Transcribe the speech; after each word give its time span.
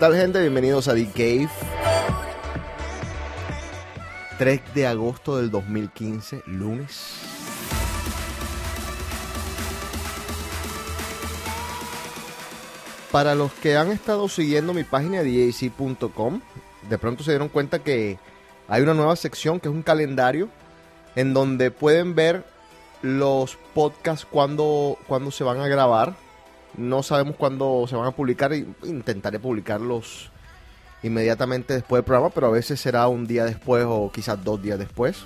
Tal 0.00 0.16
gente? 0.16 0.40
Bienvenidos 0.40 0.88
a 0.88 0.94
The 0.94 1.04
Cave. 1.08 1.50
3 4.38 4.60
de 4.74 4.86
agosto 4.86 5.36
del 5.36 5.50
2015, 5.50 6.42
lunes. 6.46 7.18
Para 13.12 13.34
los 13.34 13.52
que 13.52 13.76
han 13.76 13.92
estado 13.92 14.26
siguiendo 14.30 14.72
mi 14.72 14.84
página 14.84 15.22
DJC.com, 15.22 16.40
de 16.88 16.98
pronto 16.98 17.22
se 17.22 17.32
dieron 17.32 17.50
cuenta 17.50 17.80
que 17.80 18.18
hay 18.68 18.82
una 18.82 18.94
nueva 18.94 19.16
sección 19.16 19.60
que 19.60 19.68
es 19.68 19.74
un 19.74 19.82
calendario 19.82 20.48
en 21.14 21.34
donde 21.34 21.70
pueden 21.70 22.14
ver 22.14 22.46
los 23.02 23.58
podcasts 23.74 24.24
cuando, 24.24 24.96
cuando 25.06 25.30
se 25.30 25.44
van 25.44 25.60
a 25.60 25.68
grabar 25.68 26.14
no 26.76 27.02
sabemos 27.02 27.36
cuándo 27.36 27.86
se 27.88 27.96
van 27.96 28.06
a 28.06 28.12
publicar. 28.12 28.52
Intentaré 28.54 29.38
publicarlos 29.38 30.30
inmediatamente 31.02 31.74
después 31.74 31.98
del 31.98 32.04
programa, 32.04 32.30
pero 32.30 32.48
a 32.48 32.50
veces 32.50 32.80
será 32.80 33.08
un 33.08 33.26
día 33.26 33.44
después 33.44 33.84
o 33.86 34.10
quizás 34.12 34.42
dos 34.44 34.62
días 34.62 34.78
después. 34.78 35.24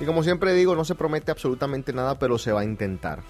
Y 0.00 0.04
como 0.04 0.24
siempre 0.24 0.52
digo, 0.52 0.74
no 0.74 0.84
se 0.84 0.96
promete 0.96 1.30
absolutamente 1.30 1.92
nada, 1.92 2.18
pero 2.18 2.36
se 2.36 2.50
va 2.50 2.62
a 2.62 2.64
intentar. 2.64 3.20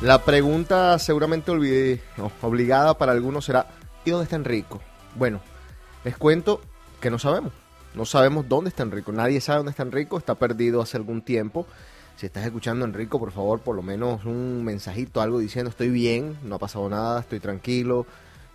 La 0.00 0.24
pregunta 0.24 0.98
seguramente 0.98 1.50
olvidé, 1.50 2.02
obligada 2.40 2.96
para 2.96 3.12
algunos 3.12 3.44
será, 3.44 3.66
¿y 4.06 4.10
dónde 4.10 4.24
está 4.24 4.36
Enrico? 4.36 4.80
Bueno, 5.16 5.40
les 6.04 6.16
cuento 6.16 6.62
que 7.00 7.10
no 7.10 7.18
sabemos. 7.18 7.52
No 7.94 8.06
sabemos 8.06 8.48
dónde 8.48 8.70
está 8.70 8.84
Enrico. 8.84 9.12
Nadie 9.12 9.40
sabe 9.40 9.58
dónde 9.58 9.70
está 9.70 9.82
Enrico. 9.82 10.16
Está 10.16 10.36
perdido 10.36 10.80
hace 10.80 10.96
algún 10.96 11.22
tiempo. 11.22 11.66
Si 12.16 12.24
estás 12.24 12.46
escuchando 12.46 12.84
Enrico, 12.84 13.18
por 13.18 13.32
favor, 13.32 13.60
por 13.60 13.76
lo 13.76 13.82
menos 13.82 14.24
un 14.24 14.64
mensajito, 14.64 15.20
algo 15.20 15.38
diciendo 15.38 15.68
estoy 15.68 15.90
bien, 15.90 16.38
no 16.44 16.54
ha 16.54 16.58
pasado 16.58 16.88
nada, 16.88 17.20
estoy 17.20 17.40
tranquilo. 17.40 18.06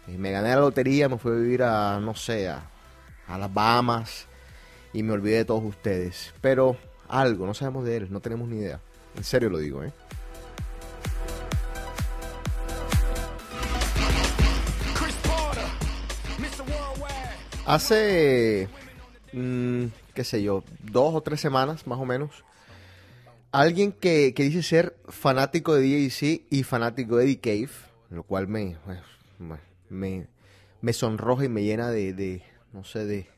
Eh, 0.08 0.18
me 0.18 0.32
gané 0.32 0.50
la 0.50 0.62
lotería, 0.62 1.08
me 1.10 1.20
fui 1.20 1.32
a 1.32 1.36
vivir 1.36 1.62
a, 1.62 2.00
no 2.00 2.16
sé, 2.16 2.50
a 2.50 2.64
las 3.38 3.54
Bahamas 3.54 4.26
y 4.94 5.04
me 5.04 5.14
olvidé 5.14 5.38
de 5.38 5.46
todos 5.46 5.64
ustedes. 5.64 6.34
Pero 6.42 6.76
algo, 7.08 7.46
no 7.46 7.54
sabemos 7.54 7.86
de 7.86 7.98
él, 7.98 8.08
no 8.10 8.20
tenemos 8.20 8.48
ni 8.48 8.58
idea. 8.58 8.80
En 9.16 9.24
serio 9.24 9.50
lo 9.50 9.60
digo, 9.60 9.84
¿eh? 9.84 9.92
Hace, 17.72 18.68
mm, 19.32 19.86
qué 20.14 20.26
sé 20.26 20.44
yo, 20.44 20.66
dos 20.84 21.16
o 21.16 21.22
tres 21.22 21.40
semanas 21.40 21.88
más 21.88 22.00
o 22.00 22.06
menos, 22.06 22.44
alguien 23.54 23.94
que, 23.94 24.34
que 24.34 24.44
dice 24.44 24.62
ser 24.62 24.98
fanático 25.08 25.74
de 25.74 25.84
DJC 25.84 26.48
y 26.50 26.64
fanático 26.64 27.16
de 27.16 27.28
The 27.28 27.40
Cave, 27.40 27.72
lo 28.10 28.24
cual 28.24 28.50
me, 28.50 28.76
me, 29.88 30.28
me 30.82 30.92
sonroja 30.92 31.46
y 31.46 31.48
me 31.48 31.64
llena 31.64 31.92
de, 31.92 32.12
de, 32.12 32.44
no 32.74 32.84
sé, 32.84 33.06
de... 33.06 33.30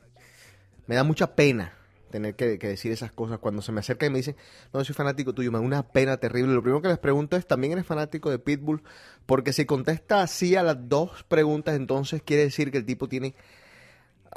Me 0.88 0.96
da 0.96 1.04
mucha 1.04 1.36
pena 1.36 1.74
tener 2.10 2.34
que, 2.34 2.58
que, 2.58 2.66
decir 2.66 2.90
esas 2.90 3.12
cosas 3.12 3.38
cuando 3.38 3.62
se 3.62 3.70
me 3.70 3.78
acerca 3.78 4.06
y 4.06 4.10
me 4.10 4.18
dicen, 4.18 4.34
no, 4.72 4.84
soy 4.84 4.96
fanático 4.96 5.32
tuyo, 5.32 5.52
me 5.52 5.58
da 5.58 5.64
una 5.64 5.86
pena 5.86 6.16
terrible. 6.16 6.54
Lo 6.54 6.62
primero 6.62 6.82
que 6.82 6.88
les 6.88 6.98
pregunto 6.98 7.36
es, 7.36 7.46
¿también 7.46 7.74
eres 7.74 7.86
fanático 7.86 8.30
de 8.30 8.40
Pitbull? 8.40 8.82
Porque 9.26 9.52
si 9.52 9.64
contesta 9.64 10.22
así 10.22 10.56
a 10.56 10.64
las 10.64 10.88
dos 10.88 11.22
preguntas, 11.22 11.76
entonces 11.76 12.20
quiere 12.20 12.42
decir 12.42 12.72
que 12.72 12.78
el 12.78 12.84
tipo 12.84 13.08
tiene 13.08 13.36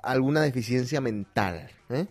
alguna 0.03 0.41
deficiencia 0.41 1.01
mental. 1.01 1.69
¿eh? 1.89 2.07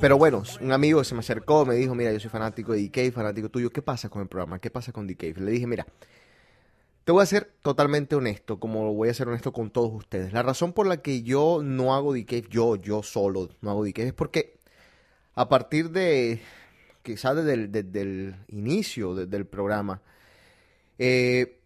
Pero 0.00 0.18
bueno, 0.18 0.42
un 0.60 0.72
amigo 0.72 1.02
se 1.04 1.14
me 1.14 1.20
acercó, 1.20 1.64
me 1.64 1.74
dijo, 1.74 1.94
mira, 1.94 2.12
yo 2.12 2.20
soy 2.20 2.30
fanático 2.30 2.72
de 2.72 2.88
DK, 2.88 3.12
fanático 3.12 3.48
tuyo, 3.48 3.70
¿qué 3.70 3.82
pasa 3.82 4.08
con 4.08 4.22
el 4.22 4.28
programa? 4.28 4.58
¿Qué 4.58 4.70
pasa 4.70 4.92
con 4.92 5.06
DK? 5.06 5.38
Le 5.38 5.50
dije, 5.50 5.66
mira, 5.66 5.86
te 7.04 7.12
voy 7.12 7.22
a 7.22 7.26
ser 7.26 7.52
totalmente 7.62 8.14
honesto, 8.16 8.60
como 8.60 8.92
voy 8.94 9.08
a 9.08 9.14
ser 9.14 9.28
honesto 9.28 9.52
con 9.52 9.70
todos 9.70 9.92
ustedes. 9.92 10.32
La 10.32 10.42
razón 10.42 10.72
por 10.72 10.86
la 10.86 11.02
que 11.02 11.22
yo 11.22 11.60
no 11.62 11.94
hago 11.94 12.14
DK, 12.14 12.48
yo, 12.48 12.76
yo 12.76 13.02
solo 13.02 13.48
no 13.60 13.70
hago 13.70 13.84
DK, 13.84 13.98
es 14.00 14.12
porque 14.12 14.58
a 15.34 15.48
partir 15.48 15.90
de, 15.90 16.40
quizás 17.02 17.36
desde 17.36 18.00
el, 18.00 18.36
inicio 18.48 19.14
del 19.14 19.46
programa, 19.46 20.02
eh, 20.98 21.60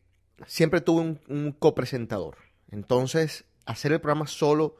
siempre 0.47 0.81
tuve 0.81 1.00
un, 1.00 1.21
un 1.28 1.53
copresentador. 1.53 2.37
Entonces, 2.71 3.44
hacer 3.67 3.93
el 3.93 4.00
programa 4.00 4.27
solo 4.27 4.77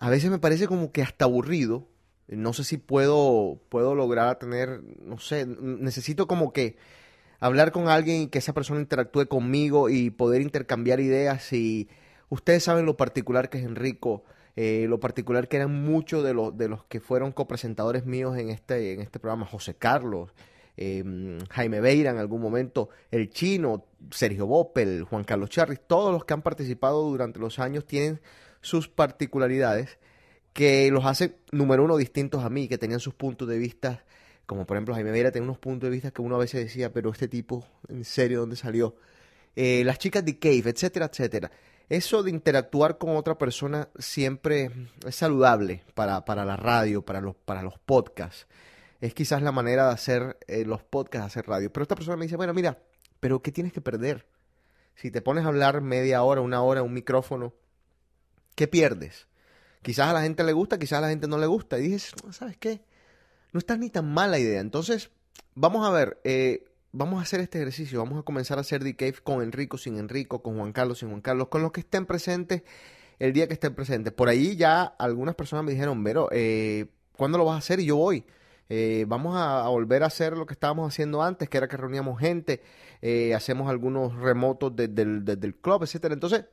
a 0.00 0.08
veces 0.08 0.30
me 0.30 0.38
parece 0.38 0.66
como 0.66 0.92
que 0.92 1.02
hasta 1.02 1.26
aburrido. 1.26 1.86
No 2.26 2.54
sé 2.54 2.64
si 2.64 2.78
puedo, 2.78 3.60
puedo 3.68 3.94
lograr 3.94 4.38
tener, 4.38 4.82
no 5.02 5.18
sé, 5.18 5.46
necesito 5.46 6.26
como 6.26 6.52
que 6.52 6.76
hablar 7.38 7.70
con 7.70 7.88
alguien 7.88 8.22
y 8.22 8.26
que 8.28 8.38
esa 8.38 8.54
persona 8.54 8.80
interactúe 8.80 9.26
conmigo 9.28 9.90
y 9.90 10.08
poder 10.08 10.40
intercambiar 10.40 11.00
ideas. 11.00 11.52
Y 11.52 11.90
ustedes 12.30 12.64
saben 12.64 12.86
lo 12.86 12.96
particular 12.96 13.50
que 13.50 13.58
es 13.58 13.64
Enrico, 13.64 14.24
eh, 14.56 14.86
lo 14.88 15.00
particular 15.00 15.48
que 15.48 15.58
eran 15.58 15.84
muchos 15.84 16.24
de 16.24 16.32
los, 16.32 16.56
de 16.56 16.68
los 16.68 16.84
que 16.84 17.00
fueron 17.00 17.32
copresentadores 17.32 18.06
míos 18.06 18.38
en 18.38 18.48
este, 18.48 18.94
en 18.94 19.00
este 19.00 19.18
programa, 19.18 19.44
José 19.44 19.74
Carlos, 19.74 20.32
eh, 20.78 21.04
Jaime 21.50 21.80
Beira 21.80 22.10
en 22.10 22.18
algún 22.18 22.40
momento, 22.40 22.88
el 23.10 23.28
chino, 23.28 23.84
Sergio 24.10 24.46
Boppel, 24.46 25.04
Juan 25.04 25.24
Carlos 25.24 25.50
Charris, 25.50 25.80
todos 25.86 26.12
los 26.12 26.24
que 26.24 26.34
han 26.34 26.42
participado 26.42 27.02
durante 27.02 27.38
los 27.38 27.58
años 27.58 27.86
tienen 27.86 28.20
sus 28.60 28.88
particularidades 28.88 29.98
que 30.52 30.90
los 30.90 31.04
hacen, 31.04 31.36
número 31.52 31.84
uno, 31.84 31.96
distintos 31.96 32.44
a 32.44 32.50
mí, 32.50 32.68
que 32.68 32.78
tenían 32.78 33.00
sus 33.00 33.14
puntos 33.14 33.48
de 33.48 33.58
vista, 33.58 34.04
como 34.46 34.66
por 34.66 34.76
ejemplo 34.76 34.94
Jaime 34.94 35.12
Beira 35.12 35.30
tenía 35.30 35.44
unos 35.44 35.58
puntos 35.58 35.88
de 35.88 35.92
vista 35.92 36.10
que 36.10 36.22
uno 36.22 36.36
a 36.36 36.38
veces 36.38 36.64
decía, 36.64 36.92
pero 36.92 37.10
este 37.10 37.28
tipo, 37.28 37.66
en 37.88 38.04
serio, 38.04 38.40
¿dónde 38.40 38.56
salió? 38.56 38.96
Eh, 39.54 39.82
las 39.84 39.98
chicas 39.98 40.24
de 40.24 40.38
Cave, 40.38 40.70
etcétera, 40.70 41.06
etcétera. 41.06 41.50
eso 41.88 42.22
de 42.22 42.30
interactuar 42.30 42.98
con 42.98 43.16
otra 43.16 43.36
persona 43.36 43.88
siempre 43.98 44.70
es 45.06 45.16
saludable 45.16 45.82
para, 45.94 46.24
para 46.24 46.44
la 46.44 46.56
radio, 46.56 47.02
para 47.02 47.20
los, 47.20 47.36
para 47.36 47.62
los 47.62 47.78
podcasts. 47.78 48.46
Es 49.00 49.14
quizás 49.14 49.42
la 49.42 49.50
manera 49.50 49.86
de 49.86 49.94
hacer 49.94 50.38
eh, 50.46 50.64
los 50.64 50.82
podcasts, 50.82 51.26
hacer 51.26 51.48
radio. 51.48 51.72
Pero 51.72 51.82
esta 51.82 51.94
persona 51.94 52.16
me 52.16 52.26
dice, 52.26 52.36
bueno, 52.36 52.52
mira, 52.52 52.78
pero 53.20 53.42
¿qué 53.42 53.52
tienes 53.52 53.72
que 53.72 53.80
perder? 53.80 54.26
Si 54.96 55.10
te 55.10 55.22
pones 55.22 55.44
a 55.44 55.48
hablar 55.48 55.80
media 55.80 56.22
hora, 56.22 56.40
una 56.40 56.62
hora, 56.62 56.82
un 56.82 56.92
micrófono, 56.92 57.54
¿qué 58.54 58.66
pierdes? 58.66 59.28
Quizás 59.82 60.08
a 60.08 60.12
la 60.12 60.22
gente 60.22 60.44
le 60.44 60.52
gusta, 60.52 60.78
quizás 60.78 60.98
a 60.98 61.02
la 61.02 61.08
gente 61.08 61.26
no 61.26 61.38
le 61.38 61.46
gusta. 61.46 61.78
Y 61.78 61.82
dices, 61.82 62.12
¿sabes 62.32 62.56
qué? 62.58 62.82
No 63.52 63.58
está 63.58 63.76
ni 63.76 63.88
tan 63.88 64.12
mala 64.12 64.38
idea. 64.38 64.60
Entonces, 64.60 65.10
vamos 65.54 65.86
a 65.86 65.90
ver, 65.90 66.20
eh, 66.24 66.64
vamos 66.92 67.18
a 67.18 67.22
hacer 67.22 67.40
este 67.40 67.58
ejercicio. 67.58 67.98
Vamos 67.98 68.18
a 68.18 68.22
comenzar 68.22 68.58
a 68.58 68.60
hacer 68.62 68.82
The 68.82 69.14
con 69.22 69.42
Enrico, 69.42 69.78
sin 69.78 69.96
Enrico, 69.96 70.42
con 70.42 70.58
Juan 70.58 70.72
Carlos, 70.72 70.98
sin 70.98 71.08
Juan 71.08 71.22
Carlos, 71.22 71.48
con 71.48 71.62
los 71.62 71.72
que 71.72 71.80
estén 71.80 72.04
presentes 72.04 72.62
el 73.18 73.32
día 73.32 73.46
que 73.46 73.54
estén 73.54 73.74
presentes. 73.74 74.12
Por 74.12 74.28
ahí 74.28 74.56
ya 74.56 74.82
algunas 74.82 75.34
personas 75.34 75.64
me 75.64 75.72
dijeron, 75.72 76.02
pero, 76.04 76.28
eh, 76.32 76.86
¿cuándo 77.16 77.38
lo 77.38 77.44
vas 77.44 77.54
a 77.54 77.58
hacer? 77.58 77.80
Y 77.80 77.86
yo 77.86 77.96
voy. 77.96 78.24
Eh, 78.72 79.04
vamos 79.08 79.34
a, 79.36 79.66
volver 79.68 80.04
a 80.04 80.06
hacer 80.06 80.36
lo 80.36 80.46
que 80.46 80.54
estábamos 80.54 80.92
haciendo 80.92 81.22
antes, 81.22 81.48
que 81.48 81.58
era 81.58 81.66
que 81.66 81.76
reuníamos 81.76 82.20
gente, 82.20 82.62
eh, 83.02 83.34
hacemos 83.34 83.68
algunos 83.68 84.14
remotos 84.14 84.74
desde 84.76 85.02
el, 85.02 85.56
club, 85.60 85.82
etcétera. 85.82 86.14
Entonces, 86.14 86.44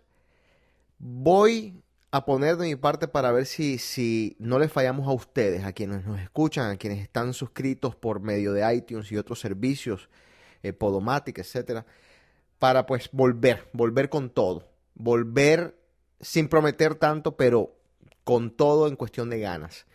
voy 0.98 1.80
a 2.10 2.26
poner 2.26 2.58
de 2.58 2.66
mi 2.66 2.76
parte 2.76 3.08
para 3.08 3.32
ver 3.32 3.46
si, 3.46 3.78
si 3.78 4.36
no 4.40 4.58
le 4.58 4.68
fallamos 4.68 5.08
a 5.08 5.12
ustedes, 5.12 5.64
a 5.64 5.74
quienes 5.74 6.06
nos 6.06 6.20
escuchan, 6.20 6.72
a 6.72 6.78
quienes 6.78 7.04
están 7.04 7.34
suscritos 7.34 7.96
por 7.96 8.20
medio 8.20 8.52
de 8.52 8.74
iTunes 8.74 9.12
y 9.12 9.18
otros 9.18 9.40
servicios, 9.40 10.10
eh, 10.64 10.74
Podomatic, 10.74 11.38
etcétera, 11.38 11.86
para 12.58 12.88
pues 12.88 13.10
volver, 13.12 13.70
volver 13.74 14.10
con 14.10 14.32
todo, 14.32 14.68
volver 14.96 15.78
sin 16.20 16.48
prometer 16.48 16.96
tanto, 16.96 17.38
pero 17.38 17.76
con 18.24 18.50
todo 18.50 18.88
en 18.88 18.96
cuestión 18.96 19.30
de 19.30 19.40
ganas. 19.40 19.86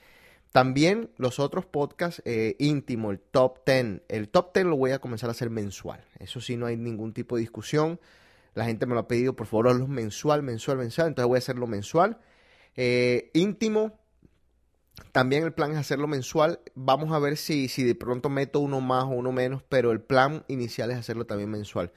También 0.52 1.10
los 1.16 1.38
otros 1.38 1.64
podcasts 1.64 2.22
eh, 2.26 2.56
íntimos, 2.58 3.12
el 3.12 3.20
top 3.20 3.64
10. 3.64 4.02
El 4.08 4.28
top 4.28 4.52
10 4.54 4.66
lo 4.66 4.76
voy 4.76 4.90
a 4.90 4.98
comenzar 4.98 5.30
a 5.30 5.32
hacer 5.32 5.48
mensual. 5.48 6.04
Eso 6.18 6.40
sí, 6.42 6.56
no 6.56 6.66
hay 6.66 6.76
ningún 6.76 7.14
tipo 7.14 7.36
de 7.36 7.40
discusión. 7.40 7.98
La 8.54 8.66
gente 8.66 8.84
me 8.84 8.92
lo 8.92 9.00
ha 9.00 9.08
pedido, 9.08 9.34
por 9.34 9.46
favor, 9.46 9.68
hazlo 9.68 9.88
mensual, 9.88 10.42
mensual, 10.42 10.76
mensual. 10.76 11.08
Entonces 11.08 11.28
voy 11.28 11.36
a 11.36 11.38
hacerlo 11.38 11.66
mensual. 11.66 12.18
Eh, 12.76 13.30
íntimo, 13.32 13.98
también 15.10 15.42
el 15.44 15.54
plan 15.54 15.72
es 15.72 15.78
hacerlo 15.78 16.06
mensual. 16.06 16.60
Vamos 16.74 17.12
a 17.12 17.18
ver 17.18 17.38
si, 17.38 17.68
si 17.68 17.82
de 17.82 17.94
pronto 17.94 18.28
meto 18.28 18.60
uno 18.60 18.82
más 18.82 19.04
o 19.04 19.08
uno 19.08 19.32
menos, 19.32 19.62
pero 19.70 19.90
el 19.90 20.02
plan 20.02 20.44
inicial 20.48 20.90
es 20.90 20.98
hacerlo 20.98 21.24
también 21.24 21.50
mensual. 21.50 21.92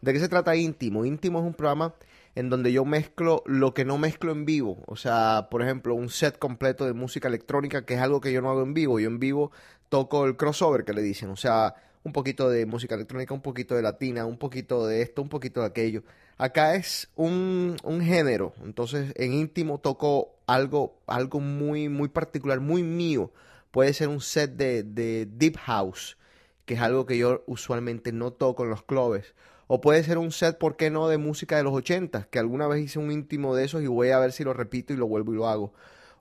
¿De 0.00 0.12
qué 0.12 0.18
se 0.18 0.28
trata 0.28 0.56
íntimo? 0.56 1.04
Íntimo 1.04 1.38
es 1.38 1.44
un 1.44 1.54
programa 1.54 1.94
en 2.40 2.48
donde 2.48 2.72
yo 2.72 2.86
mezclo 2.86 3.42
lo 3.44 3.74
que 3.74 3.84
no 3.84 3.98
mezclo 3.98 4.32
en 4.32 4.46
vivo. 4.46 4.82
O 4.86 4.96
sea, 4.96 5.48
por 5.50 5.60
ejemplo, 5.62 5.94
un 5.94 6.08
set 6.08 6.38
completo 6.38 6.86
de 6.86 6.94
música 6.94 7.28
electrónica, 7.28 7.84
que 7.84 7.94
es 7.94 8.00
algo 8.00 8.22
que 8.22 8.32
yo 8.32 8.40
no 8.40 8.50
hago 8.50 8.62
en 8.62 8.72
vivo. 8.72 8.98
Yo 8.98 9.08
en 9.08 9.20
vivo 9.20 9.52
toco 9.90 10.24
el 10.24 10.36
crossover 10.36 10.84
que 10.84 10.94
le 10.94 11.02
dicen. 11.02 11.28
O 11.28 11.36
sea, 11.36 11.74
un 12.02 12.14
poquito 12.14 12.48
de 12.48 12.64
música 12.64 12.94
electrónica, 12.94 13.34
un 13.34 13.42
poquito 13.42 13.74
de 13.74 13.82
latina, 13.82 14.24
un 14.24 14.38
poquito 14.38 14.86
de 14.86 15.02
esto, 15.02 15.20
un 15.20 15.28
poquito 15.28 15.60
de 15.60 15.66
aquello. 15.66 16.02
Acá 16.38 16.76
es 16.76 17.10
un, 17.14 17.76
un 17.84 18.00
género. 18.00 18.54
Entonces, 18.64 19.12
en 19.16 19.34
íntimo 19.34 19.78
toco 19.78 20.34
algo, 20.46 20.98
algo 21.06 21.40
muy, 21.40 21.90
muy 21.90 22.08
particular, 22.08 22.60
muy 22.60 22.82
mío. 22.82 23.32
Puede 23.70 23.92
ser 23.92 24.08
un 24.08 24.22
set 24.22 24.52
de, 24.52 24.82
de 24.82 25.26
Deep 25.26 25.58
House, 25.58 26.16
que 26.64 26.72
es 26.72 26.80
algo 26.80 27.04
que 27.04 27.18
yo 27.18 27.44
usualmente 27.46 28.12
no 28.12 28.32
toco 28.32 28.64
en 28.64 28.70
los 28.70 28.82
clubes 28.82 29.34
o 29.72 29.80
puede 29.80 30.02
ser 30.02 30.18
un 30.18 30.32
set, 30.32 30.58
¿por 30.58 30.76
qué 30.76 30.90
no?, 30.90 31.06
de 31.06 31.16
música 31.16 31.56
de 31.56 31.62
los 31.62 31.72
80, 31.72 32.26
que 32.28 32.40
alguna 32.40 32.66
vez 32.66 32.82
hice 32.82 32.98
un 32.98 33.12
íntimo 33.12 33.54
de 33.54 33.66
esos 33.66 33.80
y 33.84 33.86
voy 33.86 34.10
a 34.10 34.18
ver 34.18 34.32
si 34.32 34.42
lo 34.42 34.52
repito 34.52 34.92
y 34.92 34.96
lo 34.96 35.06
vuelvo 35.06 35.32
y 35.32 35.36
lo 35.36 35.46
hago. 35.46 35.72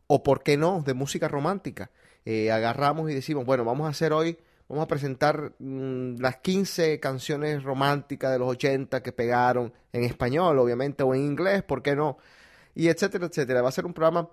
O 0.06 0.22
¿por 0.22 0.44
qué 0.44 0.56
no?, 0.56 0.84
de 0.86 0.94
música 0.94 1.28
romántica. 1.28 1.90
Eh, 2.26 2.52
agarramos 2.52 3.10
y 3.10 3.16
decimos, 3.16 3.48
bueno, 3.48 3.66
vamos 3.66 3.88
a 3.88 3.90
hacer 3.90 4.14
hoy, 4.14 4.38
vamos 4.68 4.84
a 4.84 4.88
presentar 4.88 5.54
mm, 5.58 6.18
las 6.20 6.38
15 6.38 7.00
canciones 7.00 7.64
románticas 7.64 8.32
de 8.32 8.38
los 8.38 8.50
80 8.50 9.02
que 9.02 9.12
pegaron 9.14 9.74
en 9.94 10.04
español, 10.04 10.60
obviamente, 10.60 11.02
o 11.02 11.16
en 11.16 11.22
inglés, 11.22 11.64
¿por 11.64 11.82
qué 11.82 11.96
no? 11.96 12.20
Y 12.76 12.90
etcétera, 12.90 13.26
etcétera. 13.26 13.64
Va 13.64 13.70
a 13.70 13.72
ser 13.72 13.88
un 13.88 13.96
programa 13.96 14.30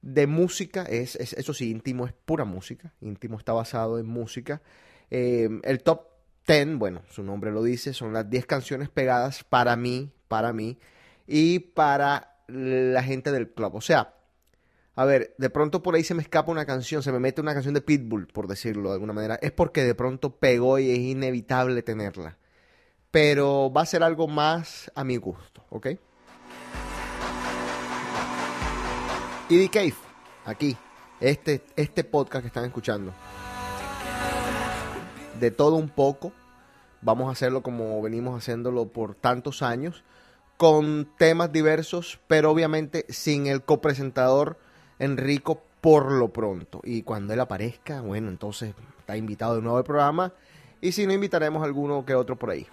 de 0.00 0.26
música, 0.26 0.84
es, 0.84 1.16
eso 1.16 1.52
sí, 1.52 1.70
íntimo 1.70 2.06
es 2.06 2.14
pura 2.14 2.46
música, 2.46 2.94
íntimo 3.02 3.36
está 3.36 3.52
basado 3.52 3.98
en 3.98 4.06
música. 4.06 4.62
Eh, 5.10 5.50
el 5.64 5.82
top 5.82 6.13
Ten, 6.44 6.78
bueno, 6.78 7.02
su 7.08 7.22
nombre 7.22 7.50
lo 7.50 7.62
dice, 7.62 7.94
son 7.94 8.12
las 8.12 8.28
10 8.28 8.44
canciones 8.44 8.90
pegadas 8.90 9.44
para 9.44 9.76
mí, 9.76 10.12
para 10.28 10.52
mí 10.52 10.78
y 11.26 11.58
para 11.58 12.36
la 12.48 13.02
gente 13.02 13.32
del 13.32 13.50
club. 13.50 13.76
O 13.76 13.80
sea, 13.80 14.14
a 14.94 15.04
ver, 15.06 15.34
de 15.38 15.48
pronto 15.48 15.82
por 15.82 15.94
ahí 15.94 16.04
se 16.04 16.14
me 16.14 16.22
escapa 16.22 16.52
una 16.52 16.66
canción, 16.66 17.02
se 17.02 17.12
me 17.12 17.18
mete 17.18 17.40
una 17.40 17.54
canción 17.54 17.72
de 17.72 17.80
Pitbull, 17.80 18.26
por 18.26 18.46
decirlo 18.46 18.90
de 18.90 18.94
alguna 18.94 19.14
manera. 19.14 19.38
Es 19.40 19.52
porque 19.52 19.84
de 19.84 19.94
pronto 19.94 20.36
pegó 20.36 20.78
y 20.78 20.90
es 20.90 20.98
inevitable 20.98 21.82
tenerla. 21.82 22.36
Pero 23.10 23.72
va 23.72 23.82
a 23.82 23.86
ser 23.86 24.02
algo 24.02 24.28
más 24.28 24.92
a 24.94 25.02
mi 25.02 25.16
gusto, 25.16 25.64
¿ok? 25.70 25.88
The 29.48 29.68
Cave, 29.68 29.94
aquí, 30.44 30.76
este, 31.20 31.62
este 31.76 32.04
podcast 32.04 32.42
que 32.42 32.48
están 32.48 32.64
escuchando 32.64 33.14
de 35.40 35.50
todo 35.50 35.76
un 35.76 35.88
poco. 35.88 36.32
Vamos 37.02 37.28
a 37.28 37.32
hacerlo 37.32 37.62
como 37.62 38.00
venimos 38.02 38.36
haciéndolo 38.38 38.86
por 38.86 39.14
tantos 39.14 39.62
años, 39.62 40.04
con 40.56 41.08
temas 41.18 41.52
diversos, 41.52 42.18
pero 42.28 42.50
obviamente 42.50 43.04
sin 43.08 43.46
el 43.46 43.62
copresentador 43.62 44.58
Enrico 44.98 45.62
por 45.80 46.10
lo 46.12 46.28
pronto. 46.28 46.80
Y 46.82 47.02
cuando 47.02 47.34
él 47.34 47.40
aparezca, 47.40 48.00
bueno, 48.00 48.28
entonces 48.28 48.74
está 48.98 49.16
invitado 49.16 49.56
de 49.56 49.62
nuevo 49.62 49.76
al 49.76 49.84
programa. 49.84 50.32
Y 50.80 50.92
si 50.92 51.06
no, 51.06 51.12
invitaremos 51.12 51.62
a 51.62 51.66
alguno 51.66 52.04
que 52.06 52.14
otro 52.14 52.36
por 52.36 52.50
ahí. 52.50 52.66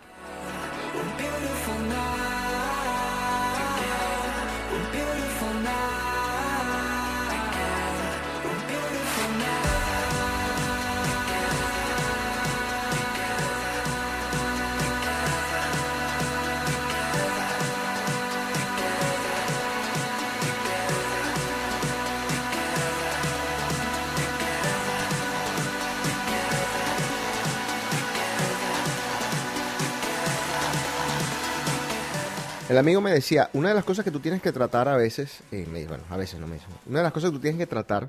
El 32.71 32.77
amigo 32.77 33.01
me 33.01 33.11
decía, 33.11 33.49
una 33.51 33.67
de 33.67 33.75
las 33.75 33.83
cosas 33.83 34.05
que 34.05 34.11
tú 34.11 34.21
tienes 34.21 34.41
que 34.41 34.53
tratar 34.53 34.87
a 34.87 34.95
veces, 34.95 35.41
eh, 35.51 35.67
bueno, 35.89 36.05
a 36.09 36.15
veces 36.15 36.39
no 36.39 36.47
me 36.47 36.57
una 36.85 36.99
de 36.99 37.03
las 37.03 37.11
cosas 37.11 37.29
que 37.29 37.35
tú 37.35 37.41
tienes 37.41 37.59
que 37.59 37.67
tratar 37.67 38.07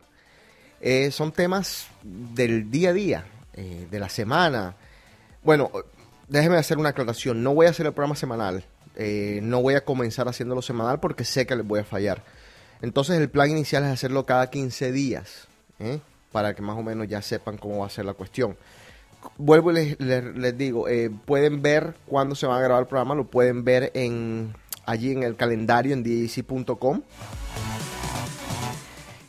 eh, 0.81 1.11
son 1.11 1.33
temas 1.33 1.88
del 2.00 2.71
día 2.71 2.90
a 2.90 2.92
día, 2.92 3.26
eh, 3.54 3.88
de 3.90 3.99
la 3.99 4.09
semana. 4.09 4.76
Bueno, 5.42 5.73
déjeme 6.28 6.59
hacer 6.59 6.78
una 6.78 6.90
aclaración, 6.90 7.42
no 7.42 7.54
voy 7.54 7.66
a 7.66 7.71
hacer 7.71 7.87
el 7.87 7.92
programa 7.92 8.14
semanal, 8.14 8.64
no 9.42 9.62
voy 9.62 9.75
a 9.75 9.85
comenzar 9.85 10.28
haciéndolo 10.28 10.62
semanal 10.62 11.00
porque 11.00 11.25
sé 11.25 11.45
que 11.45 11.57
les 11.57 11.66
voy 11.66 11.81
a 11.81 11.85
fallar. 11.85 12.23
Entonces 12.83 13.19
el 13.19 13.28
plan 13.31 13.50
inicial 13.50 13.83
es 13.83 13.90
hacerlo 13.90 14.26
cada 14.26 14.49
15 14.49 14.92
días, 14.92 15.49
para 16.31 16.54
que 16.54 16.62
más 16.62 16.78
o 16.78 16.85
menos 16.85 17.09
ya 17.09 17.21
sepan 17.21 17.59
cómo 17.59 17.78
va 17.78 17.87
a 17.87 17.90
ser 17.90 18.04
la 18.04 18.14
cuestión 18.14 18.57
vuelvo 19.38 19.73
y 19.73 19.97
les, 19.99 20.59
digo, 20.59 20.88
eh, 20.88 21.11
pueden 21.25 21.62
ver 21.62 21.95
cuándo 22.07 22.35
se 22.35 22.47
va 22.47 22.59
a 22.59 22.61
grabar 22.61 22.83
el 22.83 22.88
programa, 22.88 23.14
lo 23.14 23.31
pueden 23.31 23.64
ver 23.64 23.91
en 23.95 24.55
allí 24.87 25.12
en 25.12 25.23
el 25.23 25.37
calendario 25.37 25.93
en 25.93 26.02
djc.com. 26.02 27.02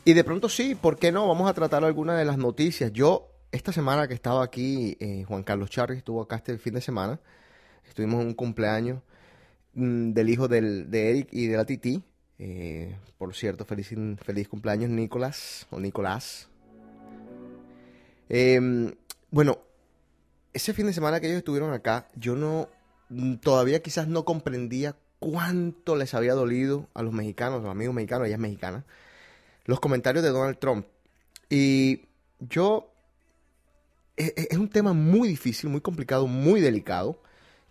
Y 0.04 0.12
de 0.12 0.24
pronto 0.24 0.48
sí, 0.48 0.74
¿por 0.74 0.98
qué 0.98 1.12
no? 1.12 1.26
Vamos 1.26 1.48
a 1.48 1.54
tratar 1.54 1.84
algunas 1.84 2.18
de 2.18 2.24
las 2.24 2.36
noticias. 2.36 2.92
Yo, 2.92 3.30
esta 3.52 3.72
semana 3.72 4.06
que 4.06 4.14
estaba 4.14 4.44
aquí, 4.44 4.96
eh, 5.00 5.24
Juan 5.26 5.42
Carlos 5.42 5.70
Charri 5.70 5.96
estuvo 5.96 6.20
acá 6.20 6.36
este 6.36 6.58
fin 6.58 6.74
de 6.74 6.82
semana. 6.82 7.20
Estuvimos 7.86 8.20
en 8.20 8.28
un 8.28 8.34
cumpleaños 8.34 9.00
mm, 9.74 10.12
del 10.12 10.28
hijo 10.28 10.46
del, 10.46 10.90
de 10.90 11.10
Eric 11.10 11.28
y 11.32 11.46
de 11.46 11.56
la 11.56 11.64
Titi. 11.64 12.02
Eh, 12.38 12.96
por 13.16 13.34
cierto, 13.34 13.64
feliz, 13.64 13.94
feliz 14.22 14.48
cumpleaños, 14.48 14.90
Nicolás 14.90 15.66
o 15.70 15.80
Nicolás. 15.80 16.48
Em, 18.28 18.92
bueno, 19.30 19.58
ese 20.54 20.72
fin 20.72 20.86
de 20.86 20.92
semana 20.92 21.20
que 21.20 21.26
ellos 21.26 21.38
estuvieron 21.38 21.72
acá, 21.72 22.08
yo 22.14 22.34
no, 22.34 22.68
mm, 23.10 23.34
todavía 23.36 23.82
quizás 23.82 24.08
no 24.08 24.24
comprendía 24.24 24.96
cuánto 25.18 25.96
les 25.96 26.14
había 26.14 26.34
dolido 26.34 26.88
a 26.94 27.02
los 27.02 27.12
mexicanos, 27.12 27.60
a 27.60 27.62
los 27.62 27.70
amigos 27.70 27.94
mexicanos, 27.94 28.26
ella 28.26 28.36
es 28.36 28.40
mexicana, 28.40 28.84
los 29.66 29.80
comentarios 29.80 30.24
de 30.24 30.30
Donald 30.30 30.58
Trump. 30.58 30.86
Y 31.50 32.06
yo, 32.40 32.90
e, 34.16 34.32
e, 34.36 34.48
es, 34.50 34.58
un 34.58 34.70
tema 34.70 34.92
muy 34.92 35.28
difícil, 35.28 35.68
muy 35.68 35.80
complicado, 35.80 36.26
muy 36.26 36.60
delicado. 36.60 37.20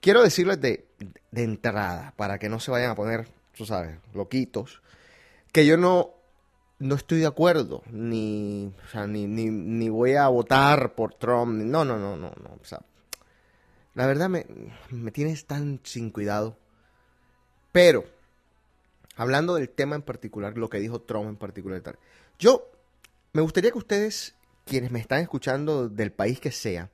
Quiero 0.02 0.22
decirles 0.22 0.62
de, 0.62 0.86
de 1.32 1.44
entrada, 1.44 2.14
para 2.18 2.38
que 2.38 2.50
no 2.50 2.60
se 2.60 2.72
vayan 2.72 2.92
a 2.92 2.96
poner 2.96 3.28
tú 3.56 3.66
sabes, 3.66 3.98
loquitos, 4.14 4.82
que 5.52 5.66
yo 5.66 5.78
no, 5.78 6.13
no 6.84 6.96
estoy 6.96 7.20
de 7.20 7.28
acuerdo, 7.28 7.82
ni, 7.90 8.74
ni, 9.08 9.26
ni, 9.26 9.88
voy 9.88 10.16
a 10.16 10.28
votar 10.28 10.96
por 10.96 11.14
Trump, 11.14 11.54
no, 11.54 11.86
no, 11.86 11.98
no, 11.98 12.18
no, 12.18 12.34
no, 12.36 12.58
o 12.62 12.66
sea, 12.66 12.82
la 13.94 14.06
verdad 14.06 14.28
me, 14.28 14.46
me 14.90 15.12
tienes 15.12 15.46
tan 15.46 15.80
sin 15.84 16.10
cuidado. 16.10 16.58
Pero, 17.72 18.04
hablando 19.16 19.56
del 19.56 19.70
tema 19.70 19.96
en 19.96 20.02
particular, 20.02 20.58
lo 20.58 20.70
que 20.70 20.80
dijo 20.80 21.02
Trump 21.02 21.30
en 21.30 21.38
particular 21.38 21.80
tal, 21.80 21.98
yo 22.38 22.70
me 23.32 23.42
gustaría 23.42 23.72
que 23.72 23.78
ustedes, 23.78 24.36
quienes 24.66 24.92
me 24.92 25.00
están 25.00 25.22
escuchando 25.22 25.88
del 25.88 26.12
país 26.12 26.42
que 26.42 26.52
sea, 26.52 26.90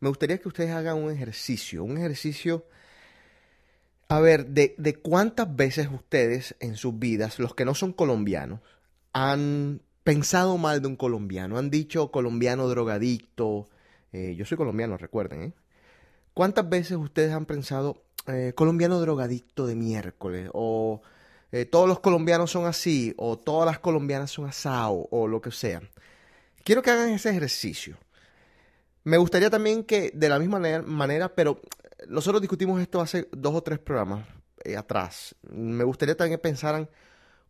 me 0.00 0.10
gustaría 0.10 0.36
que 0.36 0.48
ustedes 0.48 0.72
hagan 0.72 0.98
un 0.98 1.10
ejercicio, 1.10 1.84
un 1.84 1.96
ejercicio, 1.96 2.66
a 4.08 4.20
ver, 4.20 4.48
de, 4.48 4.74
de 4.76 4.94
cuántas 4.94 5.56
veces 5.56 5.88
ustedes 5.90 6.54
en 6.60 6.76
sus 6.76 6.98
vidas, 6.98 7.38
los 7.38 7.54
que 7.54 7.64
no 7.64 7.74
son 7.74 7.94
colombianos, 7.94 8.60
han 9.16 9.80
pensado 10.04 10.58
mal 10.58 10.82
de 10.82 10.88
un 10.88 10.96
colombiano, 10.96 11.56
han 11.56 11.70
dicho 11.70 12.10
colombiano 12.10 12.68
drogadicto, 12.68 13.66
eh, 14.12 14.34
yo 14.36 14.44
soy 14.44 14.58
colombiano, 14.58 14.98
recuerden, 14.98 15.42
¿eh? 15.42 15.52
¿Cuántas 16.34 16.68
veces 16.68 16.98
ustedes 16.98 17.32
han 17.32 17.46
pensado 17.46 18.04
eh, 18.26 18.52
colombiano 18.54 19.00
drogadicto 19.00 19.66
de 19.66 19.74
miércoles? 19.74 20.50
O 20.52 21.00
eh, 21.50 21.64
todos 21.64 21.88
los 21.88 22.00
colombianos 22.00 22.50
son 22.50 22.66
así, 22.66 23.14
o 23.16 23.38
todas 23.38 23.64
las 23.64 23.78
colombianas 23.78 24.30
son 24.30 24.48
asao, 24.50 25.08
o 25.10 25.26
lo 25.26 25.40
que 25.40 25.50
sea. 25.50 25.80
Quiero 26.62 26.82
que 26.82 26.90
hagan 26.90 27.08
ese 27.08 27.30
ejercicio. 27.30 27.96
Me 29.04 29.16
gustaría 29.16 29.48
también 29.48 29.82
que 29.84 30.10
de 30.12 30.28
la 30.28 30.38
misma 30.38 30.58
manera, 30.58 30.82
manera, 30.82 31.34
pero 31.34 31.62
nosotros 32.06 32.42
discutimos 32.42 32.82
esto 32.82 33.00
hace 33.00 33.28
dos 33.32 33.54
o 33.54 33.62
tres 33.62 33.78
programas 33.78 34.28
atrás. 34.76 35.34
Me 35.48 35.84
gustaría 35.84 36.18
también 36.18 36.38
que 36.38 36.42
pensaran 36.42 36.90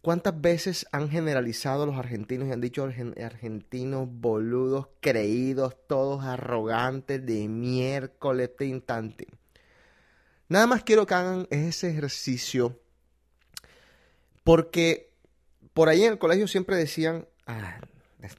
cuántas 0.06 0.40
veces 0.40 0.86
han 0.92 1.10
generalizado 1.10 1.84
los 1.84 1.96
argentinos 1.96 2.46
y 2.46 2.52
han 2.52 2.60
dicho 2.60 2.86
argen- 2.86 3.20
argentinos 3.20 4.06
boludos, 4.08 4.86
creídos, 5.00 5.74
todos 5.88 6.22
arrogantes 6.22 7.26
de 7.26 7.48
miércoles, 7.48 8.50
tin, 8.56 8.82
tan, 8.82 9.16
tin. 9.16 9.26
Nada 10.48 10.68
más 10.68 10.84
quiero 10.84 11.06
que 11.06 11.14
hagan 11.14 11.48
ese 11.50 11.90
ejercicio 11.90 12.78
porque 14.44 15.10
por 15.74 15.88
ahí 15.88 16.04
en 16.04 16.12
el 16.12 16.18
colegio 16.20 16.46
siempre 16.46 16.76
decían, 16.76 17.26
ah, 17.48 17.80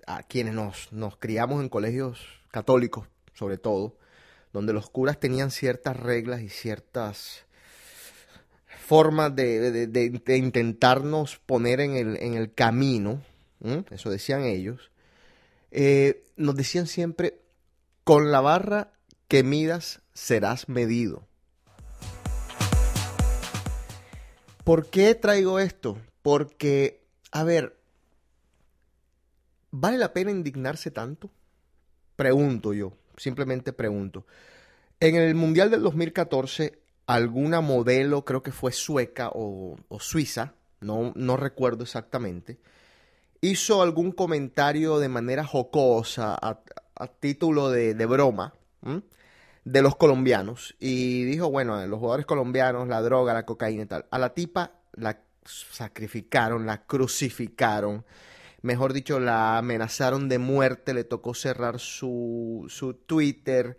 a 0.06 0.24
quienes 0.24 0.54
nos, 0.54 0.94
nos 0.94 1.18
criamos 1.18 1.62
en 1.62 1.68
colegios 1.68 2.26
católicos, 2.50 3.10
sobre 3.34 3.58
todo, 3.58 3.98
donde 4.54 4.72
los 4.72 4.90
curas 4.90 5.20
tenían 5.20 5.52
ciertas 5.52 5.98
reglas 5.98 6.40
y 6.40 6.48
ciertas 6.48 7.46
formas 8.88 9.36
de, 9.36 9.70
de- 9.88 9.88
de- 9.88 10.38
intentarnos 10.38 11.40
poner 11.46 11.82
en 11.82 11.98
el, 11.98 12.16
en 12.22 12.36
el 12.36 12.54
camino, 12.54 13.22
eso 13.92 14.10
decían 14.10 14.46
ellos, 14.46 14.92
eh, 15.72 16.24
nos 16.38 16.56
decían 16.56 16.88
siempre, 16.88 17.42
con 18.06 18.32
la 18.32 18.40
barra 18.40 18.94
que 19.28 19.44
midas 19.44 20.00
serás 20.14 20.70
medido. 20.70 21.28
¿Por 24.64 24.90
qué 24.90 25.16
traigo 25.16 25.60
esto? 25.60 25.98
Porque, 26.22 27.02
a 27.32 27.44
ver, 27.44 27.78
¿vale 29.72 29.98
la 29.98 30.14
pena 30.14 30.32
indignarse 30.32 30.92
tanto? 30.92 31.30
Pregunto 32.16 32.74
yo, 32.74 32.94
simplemente 33.18 33.74
pregunto. 33.74 34.26
En 35.02 35.16
el 35.16 35.36
Mundial 35.36 35.70
del 35.72 35.82
2014, 35.84 36.80
alguna 37.08 37.62
modelo, 37.62 38.26
creo 38.26 38.44
que 38.44 38.52
fue 38.52 38.72
sueca 38.72 39.32
o, 39.34 39.78
suiza, 40.00 40.54
no, 40.82 41.14
no 41.16 41.38
recuerdo 41.38 41.84
exactamente, 41.84 42.60
hizo 43.42 43.82
algún 43.82 44.12
comentario 44.12 45.00
de 45.00 45.10
manera 45.10 45.46
jocosa, 45.46 46.38
a, 46.40 46.62
título 47.20 47.70
de, 47.70 47.94
de 47.94 48.06
broma, 48.06 48.54
de 49.64 49.82
los 49.82 49.96
colombianos. 49.96 50.76
Y 50.80 51.24
dijo, 51.26 51.50
bueno, 51.52 51.86
los 51.88 52.00
jugadores 52.00 52.26
colombianos, 52.26 52.88
la 52.88 53.02
droga, 53.02 53.34
la 53.34 53.46
cocaína 53.46 53.84
y 53.84 53.86
tal. 53.86 54.06
A 54.10 54.18
la 54.18 54.34
tipa 54.34 54.72
la 54.94 55.20
sacrificaron, 55.46 56.66
la 56.66 56.86
crucificaron. 56.86 58.06
Mejor 58.62 58.94
dicho, 58.94 59.20
la 59.20 59.58
amenazaron 59.58 60.30
de 60.30 60.40
muerte, 60.40 60.94
le 60.94 61.04
tocó 61.04 61.34
cerrar 61.34 61.80
su, 61.80 62.66
su 62.70 62.94
Twitter. 62.94 63.78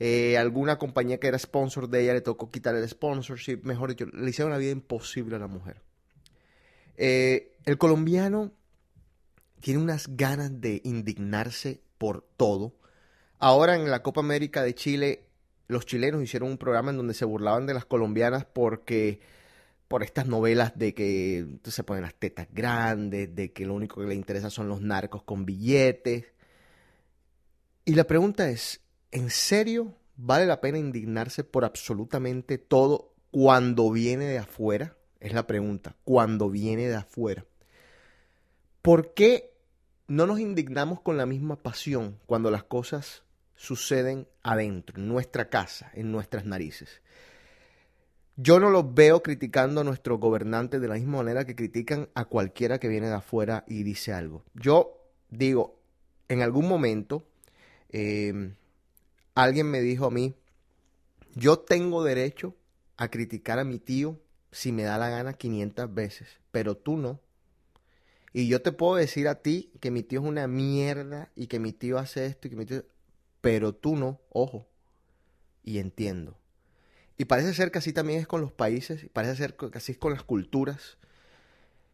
Eh, 0.00 0.36
alguna 0.36 0.78
compañía 0.78 1.18
que 1.18 1.28
era 1.28 1.38
sponsor 1.38 1.88
de 1.88 2.02
ella 2.02 2.14
le 2.14 2.20
tocó 2.20 2.50
quitar 2.50 2.74
el 2.74 2.88
sponsorship. 2.88 3.60
Mejor 3.62 3.90
dicho, 3.90 4.06
le 4.06 4.28
hicieron 4.28 4.52
la 4.52 4.58
vida 4.58 4.72
imposible 4.72 5.36
a 5.36 5.38
la 5.38 5.46
mujer. 5.46 5.82
Eh, 6.96 7.56
el 7.64 7.78
colombiano 7.78 8.52
tiene 9.60 9.80
unas 9.80 10.16
ganas 10.16 10.60
de 10.60 10.80
indignarse 10.84 11.80
por 11.98 12.26
todo. 12.36 12.74
Ahora 13.38 13.76
en 13.76 13.90
la 13.90 14.02
Copa 14.02 14.20
América 14.20 14.62
de 14.62 14.74
Chile, 14.74 15.24
los 15.68 15.86
chilenos 15.86 16.22
hicieron 16.22 16.50
un 16.50 16.58
programa 16.58 16.90
en 16.90 16.96
donde 16.96 17.14
se 17.14 17.24
burlaban 17.24 17.66
de 17.66 17.74
las 17.74 17.84
colombianas 17.84 18.44
porque 18.44 19.20
por 19.88 20.02
estas 20.02 20.26
novelas 20.26 20.76
de 20.76 20.94
que 20.94 21.46
se 21.62 21.84
ponen 21.84 22.02
las 22.02 22.14
tetas 22.14 22.48
grandes, 22.52 23.34
de 23.34 23.52
que 23.52 23.66
lo 23.66 23.74
único 23.74 24.00
que 24.00 24.06
le 24.06 24.14
interesa 24.14 24.50
son 24.50 24.68
los 24.68 24.80
narcos 24.80 25.22
con 25.22 25.46
billetes. 25.46 26.26
Y 27.84 27.94
la 27.94 28.04
pregunta 28.04 28.48
es, 28.48 28.80
¿en 29.14 29.30
serio 29.30 29.94
vale 30.16 30.44
la 30.44 30.60
pena 30.60 30.76
indignarse 30.76 31.44
por 31.44 31.64
absolutamente 31.64 32.58
todo 32.58 33.14
cuando 33.30 33.90
viene 33.90 34.26
de 34.26 34.38
afuera? 34.38 34.96
Es 35.20 35.32
la 35.32 35.46
pregunta, 35.46 35.96
cuando 36.04 36.50
viene 36.50 36.88
de 36.88 36.96
afuera. 36.96 37.46
¿Por 38.82 39.14
qué 39.14 39.54
no 40.08 40.26
nos 40.26 40.40
indignamos 40.40 41.00
con 41.00 41.16
la 41.16 41.26
misma 41.26 41.62
pasión 41.62 42.18
cuando 42.26 42.50
las 42.50 42.64
cosas 42.64 43.22
suceden 43.54 44.26
adentro, 44.42 44.98
en 44.98 45.08
nuestra 45.08 45.48
casa, 45.48 45.90
en 45.94 46.10
nuestras 46.10 46.44
narices? 46.44 47.00
Yo 48.36 48.58
no 48.58 48.68
los 48.68 48.94
veo 48.94 49.22
criticando 49.22 49.82
a 49.82 49.84
nuestros 49.84 50.18
gobernantes 50.18 50.80
de 50.80 50.88
la 50.88 50.96
misma 50.96 51.18
manera 51.18 51.46
que 51.46 51.54
critican 51.54 52.08
a 52.14 52.24
cualquiera 52.24 52.80
que 52.80 52.88
viene 52.88 53.06
de 53.06 53.14
afuera 53.14 53.64
y 53.68 53.84
dice 53.84 54.12
algo. 54.12 54.42
Yo 54.54 54.98
digo, 55.30 55.78
en 56.26 56.42
algún 56.42 56.66
momento, 56.66 57.24
eh, 57.90 58.54
alguien 59.34 59.70
me 59.70 59.80
dijo 59.80 60.06
a 60.06 60.10
mí, 60.10 60.34
yo 61.34 61.58
tengo 61.58 62.04
derecho 62.04 62.54
a 62.96 63.08
criticar 63.08 63.58
a 63.58 63.64
mi 63.64 63.78
tío 63.78 64.20
si 64.52 64.70
me 64.72 64.84
da 64.84 64.98
la 64.98 65.08
gana 65.08 65.32
500 65.32 65.92
veces, 65.92 66.28
pero 66.50 66.76
tú 66.76 66.96
no. 66.96 67.20
Y 68.32 68.48
yo 68.48 68.62
te 68.62 68.72
puedo 68.72 68.96
decir 68.96 69.28
a 69.28 69.42
ti 69.42 69.72
que 69.80 69.90
mi 69.90 70.02
tío 70.02 70.20
es 70.20 70.26
una 70.26 70.46
mierda 70.46 71.30
y 71.34 71.46
que 71.46 71.60
mi 71.60 71.72
tío 71.72 71.98
hace 71.98 72.26
esto 72.26 72.48
y 72.48 72.50
que 72.50 72.56
mi 72.56 72.66
tío... 72.66 72.84
Pero 73.40 73.74
tú 73.74 73.96
no, 73.96 74.20
ojo. 74.30 74.66
Y 75.62 75.78
entiendo. 75.78 76.36
Y 77.16 77.26
parece 77.26 77.54
ser 77.54 77.70
que 77.70 77.78
así 77.78 77.92
también 77.92 78.20
es 78.20 78.26
con 78.26 78.40
los 78.40 78.52
países, 78.52 79.04
y 79.04 79.08
parece 79.08 79.36
ser 79.36 79.54
que 79.54 79.70
así 79.74 79.92
es 79.92 79.98
con 79.98 80.12
las 80.12 80.22
culturas. 80.22 80.98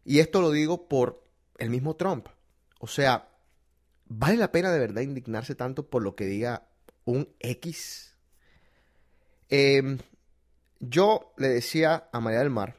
Y 0.03 0.19
esto 0.19 0.41
lo 0.41 0.51
digo 0.51 0.87
por 0.87 1.23
el 1.57 1.69
mismo 1.69 1.95
Trump. 1.95 2.27
O 2.79 2.87
sea, 2.87 3.29
¿vale 4.07 4.37
la 4.37 4.51
pena 4.51 4.71
de 4.71 4.79
verdad 4.79 5.01
indignarse 5.01 5.53
tanto 5.53 5.87
por 5.87 6.01
lo 6.01 6.15
que 6.15 6.25
diga 6.25 6.67
un 7.05 7.27
X? 7.39 8.15
Eh, 9.49 9.97
yo 10.79 11.33
le 11.37 11.49
decía 11.49 12.09
a 12.11 12.19
María 12.19 12.39
del 12.39 12.49
Mar, 12.49 12.75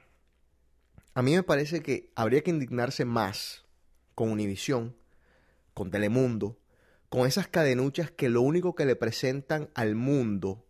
a 1.14 1.22
mí 1.22 1.34
me 1.34 1.42
parece 1.42 1.82
que 1.82 2.10
habría 2.14 2.42
que 2.42 2.50
indignarse 2.50 3.04
más 3.04 3.64
con 4.14 4.30
Univisión, 4.30 4.96
con 5.74 5.90
Telemundo, 5.90 6.58
con 7.08 7.26
esas 7.26 7.48
cadenuchas 7.48 8.10
que 8.10 8.30
lo 8.30 8.40
único 8.42 8.74
que 8.74 8.86
le 8.86 8.96
presentan 8.96 9.68
al 9.74 9.94
mundo 9.94 10.64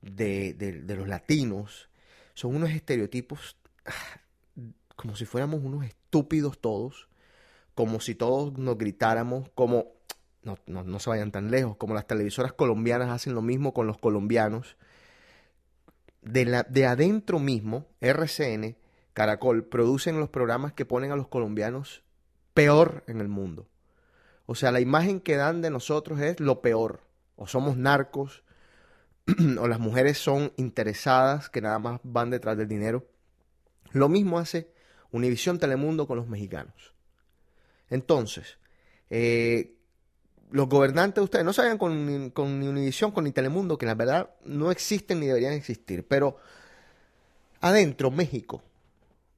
de, 0.00 0.54
de- 0.54 0.82
de 0.82 0.96
los 0.96 1.08
latinos 1.08 1.88
son 2.34 2.56
unos 2.56 2.70
estereotipos 2.70 3.56
ah, 3.86 4.20
como 4.96 5.16
si 5.16 5.24
fuéramos 5.26 5.62
unos 5.62 5.84
estúpidos 5.84 6.58
todos, 6.60 7.08
como 7.74 8.00
si 8.00 8.14
todos 8.14 8.56
nos 8.58 8.78
gritáramos, 8.78 9.50
como, 9.54 9.88
no, 10.44 10.58
no, 10.66 10.84
no 10.84 10.98
se 10.98 11.10
vayan 11.10 11.32
tan 11.32 11.50
lejos, 11.50 11.76
como 11.76 11.94
las 11.94 12.06
televisoras 12.06 12.52
colombianas 12.52 13.10
hacen 13.10 13.34
lo 13.34 13.42
mismo 13.42 13.74
con 13.74 13.86
los 13.86 13.98
colombianos. 13.98 14.76
De, 16.22 16.44
la, 16.44 16.62
de 16.62 16.86
adentro 16.86 17.38
mismo, 17.38 17.86
RCN, 18.00 18.76
Caracol, 19.12 19.64
producen 19.64 20.18
los 20.18 20.28
programas 20.28 20.72
que 20.72 20.86
ponen 20.86 21.12
a 21.12 21.16
los 21.16 21.28
colombianos 21.28 22.02
peor 22.54 23.04
en 23.06 23.20
el 23.20 23.28
mundo. 23.28 23.66
O 24.46 24.54
sea, 24.54 24.72
la 24.72 24.80
imagen 24.80 25.20
que 25.20 25.36
dan 25.36 25.62
de 25.62 25.70
nosotros 25.70 26.20
es 26.20 26.40
lo 26.40 26.60
peor. 26.60 27.00
O 27.36 27.46
somos 27.46 27.76
narcos, 27.76 28.44
o 29.58 29.68
las 29.68 29.80
mujeres 29.80 30.18
son 30.18 30.52
interesadas 30.56 31.48
que 31.48 31.60
nada 31.60 31.78
más 31.78 32.00
van 32.02 32.30
detrás 32.30 32.56
del 32.56 32.68
dinero. 32.68 33.06
Lo 33.92 34.08
mismo 34.08 34.38
hace 34.38 34.72
Univisión 35.10 35.58
Telemundo 35.58 36.06
con 36.06 36.16
los 36.16 36.28
mexicanos. 36.28 36.92
Entonces, 37.88 38.58
eh, 39.10 39.76
los 40.50 40.68
gobernantes 40.68 41.16
de 41.16 41.22
ustedes 41.22 41.44
no 41.44 41.52
se 41.52 41.78
con, 41.78 42.30
con 42.30 42.60
ni 42.60 42.68
Univisión, 42.68 43.10
con 43.10 43.24
ni 43.24 43.32
Telemundo, 43.32 43.78
que 43.78 43.86
la 43.86 43.94
verdad 43.94 44.30
no 44.44 44.70
existen 44.70 45.20
ni 45.20 45.26
deberían 45.26 45.52
existir. 45.52 46.06
Pero 46.06 46.36
adentro, 47.60 48.10
México, 48.10 48.62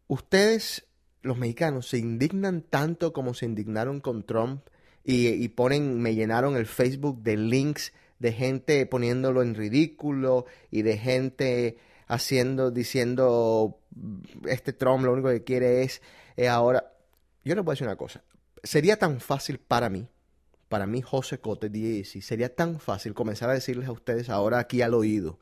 ustedes, 0.08 0.86
los 1.22 1.38
mexicanos, 1.38 1.88
se 1.88 1.98
indignan 1.98 2.62
tanto 2.62 3.12
como 3.12 3.34
se 3.34 3.46
indignaron 3.46 4.00
con 4.00 4.24
Trump 4.24 4.62
y, 5.04 5.28
y 5.28 5.48
ponen, 5.48 6.00
me 6.00 6.14
llenaron 6.14 6.56
el 6.56 6.66
Facebook 6.66 7.22
de 7.22 7.36
links 7.36 7.92
de 8.18 8.32
gente 8.32 8.86
poniéndolo 8.86 9.42
en 9.42 9.54
ridículo 9.54 10.46
y 10.70 10.82
de 10.82 10.98
gente 10.98 11.78
haciendo, 12.06 12.70
diciendo, 12.70 13.78
este 14.46 14.72
Trump 14.72 15.04
lo 15.04 15.12
único 15.12 15.28
que 15.28 15.44
quiere 15.44 15.82
es 15.82 16.02
eh, 16.36 16.48
ahora. 16.48 16.92
Yo 17.44 17.54
les 17.54 17.64
voy 17.64 17.72
a 17.72 17.74
decir 17.74 17.86
una 17.86 17.96
cosa. 17.96 18.22
Sería 18.62 18.98
tan 18.98 19.20
fácil 19.20 19.58
para 19.58 19.88
mí, 19.88 20.08
para 20.68 20.86
mí, 20.86 21.02
José 21.02 21.38
Cote, 21.38 21.70
y 21.72 22.04
sería 22.04 22.54
tan 22.54 22.80
fácil 22.80 23.14
comenzar 23.14 23.50
a 23.50 23.54
decirles 23.54 23.88
a 23.88 23.92
ustedes 23.92 24.28
ahora 24.28 24.58
aquí 24.58 24.82
al 24.82 24.94
oído. 24.94 25.38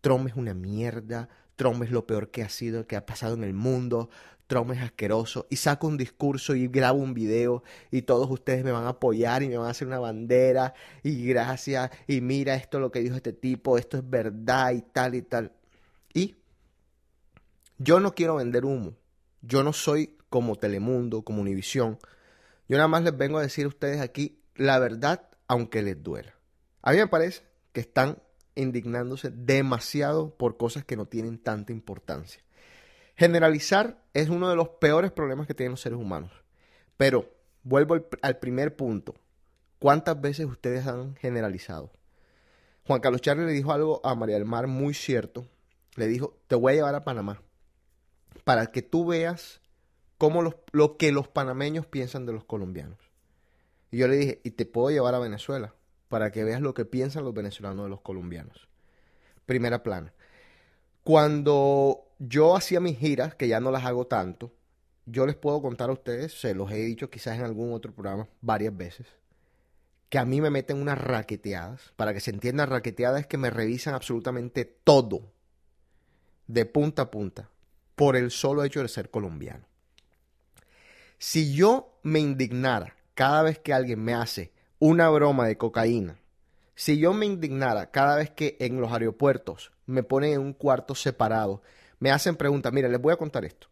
Trump 0.00 0.28
es 0.28 0.34
una 0.34 0.54
mierda, 0.54 1.28
Trump 1.56 1.82
es 1.82 1.90
lo 1.90 2.06
peor 2.06 2.30
que 2.30 2.42
ha 2.42 2.48
sido, 2.48 2.86
que 2.86 2.96
ha 2.96 3.06
pasado 3.06 3.34
en 3.34 3.44
el 3.44 3.54
mundo, 3.54 4.10
Trump 4.48 4.72
es 4.72 4.82
asqueroso, 4.82 5.46
y 5.48 5.56
saco 5.56 5.86
un 5.86 5.96
discurso 5.96 6.54
y 6.54 6.68
grabo 6.68 6.98
un 6.98 7.14
video 7.14 7.62
y 7.90 8.02
todos 8.02 8.30
ustedes 8.30 8.64
me 8.64 8.72
van 8.72 8.84
a 8.84 8.90
apoyar 8.90 9.42
y 9.42 9.48
me 9.48 9.56
van 9.56 9.68
a 9.68 9.70
hacer 9.70 9.88
una 9.88 9.98
bandera 9.98 10.74
y 11.02 11.26
gracias, 11.26 11.90
y 12.06 12.20
mira 12.20 12.54
esto 12.54 12.78
lo 12.80 12.90
que 12.90 13.00
dijo 13.00 13.16
este 13.16 13.32
tipo, 13.32 13.78
esto 13.78 13.96
es 13.96 14.10
verdad 14.10 14.72
y 14.72 14.82
tal 14.82 15.14
y 15.14 15.22
tal. 15.22 15.52
Y 16.12 16.34
yo 17.78 18.00
no 18.00 18.14
quiero 18.14 18.34
vender 18.34 18.64
humo, 18.66 18.94
yo 19.40 19.62
no 19.62 19.72
soy 19.72 20.18
como 20.28 20.56
Telemundo, 20.56 21.22
como 21.22 21.40
Univisión, 21.40 21.98
yo 22.72 22.78
nada 22.78 22.88
más 22.88 23.02
les 23.02 23.14
vengo 23.14 23.36
a 23.36 23.42
decir 23.42 23.66
a 23.66 23.68
ustedes 23.68 24.00
aquí 24.00 24.42
la 24.54 24.78
verdad, 24.78 25.28
aunque 25.46 25.82
les 25.82 26.02
duela. 26.02 26.34
A 26.80 26.92
mí 26.92 26.96
me 26.96 27.06
parece 27.06 27.42
que 27.72 27.80
están 27.80 28.22
indignándose 28.54 29.28
demasiado 29.30 30.34
por 30.38 30.56
cosas 30.56 30.82
que 30.82 30.96
no 30.96 31.04
tienen 31.04 31.36
tanta 31.36 31.70
importancia. 31.70 32.42
Generalizar 33.14 34.02
es 34.14 34.30
uno 34.30 34.48
de 34.48 34.56
los 34.56 34.70
peores 34.70 35.12
problemas 35.12 35.46
que 35.46 35.52
tienen 35.52 35.72
los 35.72 35.82
seres 35.82 35.98
humanos. 35.98 36.32
Pero 36.96 37.30
vuelvo 37.62 37.94
al, 38.22 38.38
primer 38.38 38.74
punto. 38.74 39.16
¿Cuántas 39.78 40.18
veces 40.18 40.46
ustedes 40.46 40.86
han 40.86 41.14
generalizado? 41.16 41.92
Juan 42.86 43.02
Carlos 43.02 43.20
Charlie 43.20 43.44
le 43.44 43.52
dijo 43.52 43.72
algo 43.72 44.00
a 44.02 44.14
María 44.14 44.36
del 44.36 44.46
Mar 44.46 44.66
muy 44.66 44.94
cierto. 44.94 45.46
Le 45.96 46.06
dijo, 46.06 46.40
te 46.46 46.54
voy 46.54 46.72
a 46.72 46.76
llevar 46.76 46.94
a 46.94 47.04
Panamá 47.04 47.42
para 48.44 48.68
que 48.68 48.80
tú 48.80 49.04
veas 49.04 49.60
cómo 50.22 50.54
lo 50.70 50.96
que 50.98 51.10
los 51.10 51.26
panameños 51.26 51.84
piensan 51.84 52.26
de 52.26 52.32
los 52.32 52.44
colombianos. 52.44 53.00
Y 53.90 53.96
yo 53.96 54.06
le 54.06 54.14
dije, 54.14 54.40
y 54.44 54.52
te 54.52 54.66
puedo 54.66 54.88
llevar 54.88 55.16
a 55.16 55.18
Venezuela 55.18 55.74
para 56.06 56.30
que 56.30 56.44
veas 56.44 56.60
lo 56.60 56.74
que 56.74 56.84
piensan 56.84 57.24
los 57.24 57.34
venezolanos 57.34 57.86
de 57.86 57.90
los 57.90 58.02
colombianos. 58.02 58.68
Primera 59.46 59.82
plana. 59.82 60.14
Cuando 61.02 62.04
yo 62.20 62.54
hacía 62.54 62.78
mis 62.78 63.00
giras, 63.00 63.34
que 63.34 63.48
ya 63.48 63.58
no 63.58 63.72
las 63.72 63.84
hago 63.84 64.06
tanto, 64.06 64.52
yo 65.06 65.26
les 65.26 65.34
puedo 65.34 65.60
contar 65.60 65.90
a 65.90 65.94
ustedes, 65.94 66.40
se 66.40 66.54
los 66.54 66.70
he 66.70 66.76
dicho 66.76 67.10
quizás 67.10 67.36
en 67.36 67.44
algún 67.44 67.72
otro 67.72 67.92
programa 67.92 68.28
varias 68.40 68.76
veces, 68.76 69.08
que 70.08 70.20
a 70.20 70.24
mí 70.24 70.40
me 70.40 70.50
meten 70.50 70.80
unas 70.80 70.98
raqueteadas. 70.98 71.94
Para 71.96 72.14
que 72.14 72.20
se 72.20 72.30
entienda, 72.30 72.64
raqueteadas 72.64 73.22
es 73.22 73.26
que 73.26 73.38
me 73.38 73.50
revisan 73.50 73.94
absolutamente 73.94 74.66
todo, 74.84 75.32
de 76.46 76.64
punta 76.64 77.02
a 77.02 77.10
punta, 77.10 77.50
por 77.96 78.14
el 78.14 78.30
solo 78.30 78.62
hecho 78.62 78.82
de 78.82 78.86
ser 78.86 79.10
colombiano. 79.10 79.71
Si 81.24 81.54
yo 81.54 82.00
me 82.02 82.18
indignara 82.18 82.96
cada 83.14 83.44
vez 83.44 83.60
que 83.60 83.72
alguien 83.72 84.02
me 84.02 84.12
hace 84.12 84.50
una 84.80 85.08
broma 85.08 85.46
de 85.46 85.56
cocaína, 85.56 86.18
si 86.74 86.98
yo 86.98 87.12
me 87.12 87.26
indignara 87.26 87.92
cada 87.92 88.16
vez 88.16 88.30
que 88.30 88.56
en 88.58 88.80
los 88.80 88.90
aeropuertos 88.90 89.70
me 89.86 90.02
ponen 90.02 90.32
en 90.32 90.40
un 90.40 90.52
cuarto 90.52 90.96
separado, 90.96 91.62
me 92.00 92.10
hacen 92.10 92.34
preguntas, 92.34 92.72
mira, 92.72 92.88
les 92.88 93.00
voy 93.00 93.12
a 93.12 93.18
contar 93.18 93.44
esto. 93.44 93.68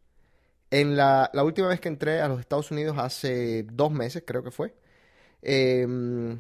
En 0.71 0.97
la, 0.97 1.29
última 1.43 1.67
vez 1.67 1.81
que 1.81 1.89
entré 1.89 2.21
a 2.21 2.29
los 2.29 2.39
Estados 2.39 2.71
Unidos 2.71 2.97
hace 2.99 3.65
dos 3.65 3.91
meses, 3.91 4.23
creo 4.25 4.45
que 4.45 4.53
fue, 4.53 4.73
em, 5.43 6.39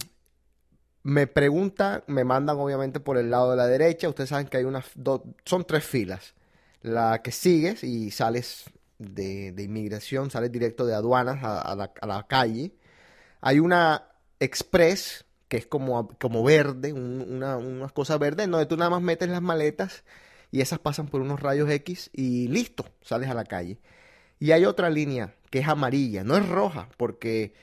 me 1.02 1.26
preguntan, 1.26 2.04
me 2.06 2.22
mandan 2.22 2.56
obviamente 2.56 3.00
por 3.00 3.18
el 3.18 3.30
lado 3.32 3.50
de 3.50 3.56
la 3.56 3.66
derecha, 3.66 4.08
ustedes 4.08 4.30
saben 4.30 4.46
que 4.46 4.58
hay 4.58 4.64
unas, 4.64 4.84
dos, 4.94 5.22
son 5.44 5.64
tres 5.64 5.82
filas. 5.82 6.34
La 6.82 7.20
que 7.20 7.32
sigues 7.32 7.82
y 7.82 8.12
sales 8.12 8.70
de, 9.00 9.54
inmigración, 9.62 10.30
sales 10.30 10.52
directo 10.52 10.86
de 10.86 10.94
aduanas 10.94 11.42
a, 11.42 11.74
la, 11.74 11.92
a 12.00 12.06
la 12.06 12.26
calle. 12.26 12.74
Hay 13.40 13.58
una 13.58 14.10
express, 14.38 15.24
que 15.48 15.56
es 15.56 15.66
como, 15.66 16.08
como 16.18 16.44
verde, 16.44 16.92
una, 16.92 17.56
unas 17.56 17.92
cosas 17.92 18.18
verdes, 18.18 18.48
donde 18.48 18.66
tú 18.66 18.76
nada 18.76 18.90
más 18.90 19.02
metes 19.02 19.28
las 19.28 19.42
maletas 19.42 20.04
y 20.50 20.60
esas 20.60 20.78
pasan 20.78 21.08
por 21.08 21.20
unos 21.20 21.40
rayos 21.40 21.70
X 21.70 22.10
y 22.12 22.48
listo, 22.48 22.84
sales 23.02 23.28
a 23.30 23.34
la 23.34 23.44
calle. 23.44 23.78
Y 24.38 24.52
hay 24.52 24.64
otra 24.64 24.90
línea 24.90 25.34
que 25.50 25.60
es 25.60 25.68
amarilla, 25.68 26.24
no 26.24 26.36
es 26.36 26.48
roja, 26.48 26.88
porque 26.96 27.54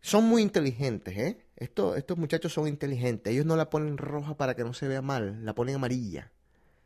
son 0.00 0.24
muy 0.24 0.42
inteligentes, 0.42 1.16
¿eh? 1.16 1.38
estos 1.56 2.18
muchachos 2.18 2.52
son 2.52 2.66
inteligentes, 2.66 3.32
ellos 3.32 3.46
no 3.46 3.56
la 3.56 3.70
ponen 3.70 3.96
roja 3.96 4.36
para 4.36 4.54
que 4.54 4.64
no 4.64 4.74
se 4.74 4.88
vea 4.88 5.02
mal, 5.02 5.44
la 5.44 5.54
ponen 5.54 5.76
amarilla. 5.76 6.32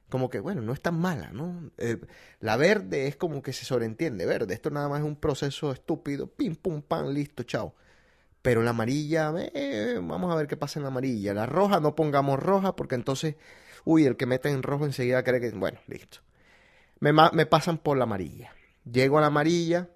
Como 0.08 0.30
que, 0.30 0.38
bueno, 0.40 0.62
no 0.62 0.72
es 0.72 0.80
tan 0.80 0.98
mala, 1.00 1.30
¿no? 1.32 1.70
Eh, 1.78 1.98
la 2.40 2.56
verde 2.56 3.08
es 3.08 3.16
como 3.16 3.42
que 3.42 3.52
se 3.52 3.64
sobreentiende, 3.64 4.24
verde. 4.24 4.54
Esto 4.54 4.70
nada 4.70 4.88
más 4.88 5.00
es 5.00 5.06
un 5.06 5.16
proceso 5.16 5.72
estúpido, 5.72 6.28
pim, 6.28 6.54
pum, 6.54 6.82
pam, 6.82 7.08
listo, 7.08 7.42
chao. 7.42 7.74
Pero 8.42 8.62
la 8.62 8.70
amarilla, 8.70 9.32
vamos 10.00 10.32
a 10.32 10.36
ver 10.36 10.46
qué 10.46 10.56
pasa 10.56 10.78
en 10.78 10.84
la 10.84 10.88
amarilla. 10.88 11.34
La 11.34 11.46
roja, 11.46 11.80
no 11.80 11.96
pongamos 11.96 12.38
roja 12.40 12.76
porque 12.76 12.94
entonces, 12.94 13.34
uy, 13.84 14.04
el 14.04 14.16
que 14.16 14.26
mete 14.26 14.48
en 14.50 14.62
rojo 14.62 14.84
enseguida 14.86 15.24
cree 15.24 15.40
que, 15.40 15.50
bueno, 15.50 15.80
listo. 15.88 16.18
Me, 17.00 17.12
me 17.12 17.46
pasan 17.46 17.78
por 17.78 17.98
la 17.98 18.04
amarilla. 18.04 18.52
Llego 18.84 19.18
a 19.18 19.20
la 19.22 19.26
amarilla. 19.26 19.90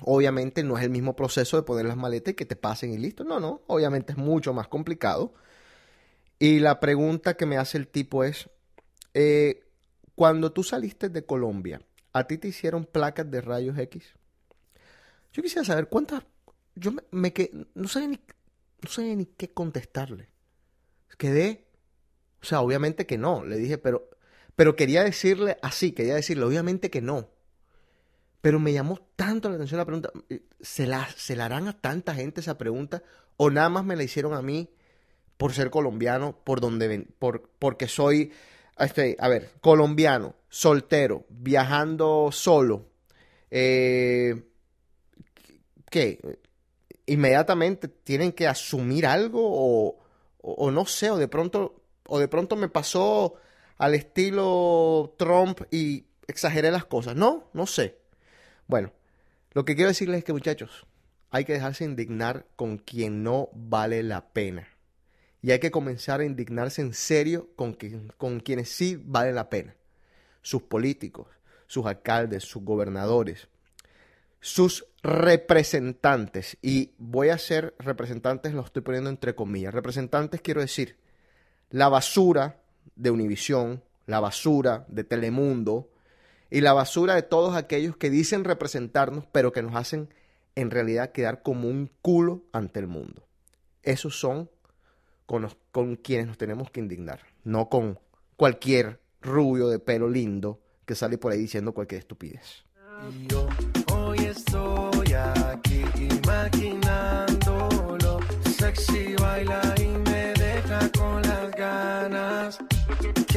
Obviamente 0.00 0.62
no 0.62 0.78
es 0.78 0.84
el 0.84 0.90
mismo 0.90 1.14
proceso 1.14 1.58
de 1.58 1.62
poner 1.64 1.84
las 1.84 1.96
maletas 1.98 2.32
y 2.32 2.36
que 2.36 2.46
te 2.46 2.56
pasen 2.56 2.94
y 2.94 2.98
listo. 2.98 3.24
No, 3.24 3.38
no, 3.40 3.60
obviamente 3.66 4.12
es 4.12 4.18
mucho 4.18 4.54
más 4.54 4.68
complicado. 4.68 5.34
Y 6.38 6.60
la 6.60 6.80
pregunta 6.80 7.36
que 7.36 7.46
me 7.46 7.58
hace 7.58 7.76
el 7.78 7.88
tipo 7.88 8.24
es, 8.24 8.48
eh, 9.14 9.64
cuando 10.14 10.52
tú 10.52 10.62
saliste 10.62 11.08
de 11.08 11.24
Colombia, 11.24 11.80
¿a 12.12 12.26
ti 12.26 12.38
te 12.38 12.48
hicieron 12.48 12.84
placas 12.84 13.30
de 13.30 13.40
rayos 13.40 13.78
X? 13.78 14.14
Yo 15.32 15.42
quisiera 15.42 15.64
saber 15.64 15.88
cuántas 15.88 16.24
yo 16.74 16.92
me, 17.10 17.32
que 17.32 17.50
no 17.74 17.88
sabía 17.88 18.08
ni 18.08 18.20
no 18.80 18.88
sabía 18.88 19.16
ni 19.16 19.26
qué 19.26 19.48
contestarle. 19.48 20.28
Quedé, 21.16 21.66
o 22.40 22.44
sea, 22.44 22.60
obviamente 22.60 23.06
que 23.06 23.18
no, 23.18 23.44
le 23.44 23.56
dije, 23.56 23.78
pero 23.78 24.08
pero 24.54 24.76
quería 24.76 25.04
decirle 25.04 25.58
así, 25.62 25.92
quería 25.92 26.14
decirle 26.14 26.44
obviamente 26.44 26.90
que 26.90 27.00
no. 27.00 27.30
Pero 28.40 28.60
me 28.60 28.72
llamó 28.72 29.00
tanto 29.16 29.48
la 29.48 29.56
atención 29.56 29.78
la 29.78 29.84
pregunta, 29.84 30.10
¿se 30.60 30.86
la, 30.86 31.08
¿se 31.16 31.34
la 31.34 31.46
harán 31.46 31.68
a 31.68 31.80
tanta 31.80 32.14
gente 32.14 32.40
esa 32.40 32.58
pregunta 32.58 33.02
o 33.36 33.50
nada 33.50 33.68
más 33.68 33.84
me 33.84 33.96
la 33.96 34.04
hicieron 34.04 34.34
a 34.34 34.42
mí 34.42 34.70
por 35.36 35.52
ser 35.52 35.70
colombiano, 35.70 36.40
por 36.44 36.60
donde 36.60 37.06
por 37.18 37.50
porque 37.58 37.88
soy 37.88 38.32
este, 38.78 39.16
a 39.18 39.28
ver, 39.28 39.50
colombiano, 39.60 40.34
soltero, 40.48 41.24
viajando 41.28 42.30
solo, 42.32 42.86
eh, 43.50 44.42
¿qué? 45.90 46.38
inmediatamente 47.08 47.88
tienen 47.88 48.32
que 48.32 48.46
asumir 48.46 49.06
algo 49.06 49.40
o, 49.42 49.98
o, 50.40 50.70
no 50.70 50.86
sé, 50.86 51.10
o 51.10 51.16
de 51.16 51.28
pronto, 51.28 51.82
o 52.06 52.18
de 52.18 52.28
pronto 52.28 52.54
me 52.54 52.68
pasó 52.68 53.34
al 53.78 53.94
estilo 53.94 55.14
Trump 55.18 55.62
y 55.70 56.04
exageré 56.26 56.70
las 56.70 56.84
cosas. 56.84 57.16
No, 57.16 57.48
no 57.52 57.66
sé. 57.66 57.98
Bueno, 58.66 58.92
lo 59.52 59.64
que 59.64 59.74
quiero 59.74 59.88
decirles 59.88 60.18
es 60.18 60.24
que 60.24 60.32
muchachos, 60.32 60.86
hay 61.30 61.44
que 61.44 61.54
dejarse 61.54 61.84
indignar 61.84 62.46
con 62.56 62.78
quien 62.78 63.22
no 63.22 63.48
vale 63.54 64.02
la 64.02 64.28
pena. 64.28 64.68
Y 65.42 65.52
hay 65.52 65.60
que 65.60 65.70
comenzar 65.70 66.20
a 66.20 66.24
indignarse 66.24 66.82
en 66.82 66.94
serio 66.94 67.48
con, 67.54 67.76
con 68.16 68.40
quienes 68.40 68.70
sí 68.70 69.00
vale 69.02 69.32
la 69.32 69.48
pena. 69.48 69.76
Sus 70.42 70.62
políticos, 70.62 71.28
sus 71.66 71.86
alcaldes, 71.86 72.44
sus 72.44 72.64
gobernadores, 72.64 73.48
sus 74.40 74.86
representantes, 75.02 76.56
y 76.62 76.92
voy 76.98 77.28
a 77.28 77.38
ser 77.38 77.74
representantes, 77.78 78.54
lo 78.54 78.62
estoy 78.62 78.82
poniendo 78.82 79.10
entre 79.10 79.34
comillas, 79.34 79.74
representantes 79.74 80.40
quiero 80.40 80.60
decir, 80.60 80.96
la 81.70 81.88
basura 81.88 82.60
de 82.96 83.10
Univisión, 83.10 83.82
la 84.06 84.20
basura 84.20 84.86
de 84.88 85.04
Telemundo 85.04 85.90
y 86.50 86.62
la 86.62 86.72
basura 86.72 87.14
de 87.14 87.22
todos 87.22 87.54
aquellos 87.54 87.96
que 87.96 88.10
dicen 88.10 88.44
representarnos, 88.44 89.26
pero 89.30 89.52
que 89.52 89.62
nos 89.62 89.74
hacen 89.74 90.08
en 90.54 90.70
realidad 90.70 91.12
quedar 91.12 91.42
como 91.42 91.68
un 91.68 91.90
culo 92.00 92.42
ante 92.52 92.80
el 92.80 92.86
mundo. 92.86 93.26
Esos 93.82 94.18
son 94.18 94.50
con, 95.28 95.46
con 95.72 95.96
quienes 95.96 96.26
nos 96.26 96.38
tenemos 96.38 96.70
que 96.70 96.80
indignar, 96.80 97.20
no 97.44 97.68
con 97.68 97.98
cualquier 98.36 98.98
rubio 99.20 99.68
de 99.68 99.78
pelo 99.78 100.08
lindo 100.08 100.58
que 100.86 100.94
sale 100.94 101.18
por 101.18 101.32
ahí 101.32 101.38
diciendo 101.38 101.74
cualquier 101.74 101.98
estupidez. 102.00 102.64
Hoy 103.92 104.18
estoy 104.20 105.12
aquí. 105.12 105.84
Sexy 108.58 109.16
me 110.04 110.32
deja 110.34 110.90
con 110.96 111.22
las 111.22 111.50
ganas. 111.52 112.58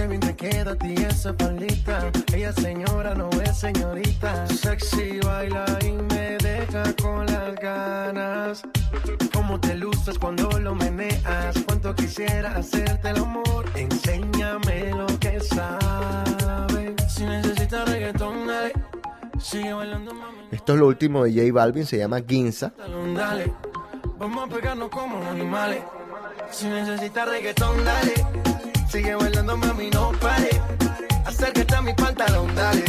Qué 0.02 0.08
bien 0.08 0.20
te 0.20 0.36
queda 0.36 0.72
a 0.72 0.76
ti 0.76 0.96
esa 0.96 1.32
palita. 1.32 2.12
Ella 2.34 2.52
señora, 2.54 3.14
no 3.14 3.30
es 3.44 3.60
señorita. 3.60 4.48
Sexy 4.48 5.20
baila 5.20 5.64
y 5.86 5.92
me 5.92 6.38
deja 6.40 6.92
con 7.00 7.28
las 7.28 7.54
ganas. 7.58 8.64
Cómo 9.32 9.60
te 9.60 9.76
luces 9.76 10.18
cuando 10.18 10.50
lo 10.58 10.74
meneas. 10.74 11.56
Cuánto 11.68 11.94
quisiera 11.94 12.56
hacerte 12.56 13.10
el 13.12 13.18
amor. 13.18 13.70
Enséñame 13.76 14.90
lo 14.90 15.06
que 15.20 15.40
sabes. 15.40 16.96
Si 17.08 17.24
necesitas 17.24 17.88
reggaetón, 17.88 18.48
dale. 18.48 18.74
Sigue 19.40 19.72
bailando, 19.72 20.16
mami. 20.16 20.48
Esto 20.50 20.74
es 20.74 20.80
lo 20.80 20.88
último 20.88 21.26
de 21.26 21.32
J 21.32 21.54
Balvin, 21.54 21.86
se 21.86 22.00
llama 22.00 22.22
Ginza. 22.28 22.74
Dale. 23.16 23.54
Vamos 24.18 24.50
a 24.50 24.52
pegarnos 24.52 24.90
como 24.90 25.24
animales. 25.30 25.84
Si 26.50 26.66
necesitas 26.66 27.30
reggaetón, 27.30 27.86
dale. 27.86 28.41
Sigue 28.92 29.16
bailando, 29.16 29.56
mami, 29.56 29.90
no 29.90 30.12
pare. 30.20 30.50
Acércate 31.26 31.76
a 31.76 31.82
mi 31.82 31.94
pantalón, 31.94 32.54
dale. 32.54 32.84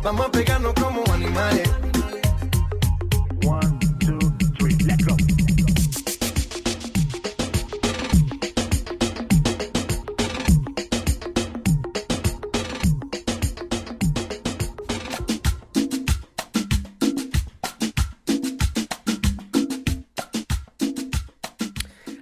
Vamos 0.00 0.26
a 0.26 0.30
pegarnos 0.30 0.72
como 0.74 1.02
animales. 1.12 1.68
One, 3.44 3.78
two, 3.98 4.18
three, 4.58 4.76
let's 4.84 5.04
go. 5.04 5.16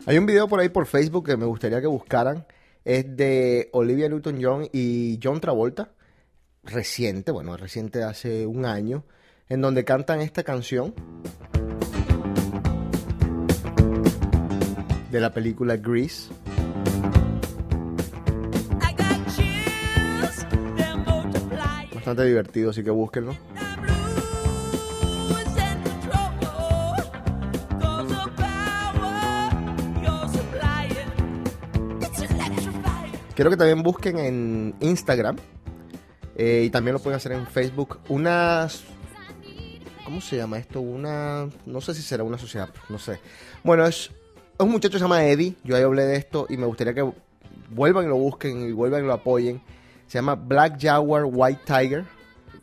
Hay 0.07 0.17
un 0.17 0.25
video 0.25 0.49
por 0.49 0.61
ahí 0.61 0.71
por 0.71 0.87
Facebook 0.87 1.27
que 1.27 1.37
me 1.37 1.45
gustaría 1.45 1.83
que 1.83 1.87
buscaran. 1.87 2.47
Es 2.85 3.17
de 3.17 3.69
Olivia 3.73 4.09
Newton-John 4.09 4.69
y 4.73 5.19
John 5.23 5.41
Travolta. 5.41 5.93
Reciente, 6.65 7.31
bueno, 7.31 7.57
reciente 7.57 8.01
de 8.01 8.05
hace 8.05 8.47
un 8.47 8.65
año. 8.65 9.05
En 9.49 9.61
donde 9.61 9.85
cantan 9.85 10.21
esta 10.21 10.43
canción. 10.43 10.95
De 15.11 15.21
la 15.21 15.33
película 15.33 15.77
Grease. 15.77 16.33
Bastante 21.95 22.25
divertido, 22.25 22.71
así 22.71 22.83
que 22.83 22.91
búsquenlo. 22.91 23.37
Quiero 33.43 33.51
que 33.51 33.57
también 33.57 33.83
busquen 33.83 34.19
en 34.21 34.75
Instagram. 34.79 35.37
eh, 36.37 36.63
y 36.65 36.71
también 36.71 36.93
lo 36.95 37.01
pueden 37.01 37.17
hacer 37.17 37.33
en 37.33 37.45
Facebook. 37.45 37.99
Unas. 38.09 38.85
¿Cómo 40.05 40.21
se 40.21 40.37
llama 40.37 40.59
esto? 40.59 40.81
Una. 40.81 41.49
No 41.67 41.81
sé 41.81 41.93
si 41.93 42.03
será 42.03 42.23
una 42.23 42.39
sociedad. 42.39 42.69
No 42.89 43.01
sé. 43.01 43.19
Bueno, 43.65 43.85
es. 43.85 44.13
un 44.61 44.71
muchacho 44.71 44.93
que 44.93 44.99
se 44.99 45.05
llama 45.07 45.25
Eddie. 45.25 45.57
Yo 45.65 45.75
ahí 45.75 45.83
hablé 45.83 46.05
de 46.05 46.19
esto. 46.19 46.47
Y 46.51 46.57
me 46.57 46.67
gustaría 46.67 46.95
que 46.95 47.13
vuelvan 47.71 48.05
y 48.05 48.09
lo 48.11 48.17
busquen. 48.17 48.63
Y 48.69 48.71
vuelvan 48.71 49.03
y 49.03 49.09
lo 49.09 49.13
apoyen. 49.13 49.61
Se 50.07 50.19
llama 50.19 50.37
Black 50.37 50.81
Jaguar 50.81 51.25
White 51.27 51.63
Tiger. 51.67 52.05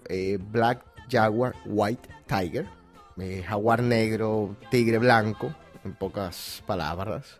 eh, 0.08 0.38
Black 0.42 0.86
Jaguar 1.12 1.56
White 1.65 2.08
Tiger. 2.26 2.68
eh, 3.18 3.44
jaguar 3.46 3.84
negro, 3.84 4.56
tigre 4.72 4.98
blanco. 4.98 5.54
En 5.84 5.94
pocas 5.94 6.63
palabras 6.65 7.38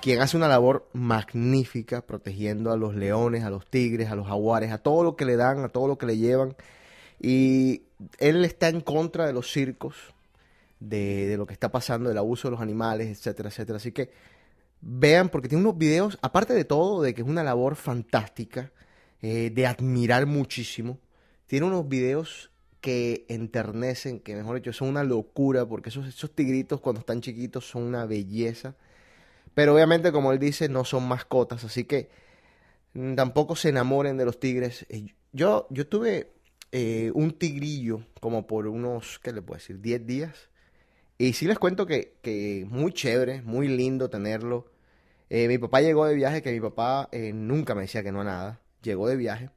quien 0.00 0.20
hace 0.20 0.36
una 0.36 0.48
labor 0.48 0.88
magnífica 0.92 2.02
protegiendo 2.02 2.72
a 2.72 2.76
los 2.76 2.94
leones, 2.94 3.44
a 3.44 3.50
los 3.50 3.66
tigres, 3.66 4.10
a 4.10 4.16
los 4.16 4.26
jaguares, 4.26 4.72
a 4.72 4.78
todo 4.78 5.04
lo 5.04 5.16
que 5.16 5.24
le 5.24 5.36
dan, 5.36 5.64
a 5.64 5.68
todo 5.68 5.86
lo 5.86 5.98
que 5.98 6.06
le 6.06 6.16
llevan. 6.16 6.56
Y 7.20 7.82
él 8.18 8.44
está 8.44 8.68
en 8.68 8.80
contra 8.80 9.26
de 9.26 9.32
los 9.32 9.50
circos, 9.52 9.94
de, 10.80 11.34
lo 11.36 11.46
que 11.46 11.52
está 11.52 11.70
pasando, 11.70 12.08
del 12.08 12.18
abuso 12.18 12.48
de 12.48 12.52
los 12.52 12.60
animales, 12.60 13.08
etcétera, 13.08 13.50
etcétera. 13.50 13.76
Así 13.76 13.92
que 13.92 14.10
vean, 14.80 15.28
porque 15.28 15.48
tiene 15.48 15.62
unos 15.62 15.78
videos, 15.78 16.18
aparte 16.22 16.54
de 16.54 16.64
todo, 16.64 17.02
de 17.02 17.14
que 17.14 17.22
es 17.22 17.28
una 17.28 17.44
labor 17.44 17.76
fantástica, 17.76 18.72
eh, 19.22 19.50
de 19.54 19.66
admirar 19.66 20.26
muchísimo, 20.26 20.98
tiene 21.46 21.66
unos 21.66 21.88
videos 21.88 22.50
que 22.80 23.26
enternecen, 23.28 24.20
que 24.20 24.34
mejor 24.34 24.56
dicho, 24.56 24.72
son 24.72 24.88
una 24.88 25.04
locura, 25.04 25.66
porque 25.66 25.90
esos 25.90 26.30
tigritos 26.34 26.80
cuando 26.80 27.00
están 27.00 27.20
chiquitos 27.20 27.68
son 27.68 27.82
una 27.82 28.06
belleza. 28.06 28.74
Pero 29.60 29.74
obviamente, 29.74 30.10
como 30.10 30.32
él 30.32 30.38
dice, 30.38 30.70
no 30.70 30.86
son 30.86 31.06
mascotas, 31.06 31.64
así 31.64 31.84
que 31.84 32.08
mm, 32.94 33.14
tampoco 33.14 33.54
se 33.56 33.68
enamoren 33.68 34.16
de 34.16 34.24
los 34.24 34.40
tigres. 34.40 34.86
Eh, 34.88 35.14
Yo, 35.32 35.66
yo 35.68 35.86
tuve 35.86 36.32
eh, 36.72 37.10
un 37.12 37.32
tigrillo 37.32 38.06
como 38.20 38.46
por 38.46 38.66
unos, 38.66 39.18
¿qué 39.18 39.34
le 39.34 39.42
puedo 39.42 39.58
decir? 39.58 39.78
10 39.82 40.06
días. 40.06 40.48
Y 41.18 41.34
sí 41.34 41.44
les 41.46 41.58
cuento 41.58 41.84
que, 41.84 42.14
que 42.22 42.66
muy 42.70 42.94
chévere, 42.94 43.42
muy 43.42 43.68
lindo 43.68 44.08
tenerlo. 44.08 44.72
Eh, 45.28 45.46
mi 45.46 45.58
papá 45.58 45.82
llegó 45.82 46.06
de 46.06 46.14
viaje, 46.14 46.40
que 46.40 46.52
mi 46.52 46.60
papá 46.60 47.10
nunca 47.12 47.74
me 47.74 47.82
decía 47.82 48.02
que 48.02 48.12
no 48.12 48.22
a 48.22 48.24
nada. 48.24 48.62
Llegó 48.82 49.08
de 49.08 49.16
viaje 49.16 49.50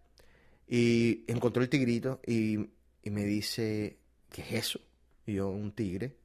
y 0.68 1.24
encontró 1.30 1.63
el 1.63 1.70
tigrito 1.70 2.20
y, 2.28 2.60
y 3.04 3.10
me 3.10 3.24
dice, 3.24 4.00
¿qué 4.34 4.42
es 4.42 4.52
eso? 4.52 4.82
Y 5.26 5.36
yo, 5.36 5.48
un 5.48 5.72
tigre. 5.72 6.18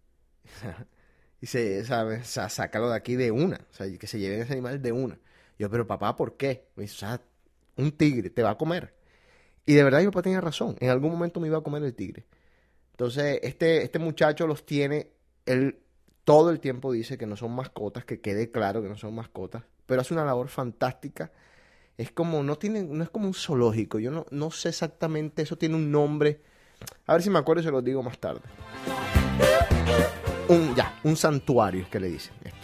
Y 1.41 1.47
se, 1.47 1.85
sabe, 1.85 2.25
sa- 2.25 2.49
sácalo 2.49 2.91
de 2.91 2.97
aquí 2.97 3.15
de 3.17 3.31
una. 3.31 3.61
O 3.71 3.75
sea, 3.75 3.87
que 3.99 4.07
se 4.07 4.19
lleven 4.19 4.41
ese 4.41 4.53
animal 4.53 4.83
de 4.83 4.93
una. 4.93 5.19
Yo, 5.59 5.71
pero 5.71 5.87
papá, 5.87 6.17
¿por 6.17 6.37
qué? 6.37 6.67
Me 6.77 6.83
dice, 6.83 6.95
o 6.95 6.99
sea, 6.99 7.21
un 7.77 7.93
tigre 7.93 8.31
te 8.31 8.43
va 8.43 8.51
a 8.51 8.59
comer. 8.59 8.95
Y 9.67 9.75
de 9.75 9.85
verdad 9.85 10.01
mi 10.01 10.07
papá 10.07 10.23
tenía 10.23 10.41
razón. 10.41 10.77
En 10.81 10.91
algún 10.91 11.13
momento 11.13 11.41
me 11.41 11.49
iba 11.49 11.59
a 11.59 11.63
comer 11.63 11.83
el 11.85 11.95
tigre. 11.95 12.25
Entonces, 12.93 13.39
este, 13.43 13.83
este 13.83 13.99
muchacho 13.99 14.47
los 14.47 14.67
tiene, 14.67 15.11
él 15.47 15.79
todo 16.25 16.51
el 16.51 16.59
tiempo 16.59 16.91
dice 16.93 17.17
que 17.19 17.27
no 17.27 17.37
son 17.37 17.53
mascotas, 17.55 18.05
que 18.05 18.21
quede 18.21 18.51
claro 18.51 18.83
que 18.83 18.89
no 18.89 18.97
son 18.97 19.15
mascotas, 19.15 19.63
pero 19.87 20.01
hace 20.01 20.15
una 20.15 20.25
labor 20.25 20.49
fantástica. 20.49 21.31
Es 21.97 22.11
como, 22.13 22.43
no 22.43 22.57
tiene, 22.57 22.83
no 22.83 23.03
es 23.03 23.11
como 23.11 23.27
un 23.27 23.35
zoológico. 23.35 23.99
Yo 23.99 24.11
no, 24.11 24.27
no 24.31 24.51
sé 24.51 24.69
exactamente, 24.71 25.43
eso 25.43 25.57
tiene 25.59 25.77
un 25.77 25.91
nombre. 25.91 26.41
A 27.07 27.13
ver 27.13 27.23
si 27.23 27.31
me 27.31 27.39
acuerdo 27.39 27.63
y 27.63 27.65
se 27.65 27.71
lo 27.71 27.83
digo 27.83 28.03
más 28.03 28.19
tarde. 28.19 28.43
Un, 30.49 30.75
ya, 30.75 30.99
un 31.05 31.17
santuario 31.17 31.83
es 31.83 31.89
que 31.89 32.01
le 32.01 32.09
dicen 32.09 32.35
esto. 32.45 32.59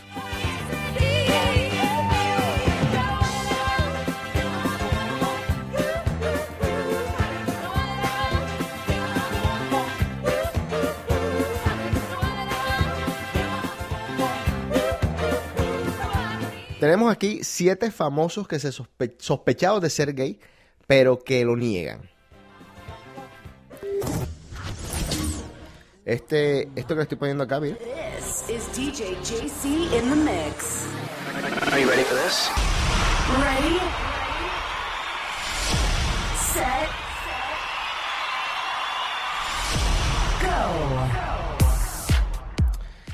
Tenemos 16.80 17.10
aquí 17.10 17.40
siete 17.42 17.90
famosos 17.90 18.46
que 18.46 18.58
se 18.58 18.68
sospe- 18.70 19.14
sospechados 19.18 19.80
de 19.80 19.88
ser 19.90 20.14
gay, 20.14 20.38
pero 20.86 21.18
que 21.18 21.44
lo 21.44 21.56
niegan. 21.56 22.10
Este, 26.04 26.68
esto 26.76 26.88
que 26.88 26.96
le 26.96 27.02
estoy 27.04 27.16
poniendo 27.16 27.44
acá, 27.44 27.60
mira. 27.60 27.78
This 27.78 28.50
is 28.50 28.66
DJ 28.76 29.16
JC 29.22 29.64
in 29.96 30.10
the 30.10 30.16
mix. 30.16 30.86
Are 31.72 31.80
you 31.80 31.88
ready 31.88 32.02
for 32.02 32.14
this? 32.14 32.50
Ready? 33.40 33.78
Set. 36.52 36.90
Go. 40.42 40.74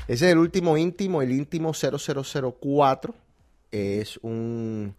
Ese 0.09 0.25
es 0.25 0.31
el 0.33 0.37
último 0.39 0.77
íntimo, 0.77 1.21
el 1.21 1.31
íntimo 1.31 1.71
0004. 1.73 3.15
Es 3.71 4.17
un, 4.21 4.97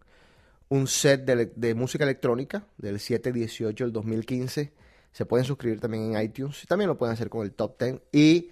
un 0.71 0.87
set 0.87 1.27
de, 1.27 1.53
de 1.55 1.75
música 1.75 2.05
electrónica 2.05 2.65
del 2.79 2.99
718 2.99 3.85
del 3.85 3.93
2015. 3.93 4.73
Se 5.13 5.27
pueden 5.27 5.47
suscribir 5.47 5.81
también 5.81 6.15
en 6.15 6.23
iTunes. 6.23 6.65
También 6.67 6.89
lo 6.89 6.97
pueden 6.97 7.13
hacer 7.13 7.29
con 7.29 7.45
el 7.45 7.53
Top 7.53 7.79
10. 7.79 8.01
Y 8.13 8.51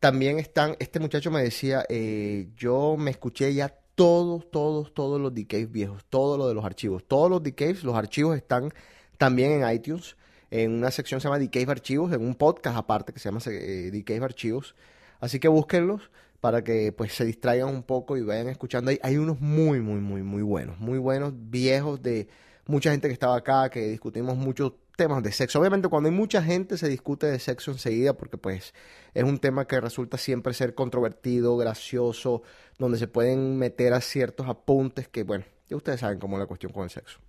también 0.00 0.38
están, 0.38 0.76
este 0.78 1.00
muchacho 1.00 1.30
me 1.30 1.42
decía, 1.42 1.84
eh, 1.88 2.48
yo 2.56 2.96
me 2.96 3.10
escuché 3.10 3.52
ya 3.54 3.68
todos, 3.94 4.50
todos, 4.50 4.94
todos 4.94 5.20
los 5.20 5.34
DKs 5.34 5.70
viejos, 5.70 6.04
todo 6.08 6.38
lo 6.38 6.48
de 6.48 6.54
los 6.54 6.64
archivos. 6.64 7.04
Todos 7.06 7.30
los 7.30 7.42
DKs, 7.42 7.84
los 7.84 7.96
archivos 7.96 8.36
están 8.36 8.72
también 9.18 9.52
en 9.52 9.70
iTunes. 9.70 10.16
En 10.50 10.72
una 10.72 10.90
sección 10.90 11.20
se 11.20 11.28
llama 11.28 11.38
DKs 11.38 11.68
Archivos, 11.68 12.12
en 12.12 12.22
un 12.22 12.34
podcast 12.34 12.76
aparte 12.76 13.12
que 13.12 13.18
se 13.18 13.28
llama 13.28 13.40
eh, 13.46 14.20
Archivos. 14.22 14.74
Así 15.20 15.38
que 15.40 15.48
búsquenlos 15.48 16.10
para 16.40 16.62
que 16.62 16.92
pues 16.92 17.12
se 17.12 17.24
distraigan 17.24 17.68
un 17.68 17.82
poco 17.82 18.16
y 18.16 18.22
vayan 18.22 18.48
escuchando. 18.48 18.90
Hay, 18.90 18.98
hay 19.02 19.16
unos 19.16 19.40
muy, 19.40 19.80
muy, 19.80 20.00
muy, 20.00 20.22
muy 20.22 20.42
buenos, 20.42 20.78
muy 20.78 20.98
buenos, 20.98 21.32
viejos 21.34 22.00
de 22.00 22.28
mucha 22.66 22.92
gente 22.92 23.08
que 23.08 23.14
estaba 23.14 23.36
acá, 23.36 23.68
que 23.68 23.88
discutimos 23.88 24.36
muchos 24.36 24.72
temas 24.98 25.22
de 25.22 25.30
sexo. 25.30 25.60
Obviamente 25.60 25.88
cuando 25.88 26.10
hay 26.10 26.14
mucha 26.14 26.42
gente 26.42 26.76
se 26.76 26.88
discute 26.88 27.28
de 27.28 27.38
sexo 27.38 27.70
enseguida 27.70 28.14
porque 28.14 28.36
pues 28.36 28.74
es 29.14 29.22
un 29.22 29.38
tema 29.38 29.64
que 29.64 29.80
resulta 29.80 30.18
siempre 30.18 30.52
ser 30.52 30.74
controvertido, 30.74 31.56
gracioso, 31.56 32.42
donde 32.78 32.98
se 32.98 33.06
pueden 33.06 33.56
meter 33.58 33.94
a 33.94 34.00
ciertos 34.00 34.48
apuntes 34.48 35.06
que 35.06 35.22
bueno, 35.22 35.44
Ya 35.70 35.76
ustedes 35.76 36.00
saben 36.00 36.18
cómo 36.18 36.36
es 36.36 36.40
la 36.40 36.46
cuestión 36.46 36.72
con 36.72 36.82
el 36.82 36.90
sexo. 36.90 37.20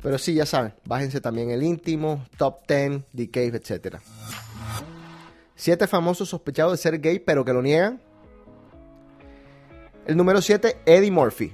Pero 0.00 0.16
sí, 0.16 0.32
ya 0.34 0.46
saben, 0.46 0.72
bájense 0.84 1.20
también 1.20 1.50
el 1.50 1.64
íntimo, 1.64 2.24
top 2.36 2.68
10, 2.68 3.04
The 3.16 3.30
Cave, 3.30 3.56
etc. 3.56 3.96
Siete 5.56 5.88
famosos 5.88 6.28
sospechados 6.28 6.72
de 6.74 6.78
ser 6.78 7.00
gay, 7.00 7.18
pero 7.18 7.44
que 7.44 7.52
lo 7.52 7.62
niegan. 7.62 8.00
El 10.06 10.16
número 10.16 10.40
7, 10.40 10.82
Eddie 10.86 11.10
Murphy. 11.10 11.52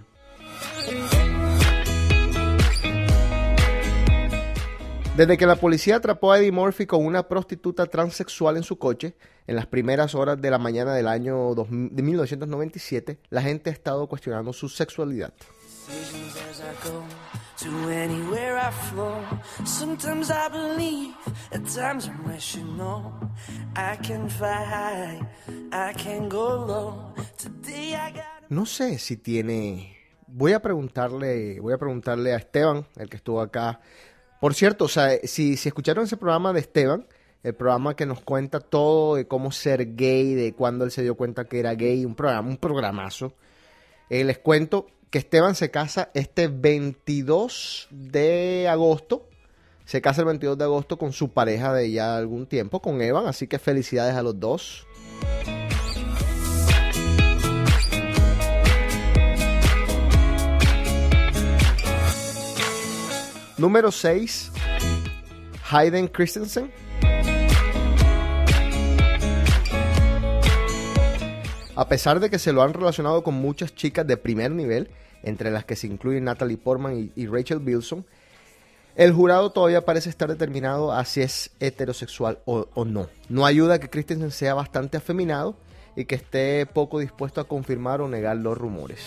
Desde 5.16 5.38
que 5.38 5.46
la 5.46 5.54
policía 5.54 5.94
atrapó 5.94 6.32
a 6.32 6.40
Eddie 6.40 6.50
Murphy 6.50 6.86
con 6.86 7.06
una 7.06 7.28
prostituta 7.28 7.86
transexual 7.86 8.56
en 8.56 8.64
su 8.64 8.78
coche, 8.78 9.14
en 9.46 9.54
las 9.54 9.66
primeras 9.66 10.16
horas 10.16 10.42
de 10.42 10.50
la 10.50 10.58
mañana 10.58 10.92
del 10.92 11.06
año 11.06 11.54
2000 11.54 11.94
de 11.94 12.02
1997, 12.02 13.20
la 13.30 13.40
gente 13.40 13.70
ha 13.70 13.72
estado 13.72 14.08
cuestionando 14.08 14.52
su 14.52 14.68
sexualidad. 14.68 15.32
No 28.48 28.66
sé 28.66 28.98
si 28.98 29.16
tiene. 29.16 29.96
Voy 30.26 30.54
a 30.54 30.60
preguntarle, 30.60 31.60
voy 31.60 31.72
a 31.72 31.78
preguntarle 31.78 32.32
a 32.34 32.38
Esteban, 32.38 32.84
el 32.96 33.08
que 33.08 33.16
estuvo 33.16 33.40
acá. 33.40 33.80
Por 34.44 34.52
cierto, 34.52 34.84
o 34.84 34.88
sea, 34.88 35.08
si, 35.22 35.54
escucharon 35.54 36.04
ese 36.04 36.18
programa 36.18 36.52
de 36.52 36.60
Esteban, 36.60 37.06
el 37.42 37.54
programa 37.54 37.96
que 37.96 38.04
nos 38.04 38.20
cuenta 38.20 38.60
todo 38.60 39.14
de 39.14 39.26
cómo 39.26 39.50
ser 39.50 39.96
gay, 39.96 40.34
de 40.34 40.52
cuándo 40.52 40.84
él 40.84 40.90
se 40.90 41.02
dio 41.02 41.14
cuenta 41.14 41.46
que 41.46 41.60
era 41.60 41.74
gay, 41.74 42.04
un 42.04 42.14
programa, 42.14 42.46
un 42.46 42.58
programazo. 42.58 43.32
Eh, 44.10 44.22
les 44.22 44.36
cuento 44.36 44.86
que 45.08 45.16
Esteban 45.16 45.54
se 45.54 45.70
casa 45.70 46.10
este 46.12 46.48
22 46.48 47.88
de 47.90 48.68
agosto. 48.68 49.30
Se 49.86 50.02
casa 50.02 50.20
el 50.20 50.26
22 50.26 50.58
de 50.58 50.64
agosto 50.64 50.98
con 50.98 51.14
su 51.14 51.30
pareja 51.30 51.72
de 51.72 51.90
ya 51.90 52.14
algún 52.14 52.44
tiempo, 52.44 52.82
con 52.82 53.00
Evan. 53.00 53.26
Así 53.26 53.46
que 53.46 53.58
felicidades 53.58 54.14
a 54.14 54.22
los 54.22 54.38
dos. 54.38 54.86
Número 63.64 63.90
6. 63.90 64.52
Hayden 65.70 66.06
Christensen. 66.08 66.70
A 71.74 71.88
pesar 71.88 72.20
de 72.20 72.28
que 72.28 72.38
se 72.38 72.52
lo 72.52 72.62
han 72.62 72.74
relacionado 72.74 73.24
con 73.24 73.32
muchas 73.32 73.74
chicas 73.74 74.06
de 74.06 74.18
primer 74.18 74.50
nivel, 74.50 74.90
entre 75.22 75.50
las 75.50 75.64
que 75.64 75.76
se 75.76 75.86
incluyen 75.86 76.24
Natalie 76.24 76.58
Portman 76.58 77.10
y, 77.16 77.26
Rachel 77.26 77.60
Bilson, 77.60 78.04
el 78.96 79.14
jurado 79.14 79.50
todavía 79.50 79.82
parece 79.82 80.10
estar 80.10 80.28
determinado 80.28 80.92
a 80.92 81.02
si 81.06 81.22
es 81.22 81.50
heterosexual 81.58 82.40
o, 82.44 82.68
o 82.74 82.84
no. 82.84 83.08
No 83.30 83.46
ayuda 83.46 83.80
que 83.80 83.88
Christensen 83.88 84.30
sea 84.30 84.52
bastante 84.52 84.98
afeminado 84.98 85.56
y 85.96 86.04
que 86.04 86.16
esté 86.16 86.66
poco 86.66 86.98
dispuesto 86.98 87.40
a 87.40 87.48
confirmar 87.48 88.02
o 88.02 88.08
negar 88.08 88.36
los 88.36 88.58
rumores. 88.58 89.00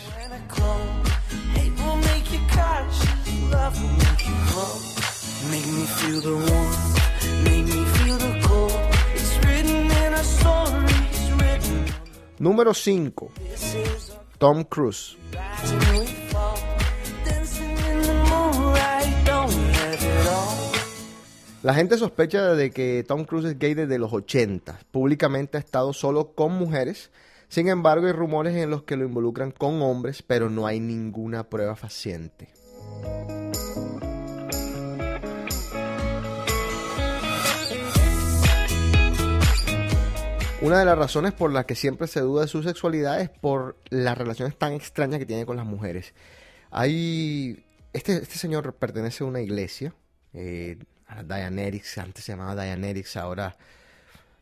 Número 12.40 12.74
5. 12.74 13.32
This 13.50 13.76
is 13.76 14.10
our 14.12 14.28
Tom 14.38 14.64
Cruise. 14.64 15.18
La 21.64 21.74
gente 21.74 21.98
sospecha 21.98 22.54
de 22.54 22.72
que 22.72 23.04
Tom 23.08 23.26
Cruise 23.26 23.46
es 23.46 23.60
gay 23.60 23.74
desde 23.74 23.98
los 23.98 24.14
80. 24.14 24.80
Públicamente 24.92 25.58
ha 25.58 25.60
estado 25.60 25.92
solo 25.94 26.34
con 26.34 26.54
mujeres. 26.54 27.12
Sin 27.50 27.68
embargo, 27.68 28.06
hay 28.06 28.14
rumores 28.14 28.56
en 28.56 28.70
los 28.70 28.84
que 28.84 28.96
lo 28.96 29.06
involucran 29.06 29.52
con 29.52 29.82
hombres, 29.82 30.22
pero 30.22 30.50
no 30.50 30.68
hay 30.68 30.80
ninguna 30.80 31.50
prueba 31.50 31.76
faciente. 31.76 32.57
Una 40.68 40.80
de 40.80 40.86
las 40.86 40.98
razones 40.98 41.32
por 41.32 41.54
las 41.54 41.66
que 41.66 41.76
siempre 41.76 42.08
se 42.08 42.20
duda 42.20 42.42
de 42.42 42.50
su 42.50 42.62
sexualidad 42.62 43.22
es 43.22 43.30
por 43.30 43.78
las 43.90 44.18
relaciones 44.18 44.58
tan 44.58 44.74
extrañas 44.74 45.18
que 45.18 45.26
tiene 45.26 45.46
con 45.46 45.56
las 45.56 45.66
mujeres. 45.66 46.14
Hay. 46.72 47.64
Este, 47.94 48.14
este 48.18 48.38
señor 48.38 48.74
pertenece 48.74 49.24
a 49.24 49.28
una 49.28 49.40
iglesia, 49.40 49.94
eh, 50.34 50.78
a 51.08 51.24
Dianetics, 51.24 52.00
antes 52.00 52.26
se 52.26 52.34
llamaba 52.34 52.62
Dianetics, 52.62 53.16
ahora, 53.16 53.56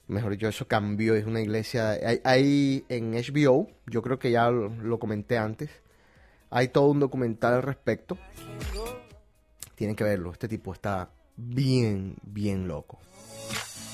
mejor 0.07 0.31
dicho, 0.31 0.47
eso 0.47 0.67
cambió, 0.67 1.13
es 1.13 1.25
una 1.25 1.41
iglesia. 1.41 1.91
Hay, 2.23 2.85
en 2.89 3.13
HBO, 3.13 3.69
yo 3.85 4.01
creo 4.01 4.17
que 4.17 4.31
ya 4.31 4.49
lo 4.49 4.97
comenté 4.97 5.37
antes, 5.37 5.69
hay 6.49 6.67
todo 6.69 6.87
un 6.87 6.99
documental 6.99 7.53
al 7.53 7.63
respecto. 7.63 8.17
Tienen 9.75 9.95
que 9.95 10.03
verlo, 10.03 10.31
este 10.31 10.47
tipo 10.47 10.73
está 10.73 11.09
bien, 11.35 12.15
bien 12.23 12.67
loco. 12.67 12.99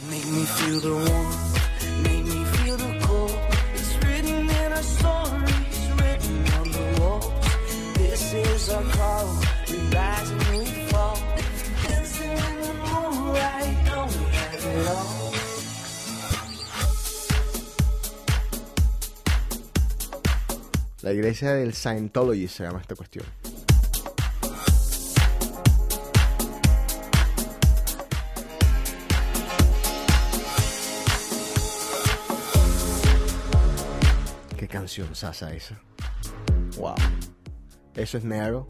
Make 0.09 0.25
me 0.25 0.45
feel 0.45 0.81
the 0.81 0.89
warmth, 0.89 2.03
make 2.03 2.23
me 2.23 2.45
feel 2.45 2.77
the 2.77 2.99
cold. 3.05 3.31
It's 3.75 3.97
written 4.03 4.49
in 4.49 4.73
our 4.73 4.83
stories, 4.83 5.89
written 5.97 6.45
on 6.59 6.71
the 6.71 7.01
walls. 7.01 7.33
This 7.95 8.33
is 8.33 8.69
our 8.69 8.83
call. 8.91 9.50
La 21.01 21.11
iglesia 21.11 21.53
del 21.53 21.73
Scientology 21.73 22.47
se 22.47 22.63
llama 22.63 22.79
esta 22.79 22.95
cuestión. 22.95 23.25
Qué 34.55 34.67
canción 34.67 35.15
sasa 35.15 35.51
esa. 35.55 35.81
Wow. 36.77 36.93
Eso 37.95 38.19
es 38.19 38.23
negro. 38.23 38.67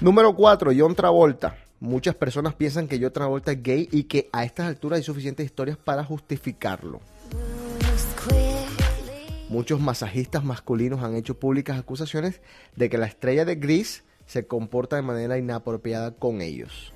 Número 0.00 0.34
4, 0.34 0.72
John 0.76 0.96
Travolta. 0.96 1.56
Muchas 1.78 2.16
personas 2.16 2.54
piensan 2.54 2.88
que 2.88 2.98
John 3.00 3.12
Travolta 3.12 3.52
es 3.52 3.62
gay 3.62 3.88
y 3.92 4.04
que 4.04 4.28
a 4.32 4.44
estas 4.44 4.66
alturas 4.66 4.96
hay 4.96 5.04
suficientes 5.04 5.46
historias 5.46 5.76
para 5.76 6.02
justificarlo. 6.02 7.00
Muchos 9.56 9.80
masajistas 9.80 10.44
masculinos 10.44 11.02
han 11.02 11.16
hecho 11.16 11.38
públicas 11.38 11.78
acusaciones 11.78 12.42
de 12.74 12.90
que 12.90 12.98
la 12.98 13.06
estrella 13.06 13.46
de 13.46 13.54
Gris 13.54 14.04
se 14.26 14.46
comporta 14.46 14.96
de 14.96 15.02
manera 15.02 15.38
inapropiada 15.38 16.10
con 16.10 16.42
ellos. 16.42 16.92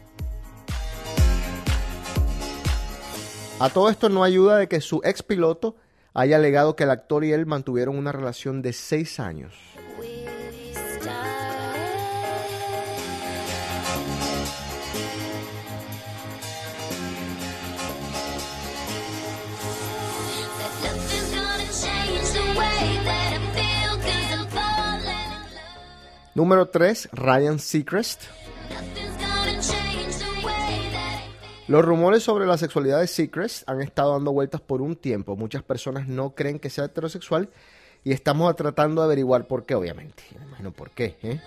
A 3.58 3.70
todo 3.70 3.88
esto 3.88 4.10
no 4.10 4.24
ayuda 4.24 4.58
de 4.58 4.68
que 4.68 4.82
su 4.82 5.00
ex 5.04 5.22
piloto 5.22 5.76
haya 6.12 6.36
alegado 6.36 6.76
que 6.76 6.84
el 6.84 6.90
actor 6.90 7.24
y 7.24 7.32
él 7.32 7.46
mantuvieron 7.46 7.96
una 7.96 8.12
relación 8.12 8.60
de 8.60 8.74
seis 8.74 9.20
años. 9.20 9.54
Número 26.34 26.68
3, 26.68 27.08
Ryan 27.12 27.58
Seacrest. 27.58 28.22
Los 31.68 31.84
rumores 31.84 32.22
sobre 32.24 32.46
la 32.46 32.58
sexualidad 32.58 33.00
de 33.00 33.06
Seacrest 33.06 33.68
han 33.68 33.80
estado 33.80 34.12
dando 34.12 34.32
vueltas 34.32 34.60
por 34.60 34.82
un 34.82 34.96
tiempo. 34.96 35.36
Muchas 35.36 35.62
personas 35.62 36.08
no 36.08 36.34
creen 36.34 36.58
que 36.58 36.70
sea 36.70 36.86
heterosexual 36.86 37.48
y 38.02 38.12
estamos 38.12 38.54
tratando 38.56 39.02
de 39.02 39.06
averiguar 39.06 39.46
por 39.46 39.64
qué, 39.66 39.74
obviamente. 39.76 40.24
Me 40.38 40.46
imagino 40.46 40.72
por 40.72 40.90
qué. 40.90 41.16
¿eh? 41.22 41.40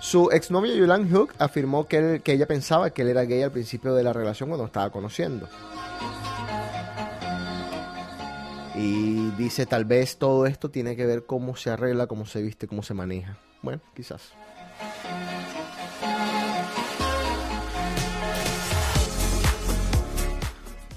Su 0.00 0.30
exnovia 0.30 0.74
Yulan 0.74 1.10
Hook 1.10 1.34
afirmó 1.38 1.88
que, 1.88 1.96
él- 1.98 2.22
que 2.22 2.32
ella 2.32 2.46
pensaba 2.46 2.90
que 2.90 3.02
él 3.02 3.08
era 3.08 3.24
gay 3.24 3.42
al 3.42 3.50
principio 3.50 3.92
de 3.94 4.04
la 4.04 4.12
relación 4.12 4.48
cuando 4.48 4.66
estaba 4.66 4.90
conociendo. 4.90 5.48
Y 8.76 9.30
dice, 9.38 9.64
tal 9.64 9.86
vez 9.86 10.18
todo 10.18 10.46
esto 10.46 10.70
tiene 10.70 10.96
que 10.96 11.06
ver 11.06 11.24
cómo 11.24 11.56
se 11.56 11.70
arregla, 11.70 12.06
cómo 12.06 12.26
se 12.26 12.42
viste, 12.42 12.66
cómo 12.66 12.82
se 12.82 12.92
maneja. 12.92 13.38
Bueno, 13.62 13.80
quizás. 13.94 14.32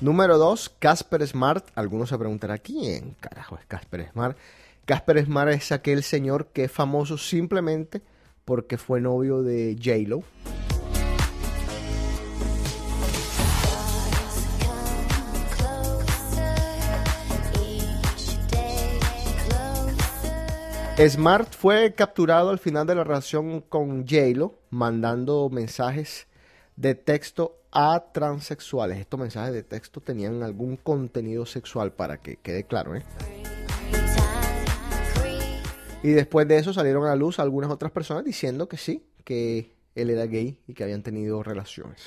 Número 0.02 0.38
2, 0.38 0.76
Casper 0.80 1.26
Smart. 1.26 1.68
Algunos 1.76 2.10
se 2.10 2.18
preguntarán, 2.18 2.60
¿quién 2.64 3.16
carajo 3.20 3.58
es 3.58 3.66
Casper 3.66 4.10
Smart? 4.12 4.38
Casper 4.86 5.24
Smart 5.26 5.52
es 5.52 5.72
aquel 5.72 6.04
señor 6.04 6.48
que 6.48 6.66
es 6.66 6.72
famoso 6.72 7.18
simplemente 7.18 8.02
porque 8.44 8.78
fue 8.78 9.00
novio 9.00 9.42
de 9.42 9.78
J-Lo. 9.78 10.24
Smart 21.08 21.54
fue 21.56 21.94
capturado 21.94 22.50
al 22.50 22.60
final 22.60 22.86
de 22.86 22.94
la 22.94 23.06
relación 23.06 23.62
con 23.62 24.06
J-Lo, 24.06 24.60
mandando 24.70 25.50
mensajes 25.50 26.28
de 26.76 26.94
texto 26.94 27.56
a 27.72 28.12
transexuales. 28.12 29.00
Estos 29.00 29.18
mensajes 29.18 29.54
de 29.54 29.64
texto 29.64 30.02
tenían 30.02 30.44
algún 30.44 30.76
contenido 30.76 31.46
sexual 31.46 31.94
para 31.94 32.18
que 32.18 32.36
quede 32.36 32.66
claro, 32.66 32.98
¿eh? 32.98 33.06
Y 36.04 36.10
después 36.10 36.46
de 36.50 36.58
eso 36.58 36.74
salieron 36.74 37.06
a 37.06 37.10
la 37.10 37.16
luz 37.16 37.40
algunas 37.40 37.72
otras 37.72 37.94
personas 37.94 38.26
diciendo 38.26 38.68
que 38.68 38.76
sí, 38.76 39.06
que 39.24 39.72
él 39.96 40.10
era 40.10 40.26
gay 40.26 40.60
y 40.68 40.74
que 40.74 40.84
habían 40.84 41.02
tenido 41.02 41.44
relaciones. 41.44 42.02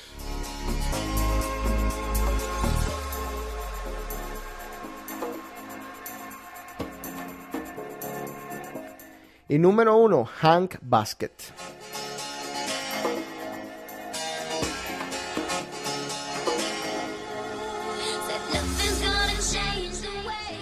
Y 9.53 9.59
número 9.59 9.95
uno, 9.95 10.25
Hank 10.25 10.77
Basket. 10.81 11.29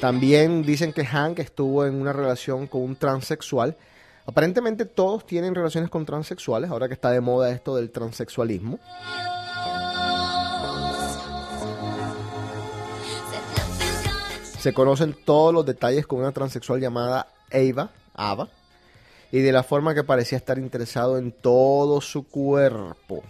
También 0.01 0.63
dicen 0.63 0.91
que 0.91 1.05
Hank 1.05 1.39
estuvo 1.39 1.85
en 1.85 2.01
una 2.01 2.11
relación 2.11 2.67
con 2.67 2.81
un 2.81 2.97
transexual. 2.97 3.77
Aparentemente 4.25 4.83
todos 4.83 5.25
tienen 5.25 5.55
relaciones 5.55 5.89
con 5.89 6.05
transexuales, 6.05 6.69
ahora 6.69 6.89
que 6.89 6.93
está 6.93 7.11
de 7.11 7.21
moda 7.21 7.49
esto 7.49 7.77
del 7.77 7.91
transexualismo. 7.91 8.77
Se 14.59 14.73
conocen 14.73 15.15
todos 15.23 15.53
los 15.53 15.65
detalles 15.65 16.05
con 16.05 16.19
una 16.19 16.33
transexual 16.33 16.81
llamada 16.81 17.27
Ava, 17.53 17.91
Ava, 18.13 18.49
y 19.31 19.39
de 19.39 19.51
la 19.51 19.63
forma 19.63 19.95
que 19.95 20.03
parecía 20.03 20.37
estar 20.37 20.57
interesado 20.57 21.17
en 21.17 21.31
todo 21.31 22.01
su 22.01 22.27
cuerpo. 22.27 23.23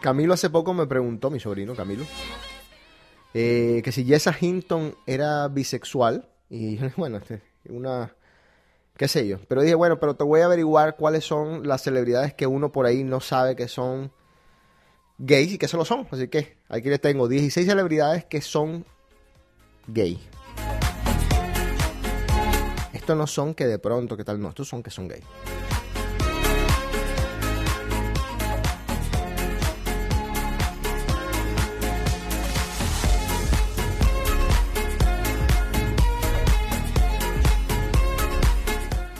Camilo 0.00 0.32
hace 0.32 0.48
poco 0.48 0.72
me 0.72 0.86
preguntó, 0.86 1.28
mi 1.28 1.38
sobrino 1.38 1.74
Camilo, 1.74 2.06
eh, 3.34 3.80
que 3.84 3.92
si 3.92 4.04
Jessa 4.04 4.34
Hinton 4.38 4.94
era 5.06 5.48
bisexual. 5.48 6.28
Y 6.50 6.78
bueno, 6.96 7.18
este, 7.18 7.42
una, 7.68 8.14
qué 8.96 9.08
sé 9.08 9.26
yo. 9.26 9.38
Pero 9.48 9.62
dije, 9.62 9.74
bueno, 9.74 9.98
pero 10.00 10.16
te 10.16 10.24
voy 10.24 10.40
a 10.40 10.46
averiguar 10.46 10.96
cuáles 10.96 11.24
son 11.24 11.66
las 11.66 11.82
celebridades 11.82 12.34
que 12.34 12.46
uno 12.46 12.72
por 12.72 12.86
ahí 12.86 13.04
no 13.04 13.20
sabe 13.20 13.56
que 13.56 13.68
son 13.68 14.12
gays 15.18 15.52
y 15.52 15.58
que 15.58 15.68
se 15.68 15.76
lo 15.76 15.84
son. 15.84 16.06
Así 16.10 16.28
que 16.28 16.56
aquí 16.68 16.88
les 16.88 17.00
tengo 17.00 17.28
16 17.28 17.66
celebridades 17.66 18.24
que 18.24 18.40
son 18.40 18.84
gay. 19.86 20.18
Estos 22.92 23.16
no 23.16 23.26
son 23.26 23.54
que 23.54 23.66
de 23.66 23.78
pronto, 23.78 24.16
que 24.16 24.24
tal, 24.24 24.40
no, 24.40 24.50
estos 24.50 24.68
son 24.68 24.82
que 24.82 24.90
son 24.90 25.08
gay. 25.08 25.22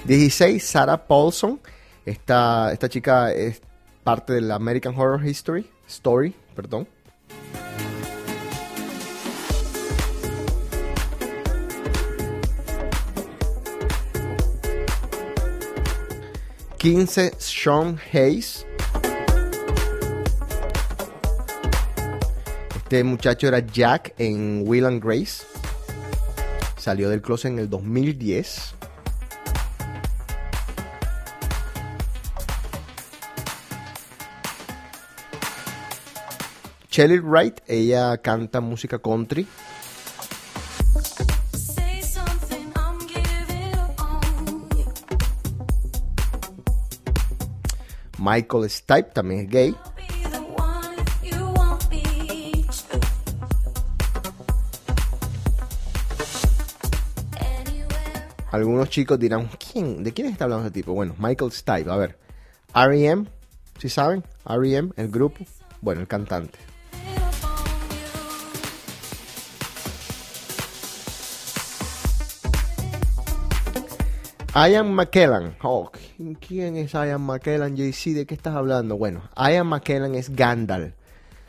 Dieciséis, 0.09 0.65
Sarah 0.65 1.07
Paulson. 1.07 1.61
Esta, 2.07 2.73
esta 2.73 2.89
chica 2.89 3.31
es 3.31 3.61
parte 4.03 4.33
de 4.33 4.41
la 4.41 4.55
American 4.55 4.95
Horror 4.99 5.23
History 5.23 5.69
Story, 5.87 6.35
perdón. 6.57 6.89
15 16.79 17.33
Sean 17.37 18.01
Hayes. 18.11 18.65
Este 22.77 23.05
muchacho 23.05 23.47
era 23.47 23.59
Jack 23.59 24.15
en 24.17 24.63
Will 24.65 24.87
and 24.87 25.05
Grace. 25.05 25.45
Salió 26.79 27.11
del 27.11 27.21
closet 27.21 27.51
en 27.53 27.59
el 27.59 27.69
2010. 27.69 28.78
Shelly 36.91 37.19
Wright, 37.19 37.61
ella 37.67 38.17
canta 38.19 38.61
música 38.61 38.99
country. 38.99 39.47
Michael 48.19 48.69
Stipe 48.69 49.11
también 49.13 49.41
es 49.43 49.49
gay. 49.49 49.77
Algunos 58.51 58.89
chicos 58.89 59.19
dirán, 59.19 59.49
¿quién? 59.59 60.03
¿De 60.03 60.13
quién 60.13 60.29
está 60.29 60.45
hablando 60.45 60.67
ese 60.67 60.73
tipo? 60.73 60.95
Bueno, 60.95 61.15
Michael 61.19 61.53
Stipe, 61.53 61.91
a 61.91 61.97
ver. 61.97 62.19
R.E.M., 62.75 63.27
¿sí 63.79 63.89
saben? 63.91 64.25
R.E.M., 64.49 64.91
el 64.97 65.09
grupo. 65.11 65.45
Bueno, 65.81 66.01
el 66.01 66.09
cantante. 66.09 66.59
Ian 74.67 74.93
McKellen. 74.95 75.57
Oh, 75.63 75.91
¿quién- 76.17 76.35
¿Quién 76.35 76.77
es 76.77 76.93
Ian 76.93 77.21
McKellen, 77.23 77.77
JC? 77.77 78.15
¿De 78.15 78.27
qué 78.27 78.35
estás 78.35 78.55
hablando? 78.57 78.97
Bueno, 78.97 79.23
Ian 79.37 79.67
McKellen 79.69 80.15
es 80.15 80.35
Gandalf. 80.35 80.95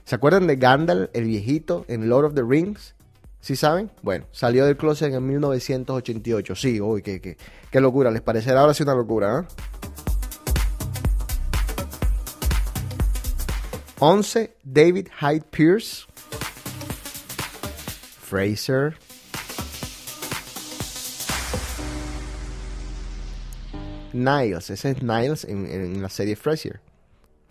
¿Se 0.04 0.16
acuerdan 0.16 0.48
de 0.48 0.56
Gandalf, 0.58 1.10
el 1.14 1.24
viejito, 1.26 1.86
en 1.88 2.10
Lord 2.10 2.26
of 2.26 2.34
the 2.36 2.44
Rings? 2.48 2.96
¿Sí 3.42 3.56
saben? 3.56 3.90
Bueno, 4.02 4.26
salió 4.32 4.66
del 4.66 4.76
closet 4.76 5.14
en 5.14 5.26
1988. 5.26 6.56
Sí, 6.56 6.82
uy, 6.82 7.02
qué, 7.02 7.22
qué, 7.22 7.80
locura. 7.80 8.12
¿Les 8.12 8.22
parecerá 8.22 8.62
ahora 8.62 8.74
sí 8.74 8.84
una 8.84 8.96
locura? 8.96 9.40
¿eh? 9.40 9.54
11. 14.00 14.56
David 14.64 15.08
Hyde 15.20 15.44
Pierce. 15.50 16.06
Fraser. 18.22 18.98
Niles, 24.20 24.70
ese 24.70 24.92
es 24.92 25.02
Niles 25.02 25.46
en, 25.46 25.66
en 25.66 26.02
la 26.02 26.10
serie 26.10 26.36
Frasier. 26.36 26.82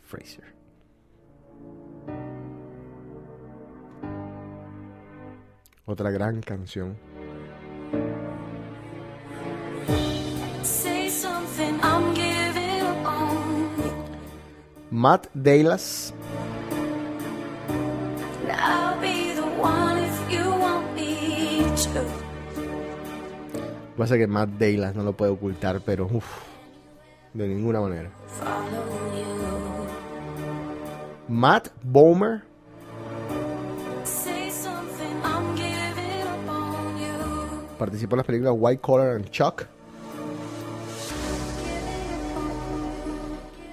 Fraser. 0.05 0.45
Otra 5.87 6.11
gran 6.11 6.43
canción. 6.43 6.97
Say 10.63 11.09
something, 11.09 11.81
I'm 11.83 12.15
giving 12.15 12.83
up 12.83 13.07
on 13.07 13.77
you. 13.79 13.93
Matt 14.91 15.29
Dallas. 15.35 16.13
I'll 18.51 19.01
be 19.01 19.33
the 19.35 19.47
one 19.59 19.99
if 20.05 20.31
you 20.31 20.51
want 20.51 20.95
me 20.95 21.63
to. 21.77 22.05
Pasa 23.97 24.17
que 24.19 24.27
Matt 24.27 24.51
Dallas 24.59 24.95
no 24.95 25.03
lo 25.03 25.15
puede 25.15 25.33
ocultar, 25.33 25.81
pero 25.81 26.07
uff, 26.07 26.48
de 27.35 27.49
ninguna 27.49 27.81
manera. 27.81 28.11
Matt 31.29 31.69
Bomer. 31.83 32.43
Participó 37.79 38.17
en 38.17 38.19
las 38.19 38.27
películas 38.27 38.55
White 38.57 38.81
Collar 38.81 39.17
and 39.17 39.31
Chuck. 39.31 39.67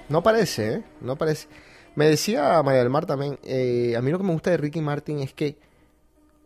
No 0.08 0.22
parece, 0.22 0.74
¿eh? 0.74 0.84
No 1.00 1.16
parece. 1.16 1.48
Me 1.96 2.06
decía 2.06 2.62
María 2.62 2.80
del 2.80 2.90
Mar 2.90 3.06
también, 3.06 3.38
eh, 3.42 3.94
a 3.96 4.02
mí 4.02 4.10
lo 4.10 4.18
que 4.18 4.24
me 4.24 4.32
gusta 4.32 4.50
de 4.50 4.58
Ricky 4.58 4.80
Martin 4.80 5.20
es 5.20 5.32
que, 5.32 5.58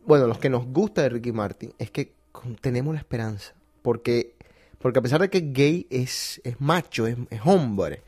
bueno, 0.06 0.26
los 0.26 0.38
que 0.38 0.48
nos 0.48 0.66
gusta 0.66 1.02
de 1.02 1.08
Ricky 1.11 1.32
Martin 1.32 1.74
es 1.78 1.90
que 1.90 2.12
tenemos 2.61 2.94
la 2.94 3.00
esperanza. 3.00 3.52
Porque, 3.82 4.36
porque 4.81 4.99
a 4.99 5.03
pesar 5.03 5.20
de 5.20 5.28
que 5.28 5.41
gay, 5.53 5.87
es, 5.91 6.41
es 6.43 6.59
macho, 6.61 7.07
es, 7.07 7.16
hombre. 7.45 8.03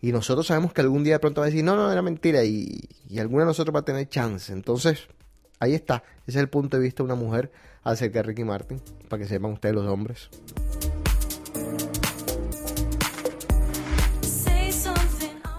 Y 0.00 0.12
nosotros 0.12 0.46
sabemos 0.46 0.72
que 0.72 0.80
algún 0.80 1.04
día 1.04 1.14
de 1.14 1.18
pronto 1.18 1.42
va 1.42 1.46
a 1.46 1.50
decir, 1.50 1.62
no, 1.62 1.76
no, 1.76 1.92
era 1.92 2.00
mentira. 2.00 2.42
Y, 2.42 2.88
y 3.08 3.18
alguno 3.18 3.40
de 3.40 3.46
nosotros 3.46 3.74
va 3.74 3.80
a 3.80 3.84
tener 3.84 4.08
chance. 4.08 4.50
Entonces, 4.52 5.08
ahí 5.60 5.74
está. 5.74 6.04
Ese 6.26 6.38
es 6.38 6.42
el 6.42 6.48
punto 6.48 6.78
de 6.78 6.82
vista 6.82 7.02
de 7.02 7.04
una 7.04 7.16
mujer 7.16 7.52
acerca 7.84 8.20
de 8.20 8.22
Ricky 8.22 8.44
Martin. 8.44 8.80
Para 9.08 9.22
que 9.22 9.28
sepan 9.28 9.52
ustedes 9.52 9.74
los 9.74 9.86
hombres. 9.86 10.30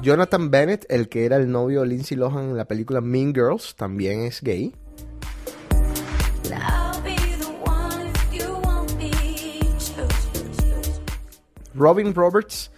Jonathan 0.02 0.50
Bennett, 0.50 0.86
el 0.90 1.08
que 1.08 1.26
era 1.26 1.36
el 1.36 1.52
novio 1.52 1.82
de 1.82 1.88
Lindsay 1.88 2.18
Lohan 2.18 2.50
en 2.50 2.58
la 2.58 2.66
película 2.66 3.02
Mean 3.02 3.34
Girls, 3.34 3.76
también 3.76 4.22
es 4.22 4.42
gay. 4.42 4.74
Robin 11.78 12.14
Roberts, 12.14 12.72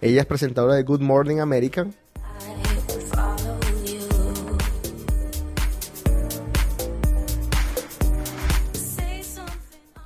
ella 0.00 0.20
es 0.20 0.26
presentadora 0.26 0.74
de 0.74 0.84
Good 0.84 1.00
Morning 1.00 1.38
something. 1.38 1.92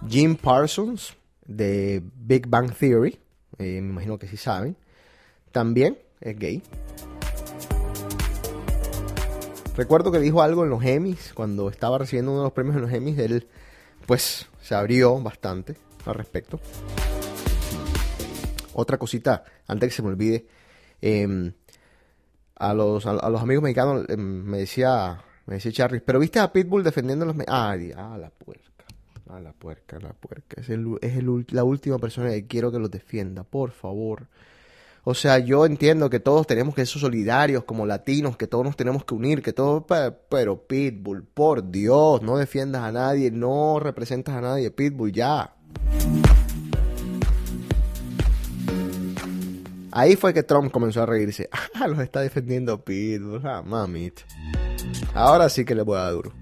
Jim 0.09 0.35
Parsons, 0.35 1.15
de 1.47 2.03
Big 2.17 2.49
Bang 2.49 2.73
Theory, 2.73 3.19
eh, 3.59 3.81
me 3.81 3.91
imagino 3.91 4.19
que 4.19 4.27
sí 4.27 4.37
saben, 4.37 4.77
también 5.53 5.99
es 6.21 6.37
gay. 6.39 6.63
Recuerdo 9.77 10.11
que 10.11 10.19
dijo 10.19 10.43
algo 10.43 10.65
en 10.65 10.71
los 10.71 10.85
Emmys, 10.85 11.33
cuando 11.35 11.69
estaba 11.69 11.99
recibiendo 11.99 12.33
uno 12.33 12.41
de 12.41 12.47
los 12.47 12.53
premios 12.53 12.77
en 12.77 12.83
los 12.83 12.93
Emmys, 12.93 13.19
él 13.19 13.47
pues 14.07 14.49
se 14.63 14.75
abrió 14.75 15.21
bastante 15.21 15.77
al 16.07 16.15
respecto. 16.15 16.59
Otra 18.81 18.99
cosita, 18.99 19.45
antes 19.67 19.89
que 19.91 19.95
se 19.97 20.03
me 20.03 20.09
olvide, 20.09 20.47
eh, 21.03 21.53
a, 22.57 22.75
los, 22.75 23.07
a, 23.07 23.11
a 23.11 23.31
los 23.31 23.41
amigos 23.43 23.63
mexicanos 23.63 24.05
eh, 24.09 24.17
me 24.17 24.59
decía, 24.59 25.21
me 25.47 25.55
decía 25.55 25.73
Charly, 25.73 26.01
pero 26.01 26.19
viste 26.19 26.39
a 26.39 26.53
Pitbull 26.53 26.83
defendiendo 26.85 27.25
a 27.25 27.29
los... 27.29 27.37
me- 27.37 27.45
Ah, 27.49 27.75
ah, 27.97 28.19
la 28.19 28.31
puerca. 28.31 28.65
Ah, 29.29 29.41
la 29.41 29.53
puerca, 29.53 29.99
la 30.01 30.13
puerca. 30.13 30.61
Es, 30.61 30.69
es 30.71 31.53
la 31.53 31.65
última 31.65 31.99
persona 31.99 32.31
que 32.31 32.47
quiero 32.47 32.73
que 32.73 32.79
los 32.79 32.91
defienda, 32.91 33.45
por 33.45 33.71
favor. 33.71 34.27
O 35.05 35.15
sea, 35.15 35.39
yo 35.39 35.65
entiendo 35.65 36.11
que 36.11 36.21
todos 36.21 36.47
tenemos 36.47 36.75
que 36.75 36.85
ser 36.85 37.01
solidarios 37.01 37.65
como 37.65 37.87
latinos, 37.87 38.37
que 38.37 38.47
todos 38.47 38.65
nos 38.65 38.77
tenemos 38.77 39.05
que 39.05 39.15
unir, 39.15 39.41
que 39.43 39.53
todos... 39.55 39.85
pe- 39.85 40.13
Pero 40.29 40.67
Pitbull, 40.67 41.23
por 41.25 41.71
Dios, 41.71 42.21
no 42.23 42.37
defiendas 42.37 42.83
a 42.83 42.93
nadie, 42.93 43.31
no 43.31 43.79
representas 43.81 44.35
a 44.35 44.41
nadie, 44.43 44.71
Pitbull, 44.71 45.13
ya. 45.13 45.55
Ahí 49.93 50.15
fue 50.17 50.33
que 50.33 50.43
Trump 50.43 50.71
comenzó 50.71 51.03
a 51.03 51.07
reírse. 51.07 51.49
Ah, 51.75 51.89
los 51.89 52.01
está 52.01 52.21
defendiendo 52.21 52.85
Pitbull. 52.85 53.41
Ah, 53.47 53.63
mamita. 53.65 54.23
Ahora 55.15 55.49
sí 55.49 55.65
que 55.65 55.75
le 55.75 55.83
voy 55.83 55.97
a 55.97 56.03
dar 56.03 56.13
duro. 56.13 56.33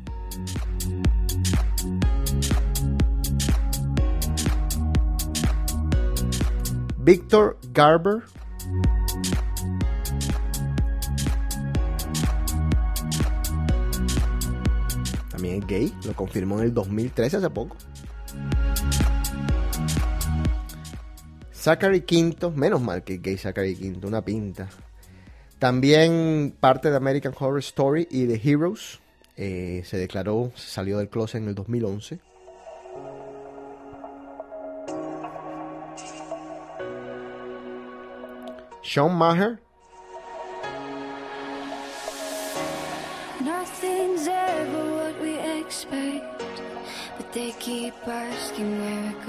Victor 6.99 7.57
Garber. 7.73 8.23
También 15.31 15.63
es 15.63 15.67
gay, 15.69 15.95
lo 16.05 16.15
confirmó 16.15 16.59
en 16.59 16.65
el 16.65 16.75
2013 16.75 17.37
hace 17.37 17.51
poco. 17.51 17.77
Zachary 21.69 22.01
Quinto, 22.01 22.51
menos 22.51 22.81
mal 22.81 23.05
que 23.05 23.19
gay 23.19 23.37
Zachary 23.37 23.77
Quinto, 23.77 24.09
una 24.09 24.25
pinta. 24.25 24.71
También 25.59 26.55
parte 26.59 26.91
de 26.91 26.97
American 26.97 27.35
Horror 27.39 27.59
Story 27.59 28.09
y 28.11 28.25
de 28.25 28.41
Heroes. 28.43 29.01
eh, 29.37 29.83
se 29.85 29.99
declaró, 29.99 30.51
se 30.55 30.71
salió 30.71 30.97
del 30.97 31.11
closet 31.11 31.43
en 31.43 31.49
el 31.49 31.55
2011. 31.55 32.21
Sean 38.83 39.15
Maher, 39.15 39.61
Nothing's 43.45 44.27
ever 44.27 44.95
what 44.97 45.21
we 45.21 45.39
expect, 45.61 46.43
but 47.19 47.31
they 47.35 47.53
keep 47.61 47.93
asking 48.09 48.79
where 48.81 49.13
we're 49.13 49.25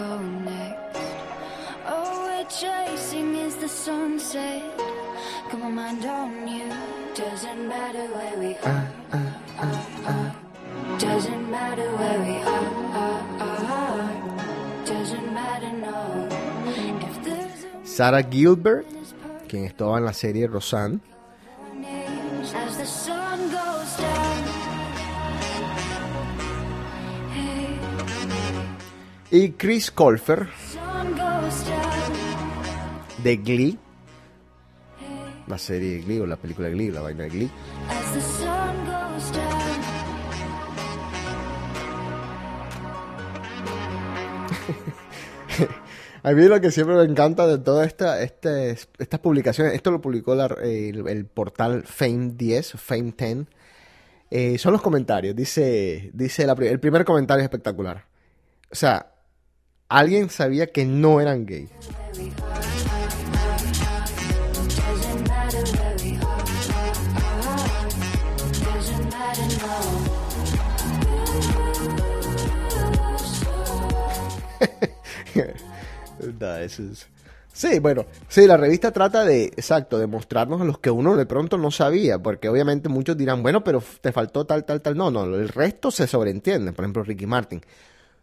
Sarah 17.84 18.24
Gilbert, 18.24 18.86
quien 19.48 19.66
estaba 19.66 19.98
en 19.98 20.06
la 20.06 20.14
serie 20.14 20.48
Roseanne, 20.48 21.00
y 29.32 29.52
Chris 29.52 29.92
Colfer. 29.92 30.50
De 33.24 33.38
Glee, 33.38 33.78
la 35.48 35.58
serie 35.58 35.94
de 35.96 36.02
Glee 36.02 36.20
o 36.20 36.26
la 36.26 36.36
película 36.38 36.68
de 36.68 36.74
Glee, 36.74 36.92
la 36.92 37.02
vaina 37.02 37.24
de 37.24 37.30
Glee. 37.30 37.50
A 46.24 46.32
mí 46.34 46.44
lo 46.46 46.60
que 46.60 46.72
siempre 46.72 46.96
me 46.96 47.04
encanta 47.04 47.48
de 47.48 47.60
todas 47.60 47.88
esta, 47.88 48.22
este- 48.22 48.72
estas 48.98 49.20
publicaciones, 49.22 49.74
esto 49.74 49.90
lo 49.92 50.02
publicó 50.02 50.36
la- 50.36 50.48
el, 50.62 51.08
el 51.08 51.26
portal 51.26 51.84
Fame 51.86 52.32
10, 52.36 52.74
Fame 52.74 53.14
10, 53.18 53.38
eh, 54.32 54.58
son 54.58 54.74
los 54.74 54.82
comentarios. 54.82 55.36
Dice, 55.36 56.12
dice 56.14 56.46
la 56.46 56.54
el 56.54 56.80
primer 56.80 57.06
comentario 57.06 57.42
es 57.42 57.46
espectacular. 57.46 58.06
O 58.72 58.76
sea, 58.76 59.14
alguien 59.88 60.30
sabía 60.30 60.68
que 60.68 60.86
no 60.86 61.22
eran 61.22 61.46
gay. 61.46 61.70
Sí, 77.52 77.80
bueno, 77.80 78.06
sí, 78.30 78.48
la 78.48 78.56
revista 78.56 78.92
trata 78.92 79.26
de, 79.26 79.46
exacto, 79.46 80.00
de 80.00 80.08
mostrarnos 80.08 80.62
a 80.62 80.64
los 80.64 80.80
que 80.80 80.92
uno 80.92 81.18
de 81.18 81.26
pronto 81.26 81.58
no 81.58 81.72
sabía, 81.72 82.18
porque 82.18 82.48
obviamente 82.48 82.88
muchos 82.88 83.18
dirán, 83.18 83.44
bueno, 83.44 83.66
pero 83.66 83.84
te 84.00 84.14
faltó 84.14 84.46
tal, 84.46 84.64
tal, 84.64 84.82
tal. 84.82 84.96
No, 84.96 85.12
no, 85.12 85.26
el 85.26 85.50
resto 85.50 85.92
se 85.92 86.08
sobreentiende. 86.08 86.72
Por 86.72 86.86
ejemplo, 86.86 87.04
Ricky 87.04 87.26
Martin. 87.26 87.62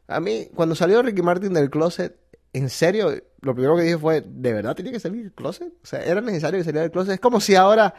A 0.08 0.20
mí, 0.20 0.48
cuando 0.54 0.74
salió 0.74 1.02
Ricky 1.02 1.20
Martin 1.20 1.52
del 1.52 1.68
closet, 1.68 2.16
en 2.54 2.70
serio, 2.70 3.12
lo 3.42 3.54
primero 3.54 3.76
que 3.76 3.82
dije 3.82 3.98
fue, 3.98 4.24
¿de 4.26 4.52
verdad 4.54 4.74
tenía 4.74 4.92
que 4.92 5.00
salir 5.00 5.24
del 5.24 5.32
closet? 5.32 5.68
O 5.82 5.86
sea, 5.86 6.02
¿era 6.02 6.22
necesario 6.22 6.58
que 6.58 6.64
saliera 6.64 6.82
del 6.82 6.92
closet? 6.92 7.14
Es 7.14 7.20
como 7.20 7.40
si 7.40 7.56
ahora 7.56 7.94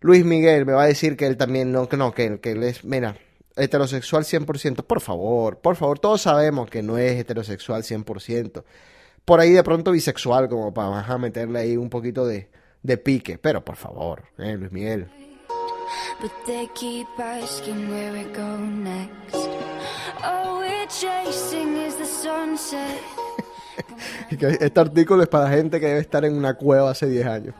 Luis 0.00 0.24
Miguel 0.24 0.64
me 0.64 0.74
va 0.74 0.84
a 0.84 0.86
decir 0.86 1.16
que 1.16 1.26
él 1.26 1.36
también, 1.36 1.72
no, 1.72 1.88
que 1.88 1.96
no, 1.96 2.12
que, 2.12 2.38
que 2.38 2.52
él 2.52 2.62
es, 2.62 2.84
mira, 2.84 3.16
heterosexual 3.58 4.24
100%. 4.24 4.84
Por 4.84 5.00
favor, 5.00 5.58
por 5.58 5.76
favor, 5.76 5.98
todos 5.98 6.22
sabemos 6.22 6.70
que 6.70 6.82
no 6.82 6.98
es 6.98 7.18
heterosexual 7.18 7.82
100%. 7.82 8.64
Por 9.24 9.40
ahí 9.40 9.50
de 9.50 9.62
pronto 9.62 9.92
bisexual, 9.92 10.48
como 10.48 10.72
para 10.72 11.00
ajá, 11.00 11.18
meterle 11.18 11.58
ahí 11.58 11.76
un 11.76 11.90
poquito 11.90 12.26
de, 12.26 12.48
de 12.82 12.96
pique. 12.96 13.38
Pero 13.38 13.64
por 13.64 13.76
favor, 13.76 14.24
eh, 14.38 14.56
Luis 14.56 14.72
Miguel. 14.72 15.08
But 16.20 16.32
they 16.46 16.68
keep 16.74 17.06
asking 17.18 17.90
where 17.90 18.12
we're 18.12 18.32
going 18.34 18.84
next. 18.84 19.48
All 20.22 20.58
we're 20.58 20.86
chasing 20.88 21.76
is 21.76 21.96
the 21.96 22.06
sunset. 22.06 23.00
Este 24.30 24.80
artículo 24.80 25.22
es 25.22 25.28
para 25.28 25.48
gente 25.48 25.78
que 25.80 25.86
debe 25.86 26.00
estar 26.00 26.24
en 26.24 26.36
una 26.36 26.54
cueva 26.54 26.90
hace 26.90 27.06
10 27.06 27.26
años. 27.26 27.54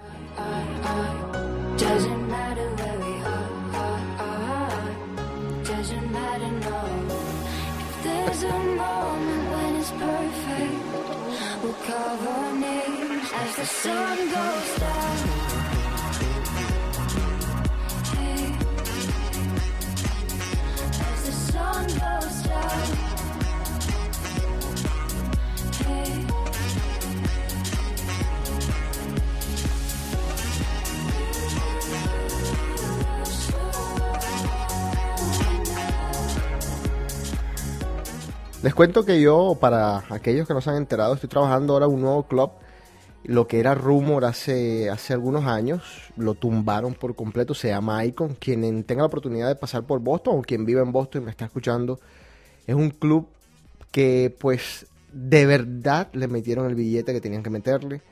Les 38.61 38.75
cuento 38.75 39.05
que 39.05 39.21
yo, 39.21 39.57
para 39.61 40.03
aquellos 40.11 40.49
que 40.49 40.53
no 40.53 40.61
se 40.61 40.71
han 40.71 40.77
enterado, 40.77 41.15
estoy 41.15 41.29
trabajando 41.29 41.75
ahora 41.75 41.87
un 41.87 42.01
nuevo 42.01 42.25
club. 42.25 42.51
Lo 43.23 43.47
que 43.47 43.61
era 43.61 43.77
Rumor 43.77 44.25
hace, 44.25 44.91
hace 44.91 45.13
algunos 45.13 45.45
años, 45.45 45.83
lo 46.17 46.35
tumbaron 46.35 46.95
por 46.95 47.15
completo, 47.15 47.55
se 47.55 47.69
llama 47.69 48.05
Icon. 48.05 48.35
Quien 48.35 48.83
tenga 48.83 49.03
la 49.03 49.07
oportunidad 49.07 49.47
de 49.47 49.55
pasar 49.55 49.85
por 49.85 50.01
Boston 50.01 50.41
o 50.41 50.43
quien 50.43 50.65
vive 50.65 50.81
en 50.81 50.91
Boston 50.91 51.23
y 51.23 51.25
me 51.27 51.31
está 51.31 51.45
escuchando, 51.45 52.01
es 52.67 52.75
un 52.75 52.91
club 52.91 53.29
que 53.93 54.35
pues 54.37 54.87
de 55.13 55.47
verdad 55.47 56.09
le 56.13 56.27
metieron 56.27 56.67
el 56.67 56.75
billete 56.75 57.13
que 57.13 57.21
tenían 57.21 57.45
que 57.45 57.51
meterle. 57.51 58.03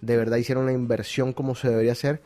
De 0.00 0.16
verdad 0.16 0.36
hicieron 0.36 0.66
la 0.66 0.72
inversión 0.72 1.32
como 1.32 1.56
se 1.56 1.70
debería 1.70 1.92
hacer. 1.92 2.22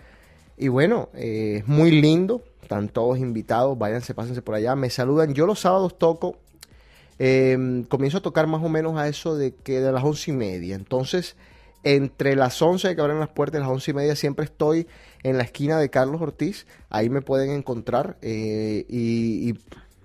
Y 0.58 0.68
bueno, 0.68 1.08
eh, 1.14 1.60
es 1.60 1.68
muy 1.68 1.90
lindo. 1.90 2.42
Están 2.60 2.90
todos 2.90 3.18
invitados. 3.18 3.78
Váyanse, 3.78 4.12
pásense 4.12 4.42
por 4.42 4.56
allá. 4.56 4.76
Me 4.76 4.90
saludan. 4.90 5.32
Yo 5.32 5.46
los 5.46 5.60
sábados 5.60 5.96
toco. 5.96 6.36
Eh, 7.18 7.84
comienzo 7.88 8.18
a 8.18 8.22
tocar 8.22 8.46
más 8.46 8.62
o 8.62 8.68
menos 8.68 8.96
a 8.96 9.08
eso 9.08 9.36
de 9.36 9.54
que 9.54 9.80
de 9.80 9.92
las 9.92 10.04
once 10.04 10.30
y 10.30 10.34
media. 10.34 10.74
Entonces, 10.74 11.36
entre 11.84 12.36
las 12.36 12.60
11 12.60 12.94
que 12.94 13.00
abren 13.00 13.18
las 13.18 13.28
puertas 13.28 13.58
y 13.58 13.62
las 13.62 13.70
once 13.70 13.90
y 13.90 13.94
media 13.94 14.14
siempre 14.16 14.44
estoy 14.44 14.86
en 15.22 15.36
la 15.36 15.44
esquina 15.44 15.78
de 15.78 15.90
Carlos 15.90 16.20
Ortiz. 16.20 16.66
Ahí 16.90 17.10
me 17.10 17.22
pueden 17.22 17.50
encontrar. 17.50 18.16
eh, 18.22 18.84
y, 18.88 19.50
y 19.50 19.58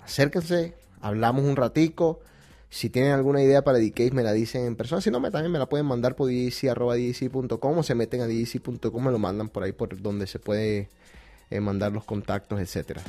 acérquense. 0.04 0.74
Hablamos 1.02 1.44
un 1.46 1.56
ratico. 1.56 2.20
Si 2.70 2.90
tienen 2.90 3.12
alguna 3.14 3.42
idea 3.42 3.64
para 3.64 3.78
DK, 3.80 4.12
me 4.14 4.24
la 4.24 4.34
dicen 4.34 4.66
en 4.66 4.76
persona. 4.76 5.00
Si 5.02 5.10
no, 5.10 5.20
me, 5.20 5.32
también 5.32 5.52
me 5.52 5.60
la 5.60 5.68
pueden 5.68 5.86
mandar 5.86 6.16
por 6.16 6.28
djc.com 6.30 7.78
o 7.78 7.84
se 7.84 7.96
meten 7.96 8.22
a 8.22 8.28
djc.com, 8.28 9.04
me 9.06 9.12
lo 9.12 9.20
mandan 9.20 9.48
por 9.50 9.64
ahí 9.64 9.72
por 9.72 10.02
donde 10.02 10.28
se 10.28 10.40
puede 10.40 10.90
eh, 11.50 11.60
mandar 11.62 11.94
los 11.94 12.04
contactos, 12.04 12.60
etcétera. 12.60 13.02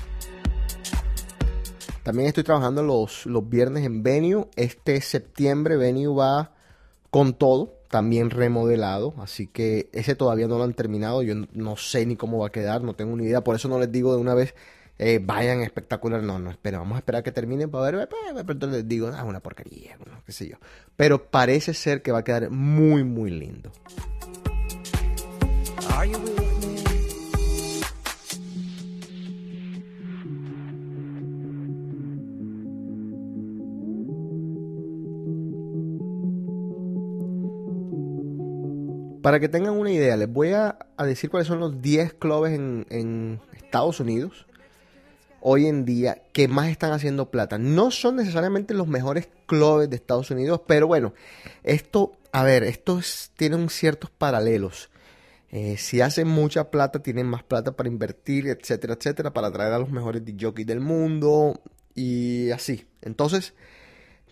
También 2.02 2.28
estoy 2.28 2.44
trabajando 2.44 2.82
los, 2.82 3.26
los 3.26 3.48
viernes 3.48 3.84
en 3.84 4.02
Venue. 4.02 4.48
Este 4.56 5.00
septiembre 5.00 5.76
Venue 5.76 6.14
va 6.14 6.52
con 7.10 7.34
todo, 7.34 7.74
también 7.90 8.30
remodelado. 8.30 9.14
Así 9.18 9.46
que 9.46 9.90
ese 9.92 10.14
todavía 10.14 10.48
no 10.48 10.58
lo 10.58 10.64
han 10.64 10.74
terminado. 10.74 11.22
Yo 11.22 11.34
no 11.52 11.76
sé 11.76 12.06
ni 12.06 12.16
cómo 12.16 12.38
va 12.38 12.48
a 12.48 12.52
quedar, 12.52 12.82
no 12.82 12.94
tengo 12.94 13.16
ni 13.16 13.24
idea. 13.24 13.42
Por 13.42 13.56
eso 13.56 13.68
no 13.68 13.78
les 13.78 13.90
digo 13.92 14.14
de 14.14 14.20
una 14.20 14.34
vez, 14.34 14.54
eh, 14.98 15.20
vayan 15.22 15.60
espectacular. 15.60 16.22
No, 16.22 16.38
no, 16.38 16.50
espera, 16.50 16.78
vamos 16.78 16.96
a 16.96 16.98
esperar 16.98 17.22
que 17.22 17.32
terminen 17.32 17.70
para 17.70 17.98
ver. 17.98 18.08
pues, 18.08 18.34
De 18.34 18.44
pronto 18.44 18.66
les 18.66 18.86
digo, 18.88 19.10
ah, 19.14 19.24
una 19.24 19.40
porquería, 19.40 19.96
qué 20.24 20.32
sé 20.32 20.48
yo. 20.48 20.56
Pero 20.96 21.30
parece 21.30 21.74
ser 21.74 22.02
que 22.02 22.12
va 22.12 22.18
a 22.18 22.24
quedar 22.24 22.50
muy, 22.50 23.04
muy 23.04 23.30
lindo. 23.30 23.70
Para 39.28 39.40
que 39.40 39.50
tengan 39.50 39.74
una 39.74 39.90
idea, 39.90 40.16
les 40.16 40.32
voy 40.32 40.54
a, 40.54 40.78
decir 41.04 41.28
cuáles 41.28 41.48
son 41.48 41.60
los 41.60 41.82
10 41.82 42.14
clubes 42.14 42.54
en, 42.54 43.40
Estados 43.54 44.00
Unidos 44.00 44.46
hoy 45.42 45.66
en 45.66 45.84
día 45.84 46.22
que 46.32 46.48
más 46.48 46.70
están 46.70 46.92
haciendo 46.92 47.30
plata. 47.30 47.58
No 47.58 47.90
son 47.90 48.16
necesariamente 48.16 48.72
los 48.72 48.88
mejores 48.88 49.28
clubes 49.44 49.90
de 49.90 49.96
Estados 49.96 50.30
Unidos, 50.30 50.62
pero 50.66 50.86
bueno, 50.86 51.12
esto, 51.62 52.12
a 52.32 52.42
ver, 52.42 52.62
esto 52.62 53.00
es- 53.00 53.30
tienen 53.36 53.68
ciertos 53.68 54.08
paralelos. 54.08 54.88
Eh, 55.50 55.76
si 55.76 56.00
hacen 56.00 56.26
mucha 56.26 56.70
plata, 56.70 57.00
tienen 57.02 57.26
más 57.26 57.42
plata 57.42 57.72
para 57.72 57.90
invertir, 57.90 58.48
etcétera, 58.48 58.94
etcétera, 58.94 59.34
para 59.34 59.52
traer 59.52 59.74
a 59.74 59.78
los 59.78 59.90
mejores 59.90 60.22
jockeys 60.40 60.66
del 60.66 60.80
mundo 60.80 61.60
y 61.94 62.50
así. 62.50 62.86
Entonces, 63.02 63.52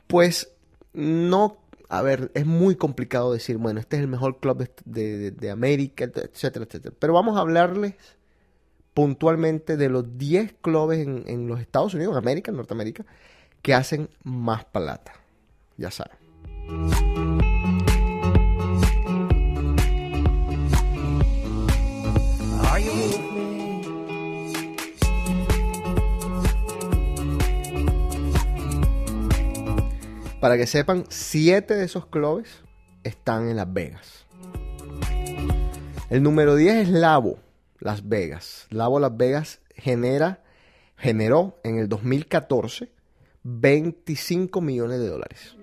pues 0.07 0.55
no, 0.95 1.59
a 1.89 2.03
ver, 2.03 2.31
es 2.35 2.47
muy 2.47 2.77
complicado 2.77 3.33
decir, 3.33 3.57
bueno, 3.59 3.81
este 3.81 3.97
es 3.97 4.03
el 4.03 4.09
mejor 4.09 4.41
club 4.41 4.69
de, 4.85 5.31
de- 5.31 5.51
América, 5.51 6.05
etcétera, 6.05 6.65
etcétera. 6.65 6.95
Pero 6.99 7.13
vamos 7.13 7.37
a 7.37 7.41
hablarles 7.41 7.95
puntualmente 8.95 9.77
de 9.77 9.89
los 9.89 10.17
10 10.19 10.55
clubes 10.63 11.01
en, 11.07 11.25
en 11.27 11.47
los 11.49 11.61
Estados 11.61 11.95
Unidos, 11.95 12.13
en 12.13 12.19
América, 12.19 12.51
en 12.51 12.57
Norteamérica, 12.57 13.05
que 13.63 13.75
hacen 13.75 14.09
más 14.25 14.65
plata. 14.65 15.13
Ya 15.77 15.91
saben. 15.91 17.06
Para 30.47 30.59
que 30.59 30.69
sepan, 30.69 31.07
7 31.09 31.75
de 31.75 31.85
esos 31.85 32.07
clubes 32.07 32.63
están 33.03 33.49
en 33.49 33.57
Las 33.57 33.73
Vegas. 33.73 34.27
El 36.09 36.23
número 36.23 36.55
10 36.55 36.87
es 36.87 36.89
Lavo, 36.89 37.41
Las 37.81 38.09
Vegas. 38.09 38.69
Lavo 38.71 39.01
Las 39.01 39.17
Vegas 39.17 39.61
genera, 39.75 40.45
generó 40.97 41.59
en 41.65 41.81
el 41.81 41.89
2014 41.89 42.93
25 43.43 44.61
millones 44.61 45.01
de 45.01 45.09
dólares. 45.09 45.57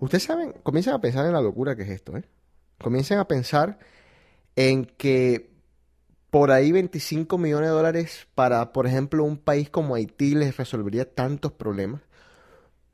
Ustedes 0.00 0.24
saben, 0.24 0.52
comiencen 0.64 0.94
a 0.94 1.00
pensar 1.00 1.24
en 1.26 1.34
la 1.34 1.40
locura 1.40 1.76
que 1.76 1.82
es 1.82 1.90
esto, 1.90 2.16
¿eh? 2.16 2.24
Comiencen 2.82 3.20
a 3.20 3.28
pensar 3.28 3.78
en 4.56 4.84
que 4.84 5.52
por 6.30 6.50
ahí 6.50 6.72
25 6.72 7.38
millones 7.38 7.68
de 7.68 7.76
dólares 7.76 8.26
para, 8.34 8.72
por 8.72 8.88
ejemplo, 8.88 9.22
un 9.22 9.36
país 9.36 9.70
como 9.70 9.94
Haití 9.94 10.34
les 10.34 10.56
resolvería 10.56 11.08
tantos 11.08 11.52
problemas. 11.52 12.02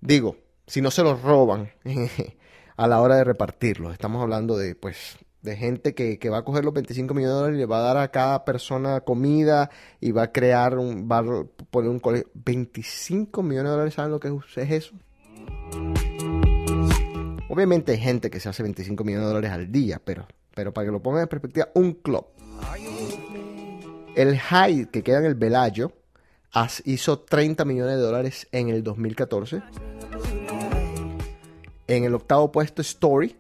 Digo, 0.01 0.36
si 0.66 0.80
no 0.80 0.90
se 0.90 1.03
los 1.03 1.22
roban 1.22 1.70
a 2.76 2.86
la 2.86 3.01
hora 3.01 3.16
de 3.16 3.24
repartirlos. 3.24 3.92
Estamos 3.92 4.22
hablando 4.22 4.57
de, 4.57 4.76
pues, 4.76 5.18
de 5.42 5.57
gente 5.57 5.94
que, 5.94 6.18
que 6.18 6.30
va 6.30 6.38
a 6.38 6.44
coger 6.44 6.64
los 6.64 6.72
25 6.72 7.14
millones 7.14 7.34
de 7.34 7.38
dólares 7.38 7.57
y 7.57 7.61
le 7.61 7.66
va 7.66 7.78
a 7.78 7.82
dar 7.82 7.96
a 7.96 8.11
cada 8.12 8.44
persona 8.44 9.01
comida 9.01 9.70
y 10.01 10.12
va 10.12 10.24
a 10.24 10.32
crear 10.32 10.78
un, 10.78 11.09
va 11.11 11.18
a 11.18 11.44
poner 11.70 11.90
un 11.90 11.99
colegio. 11.99 12.30
25 12.34 13.42
millones 13.42 13.64
de 13.64 13.70
dólares, 13.70 13.94
¿saben 13.94 14.12
lo 14.12 14.20
que 14.20 14.28
es 14.28 14.59
es 14.59 14.70
eso? 14.70 14.94
Obviamente 17.49 17.92
hay 17.92 17.99
gente 17.99 18.30
que 18.30 18.38
se 18.38 18.49
hace 18.49 18.62
25 18.62 19.03
millones 19.03 19.26
de 19.26 19.34
dólares 19.34 19.51
al 19.51 19.72
día, 19.72 20.01
pero, 20.05 20.28
pero 20.55 20.72
para 20.72 20.86
que 20.86 20.92
lo 20.92 21.03
pongan 21.03 21.22
en 21.22 21.28
perspectiva, 21.28 21.68
un 21.74 21.94
club. 21.94 22.26
El 24.14 24.38
Hyde, 24.38 24.90
que 24.90 25.03
queda 25.03 25.18
en 25.18 25.24
el 25.24 25.34
Velayo, 25.34 25.92
hizo 26.84 27.20
30 27.20 27.64
millones 27.64 27.96
de 27.96 28.03
dólares 28.03 28.49
en 28.53 28.68
el 28.68 28.82
2014. 28.82 29.62
En 31.86 32.05
el 32.05 32.14
octavo 32.14 32.53
puesto, 32.53 32.82
Story, 32.82 33.36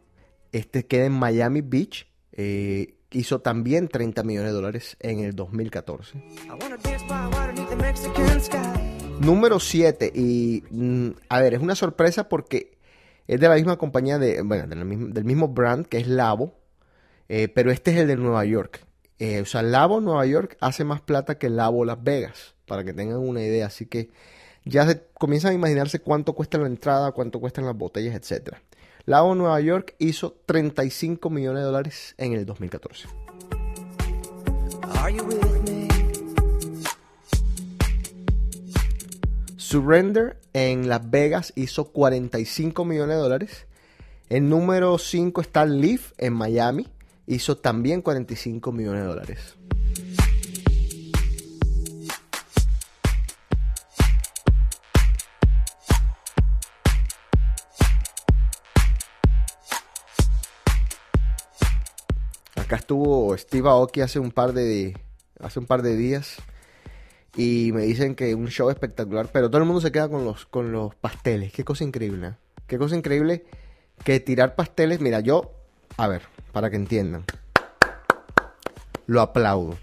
este 0.52 0.86
queda 0.86 1.06
en 1.06 1.12
Miami 1.12 1.60
Beach, 1.60 2.06
eh, 2.32 2.94
hizo 3.10 3.40
también 3.40 3.88
30 3.88 4.22
millones 4.22 4.50
de 4.50 4.56
dólares 4.56 4.96
en 5.00 5.20
el 5.20 5.34
2014. 5.34 6.18
I 6.18 6.50
wanna 6.50 6.76
dance 6.82 7.04
by 7.08 7.26
water 7.26 7.54
beneath 7.54 7.68
the 7.68 7.76
Mexican 7.76 8.40
sky. 8.40 8.58
Número 9.20 9.58
7, 9.58 10.12
y 10.14 10.62
mm, 10.70 11.08
a 11.28 11.40
ver, 11.40 11.54
es 11.54 11.60
una 11.60 11.74
sorpresa 11.74 12.28
porque 12.28 12.78
es 13.26 13.40
de 13.40 13.48
la 13.48 13.56
misma 13.56 13.76
compañía, 13.76 14.18
de, 14.18 14.42
bueno, 14.42 14.66
del 14.66 14.84
mismo, 14.84 15.08
del 15.08 15.24
mismo 15.24 15.48
brand 15.48 15.86
que 15.86 15.98
es 15.98 16.06
Labo, 16.06 16.54
eh, 17.28 17.48
pero 17.48 17.70
este 17.70 17.90
es 17.90 17.98
el 17.98 18.06
de 18.06 18.16
Nueva 18.16 18.44
York. 18.44 18.80
Eh, 19.18 19.40
o 19.40 19.46
sea, 19.46 19.62
Labo 19.62 20.00
Nueva 20.00 20.24
York 20.26 20.56
hace 20.60 20.84
más 20.84 21.00
plata 21.00 21.38
que 21.38 21.50
Labo 21.50 21.84
Las 21.84 22.02
Vegas, 22.02 22.54
para 22.66 22.84
que 22.84 22.92
tengan 22.92 23.18
una 23.18 23.42
idea. 23.42 23.66
Así 23.66 23.86
que 23.86 24.10
ya 24.64 24.86
se 24.86 25.02
comienzan 25.14 25.52
a 25.52 25.54
imaginarse 25.54 25.98
cuánto 25.98 26.34
cuesta 26.34 26.58
la 26.58 26.66
entrada, 26.66 27.12
cuánto 27.12 27.40
cuestan 27.40 27.66
las 27.66 27.76
botellas, 27.76 28.14
etcétera. 28.14 28.62
Labo 29.06 29.34
Nueva 29.34 29.60
York 29.60 29.94
hizo 29.98 30.36
35 30.46 31.30
millones 31.30 31.62
de 31.62 31.66
dólares 31.66 32.14
en 32.18 32.34
el 32.34 32.44
2014. 32.44 33.08
Are 35.00 35.12
you 35.12 35.24
with 35.24 35.40
me? 35.68 35.88
Surrender 39.56 40.38
en 40.52 40.88
Las 40.88 41.10
Vegas 41.10 41.52
hizo 41.56 41.90
45 41.92 42.84
millones 42.84 43.16
de 43.16 43.22
dólares. 43.22 43.66
El 44.28 44.48
número 44.48 44.98
5 44.98 45.40
está 45.40 45.64
Leaf 45.64 46.12
en 46.18 46.34
Miami. 46.34 46.86
Hizo 47.30 47.58
también 47.58 48.00
45 48.00 48.72
millones 48.72 49.02
de 49.02 49.06
dólares. 49.06 49.54
Acá 62.56 62.76
estuvo 62.76 63.36
Steve 63.36 63.68
Aoki 63.68 64.00
hace 64.00 64.18
un 64.18 64.30
par 64.30 64.54
de 64.54 64.96
hace 65.38 65.58
un 65.58 65.66
par 65.66 65.82
de 65.82 65.96
días 65.96 66.36
y 67.36 67.72
me 67.74 67.82
dicen 67.82 68.14
que 68.14 68.34
un 68.34 68.48
show 68.48 68.70
espectacular, 68.70 69.28
pero 69.30 69.50
todo 69.50 69.58
el 69.60 69.66
mundo 69.66 69.82
se 69.82 69.92
queda 69.92 70.08
con 70.08 70.24
los 70.24 70.46
con 70.46 70.72
los 70.72 70.94
pasteles. 70.94 71.52
Qué 71.52 71.62
cosa 71.62 71.84
increíble. 71.84 72.36
Qué 72.66 72.78
cosa 72.78 72.96
increíble 72.96 73.44
que 74.02 74.18
tirar 74.18 74.54
pasteles. 74.54 75.02
Mira, 75.02 75.20
yo, 75.20 75.57
a 75.98 76.06
ver, 76.06 76.22
para 76.52 76.70
que 76.70 76.76
entiendan. 76.76 77.24
Lo 79.06 79.20
aplaudo. 79.20 79.76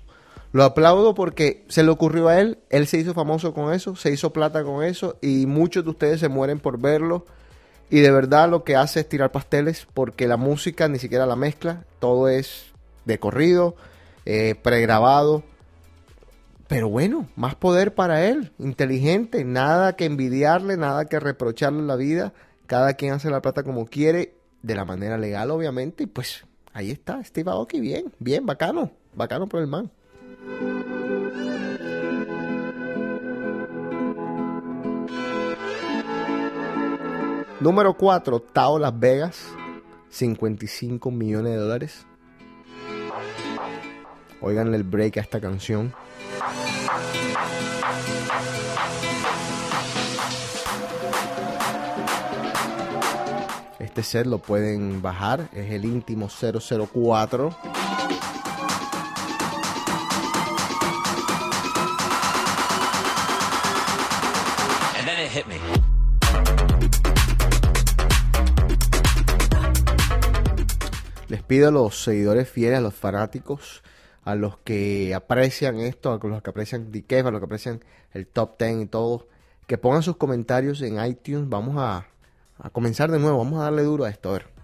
Lo 0.53 0.63
aplaudo 0.63 1.13
porque 1.13 1.65
se 1.67 1.83
le 1.83 1.91
ocurrió 1.91 2.29
a 2.29 2.39
él, 2.39 2.59
él 2.69 2.87
se 2.87 2.97
hizo 2.97 3.13
famoso 3.13 3.53
con 3.53 3.73
eso, 3.73 3.97
se 3.97 4.11
hizo 4.11 4.31
plata 4.31 4.63
con 4.63 4.83
eso 4.85 5.17
y 5.21 5.45
muchos 5.45 5.83
de 5.83 5.89
ustedes 5.89 6.21
se 6.21 6.29
mueren 6.29 6.59
por 6.59 6.79
verlo. 6.79 7.25
Y 7.89 7.99
de 7.99 8.11
verdad 8.11 8.49
lo 8.49 8.63
que 8.63 8.77
hace 8.77 9.01
es 9.01 9.09
tirar 9.09 9.33
pasteles 9.33 9.85
porque 9.93 10.27
la 10.27 10.37
música 10.37 10.87
ni 10.87 10.97
siquiera 10.97 11.25
la 11.25 11.35
mezcla, 11.35 11.83
todo 11.99 12.29
es 12.29 12.67
de 13.03 13.19
corrido, 13.19 13.75
eh, 14.25 14.55
pregrabado. 14.55 15.43
Pero 16.69 16.87
bueno, 16.87 17.27
más 17.35 17.55
poder 17.55 17.93
para 17.93 18.25
él, 18.25 18.53
inteligente, 18.57 19.43
nada 19.43 19.97
que 19.97 20.05
envidiarle, 20.05 20.77
nada 20.77 21.05
que 21.05 21.19
reprocharle 21.19 21.83
la 21.83 21.97
vida. 21.97 22.33
Cada 22.65 22.93
quien 22.93 23.11
hace 23.11 23.29
la 23.29 23.41
plata 23.41 23.63
como 23.63 23.85
quiere, 23.85 24.34
de 24.65 24.75
la 24.75 24.83
manera 24.83 25.17
legal 25.17 25.51
obviamente. 25.51 26.03
Y 26.03 26.07
pues 26.07 26.45
ahí 26.73 26.91
está, 26.91 27.23
Steve 27.23 27.51
Aoki, 27.51 27.79
bien, 27.79 28.11
bien, 28.19 28.45
bacano, 28.45 28.91
bacano 29.13 29.47
por 29.47 29.61
el 29.61 29.67
man. 29.67 29.91
Número 37.59 37.95
4, 37.95 38.39
Tao 38.41 38.77
Las 38.77 38.99
Vegas, 38.99 39.47
55 40.09 41.09
millones 41.11 41.53
de 41.53 41.57
dólares. 41.57 42.05
Oigan 44.41 44.73
el 44.73 44.83
break 44.83 45.17
a 45.17 45.21
esta 45.21 45.39
canción. 45.39 45.93
Este 53.95 54.03
set 54.03 54.27
lo 54.27 54.39
pueden 54.39 55.01
bajar, 55.01 55.49
es 55.53 55.71
el 55.71 55.85
íntimo 55.85 56.27
004. 56.27 57.55
And 64.97 65.05
then 65.05 65.25
it 65.25 65.31
hit 65.31 65.45
me. 65.45 65.55
Les 71.29 71.41
pido 71.41 71.69
a 71.69 71.71
los 71.71 72.03
seguidores 72.03 72.49
fieles, 72.49 72.79
a 72.79 72.81
los 72.81 72.93
fanáticos, 72.93 73.81
a 74.25 74.35
los 74.35 74.57
que 74.57 75.15
aprecian 75.15 75.79
esto, 75.79 76.11
a 76.11 76.19
los 76.27 76.41
que 76.41 76.49
aprecian 76.49 76.91
DKF, 76.91 77.27
a 77.27 77.31
los 77.31 77.39
que 77.39 77.45
aprecian 77.45 77.81
el 78.11 78.27
top 78.27 78.59
10 78.59 78.81
y 78.81 78.85
todo, 78.87 79.29
que 79.67 79.77
pongan 79.77 80.03
sus 80.03 80.17
comentarios 80.17 80.81
en 80.81 81.01
iTunes. 81.05 81.47
Vamos 81.47 81.77
a, 81.77 82.07
a 82.57 82.69
comenzar 82.69 83.11
de 83.11 83.19
nuevo, 83.19 83.37
vamos 83.39 83.59
a 83.59 83.63
darle 83.63 83.83
duro 83.83 84.05
a 84.05 84.09
esto. 84.09 84.29
A 84.29 84.33
ver. 84.33 84.55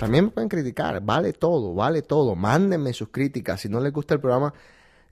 También 0.00 0.24
me 0.24 0.30
pueden 0.30 0.48
criticar, 0.48 1.02
vale 1.02 1.34
todo, 1.34 1.74
vale 1.74 2.00
todo. 2.00 2.34
Mándenme 2.34 2.94
sus 2.94 3.08
críticas. 3.10 3.60
Si 3.60 3.68
no 3.68 3.80
les 3.80 3.92
gusta 3.92 4.14
el 4.14 4.20
programa, 4.20 4.54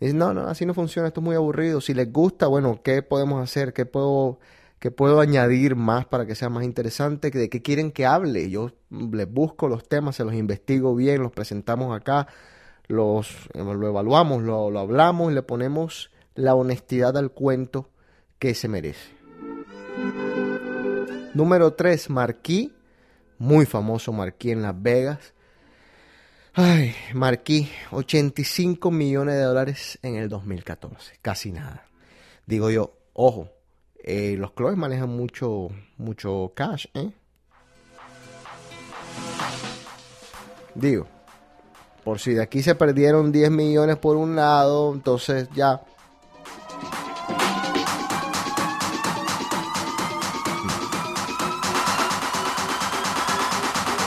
dicen, 0.00 0.16
no, 0.16 0.32
no, 0.32 0.48
así 0.48 0.64
no 0.64 0.72
funciona, 0.72 1.08
esto 1.08 1.20
es 1.20 1.24
muy 1.24 1.36
aburrido. 1.36 1.82
Si 1.82 1.92
les 1.92 2.10
gusta, 2.10 2.46
bueno, 2.46 2.80
¿qué 2.82 3.02
podemos 3.02 3.42
hacer? 3.42 3.74
¿Qué 3.74 3.84
puedo, 3.84 4.38
qué 4.78 4.90
puedo 4.90 5.20
añadir 5.20 5.76
más 5.76 6.06
para 6.06 6.24
que 6.24 6.34
sea 6.34 6.48
más 6.48 6.64
interesante? 6.64 7.30
¿De 7.30 7.50
qué 7.50 7.60
quieren 7.60 7.92
que 7.92 8.06
hable? 8.06 8.48
Yo 8.48 8.70
les 8.88 9.30
busco 9.30 9.68
los 9.68 9.86
temas, 9.86 10.16
se 10.16 10.24
los 10.24 10.32
investigo 10.32 10.94
bien, 10.94 11.22
los 11.22 11.32
presentamos 11.32 11.94
acá, 11.94 12.26
los, 12.86 13.50
lo 13.52 13.88
evaluamos, 13.88 14.42
lo, 14.42 14.70
lo 14.70 14.78
hablamos 14.78 15.30
y 15.30 15.34
le 15.34 15.42
ponemos 15.42 16.10
la 16.34 16.54
honestidad 16.54 17.14
al 17.18 17.30
cuento 17.30 17.90
que 18.38 18.54
se 18.54 18.68
merece. 18.68 19.17
Número 21.34 21.72
3, 21.74 22.10
Marquis. 22.10 22.70
Muy 23.38 23.66
famoso 23.66 24.12
Marquis 24.12 24.52
en 24.52 24.62
Las 24.62 24.80
Vegas. 24.82 25.32
Ay, 26.54 26.94
Marquis, 27.14 27.68
85 27.92 28.90
millones 28.90 29.36
de 29.36 29.42
dólares 29.42 29.98
en 30.02 30.16
el 30.16 30.28
2014. 30.28 31.14
Casi 31.22 31.52
nada. 31.52 31.86
Digo 32.46 32.70
yo, 32.70 32.94
ojo, 33.12 33.48
eh, 34.02 34.34
los 34.36 34.52
clubes 34.52 34.76
manejan 34.76 35.10
mucho, 35.10 35.68
mucho 35.98 36.52
cash, 36.56 36.86
¿eh? 36.94 37.12
Digo, 40.74 41.06
por 42.02 42.18
si 42.18 42.32
de 42.32 42.42
aquí 42.42 42.62
se 42.62 42.74
perdieron 42.74 43.30
10 43.30 43.50
millones 43.50 43.96
por 43.96 44.16
un 44.16 44.34
lado, 44.34 44.92
entonces 44.94 45.48
ya 45.54 45.82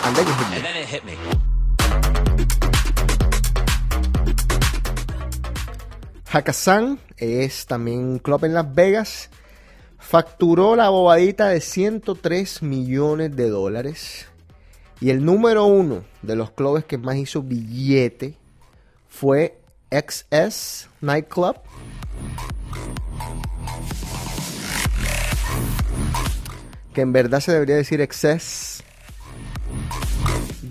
And 0.03 0.15
then 0.15 0.25
you 0.25 0.33
hit 0.33 0.49
me. 0.49 0.55
And 0.55 0.65
then 0.65 0.75
it 0.77 0.87
hit 0.87 1.05
me. 1.05 1.15
Hakkasan 6.31 6.99
es 7.17 7.67
también 7.67 7.99
un 7.99 8.19
club 8.19 8.45
en 8.45 8.53
Las 8.53 8.73
Vegas. 8.73 9.29
Facturó 9.99 10.75
la 10.75 10.89
bobadita 10.89 11.49
de 11.49 11.61
103 11.61 12.63
millones 12.63 13.35
de 13.35 13.49
dólares. 13.49 14.27
Y 14.99 15.09
el 15.09 15.23
número 15.23 15.65
uno 15.65 16.03
de 16.21 16.35
los 16.35 16.51
clubes 16.51 16.85
que 16.85 16.97
más 16.97 17.17
hizo 17.17 17.41
billete 17.41 18.35
fue 19.07 19.59
XS 19.91 20.87
Nightclub. 21.01 21.57
Que 26.93 27.01
en 27.01 27.13
verdad 27.13 27.39
se 27.39 27.51
debería 27.51 27.75
decir 27.75 28.01
Excess 28.01 28.80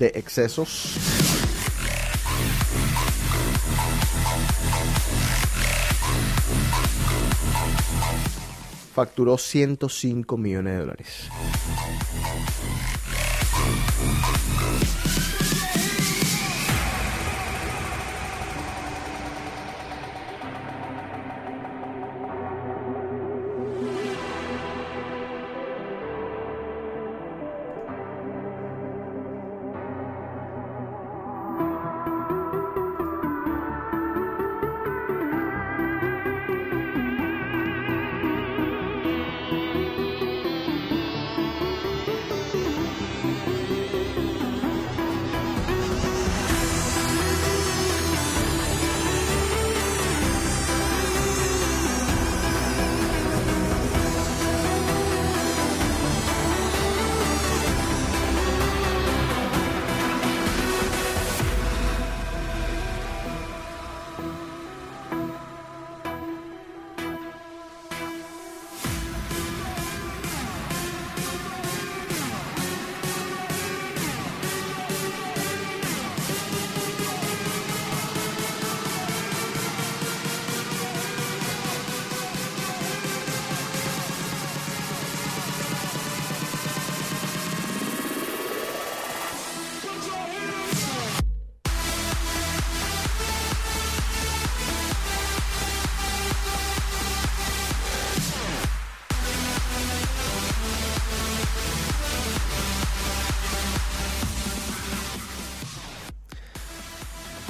de 0.01 0.13
excesos. 0.15 0.97
Facturó 8.95 9.39
105 9.39 10.37
millones 10.37 10.73
de 10.73 10.79
dólares. 10.81 11.29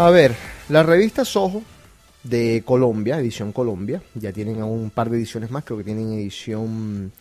A 0.01 0.09
ver, 0.09 0.35
la 0.71 0.83
revista 0.83 1.27
Soho 1.27 1.63
de 2.23 2.63
Colombia, 2.65 3.19
edición 3.19 3.53
Colombia, 3.53 4.03
ya 4.15 4.33
tienen 4.33 4.63
un 4.63 4.89
par 4.89 5.11
de 5.11 5.19
ediciones 5.19 5.51
más, 5.51 5.63
creo 5.63 5.77
que 5.77 5.85
tienen 5.85 6.15
edición 6.15 7.13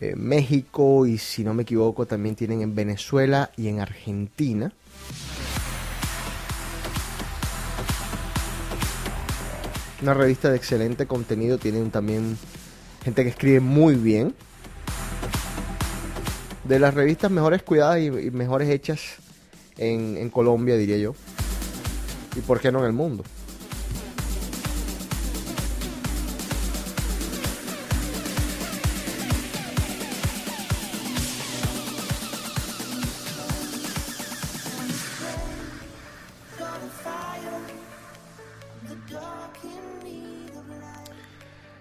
eh, 0.00 0.14
México 0.16 1.04
y 1.04 1.18
si 1.18 1.44
no 1.44 1.52
me 1.52 1.64
equivoco 1.64 2.06
también 2.06 2.34
tienen 2.34 2.62
en 2.62 2.74
Venezuela 2.74 3.50
y 3.58 3.68
en 3.68 3.80
Argentina. 3.80 4.72
Una 10.00 10.14
revista 10.14 10.48
de 10.48 10.56
excelente 10.56 11.04
contenido. 11.04 11.58
Tienen 11.58 11.90
también 11.90 12.38
gente 13.04 13.22
que 13.22 13.28
escribe 13.28 13.60
muy 13.60 13.96
bien. 13.96 14.34
De 16.64 16.78
las 16.78 16.94
revistas 16.94 17.30
mejores 17.30 17.62
cuidadas 17.62 18.00
y, 18.00 18.10
mejores 18.30 18.70
hechas 18.70 19.16
en 19.76 20.30
Colombia, 20.30 20.78
diría 20.78 20.96
yo. 20.96 21.14
Y 22.36 22.40
por 22.40 22.60
qué 22.60 22.70
no 22.72 22.80
en 22.80 22.86
el 22.86 22.92
mundo. 22.92 23.24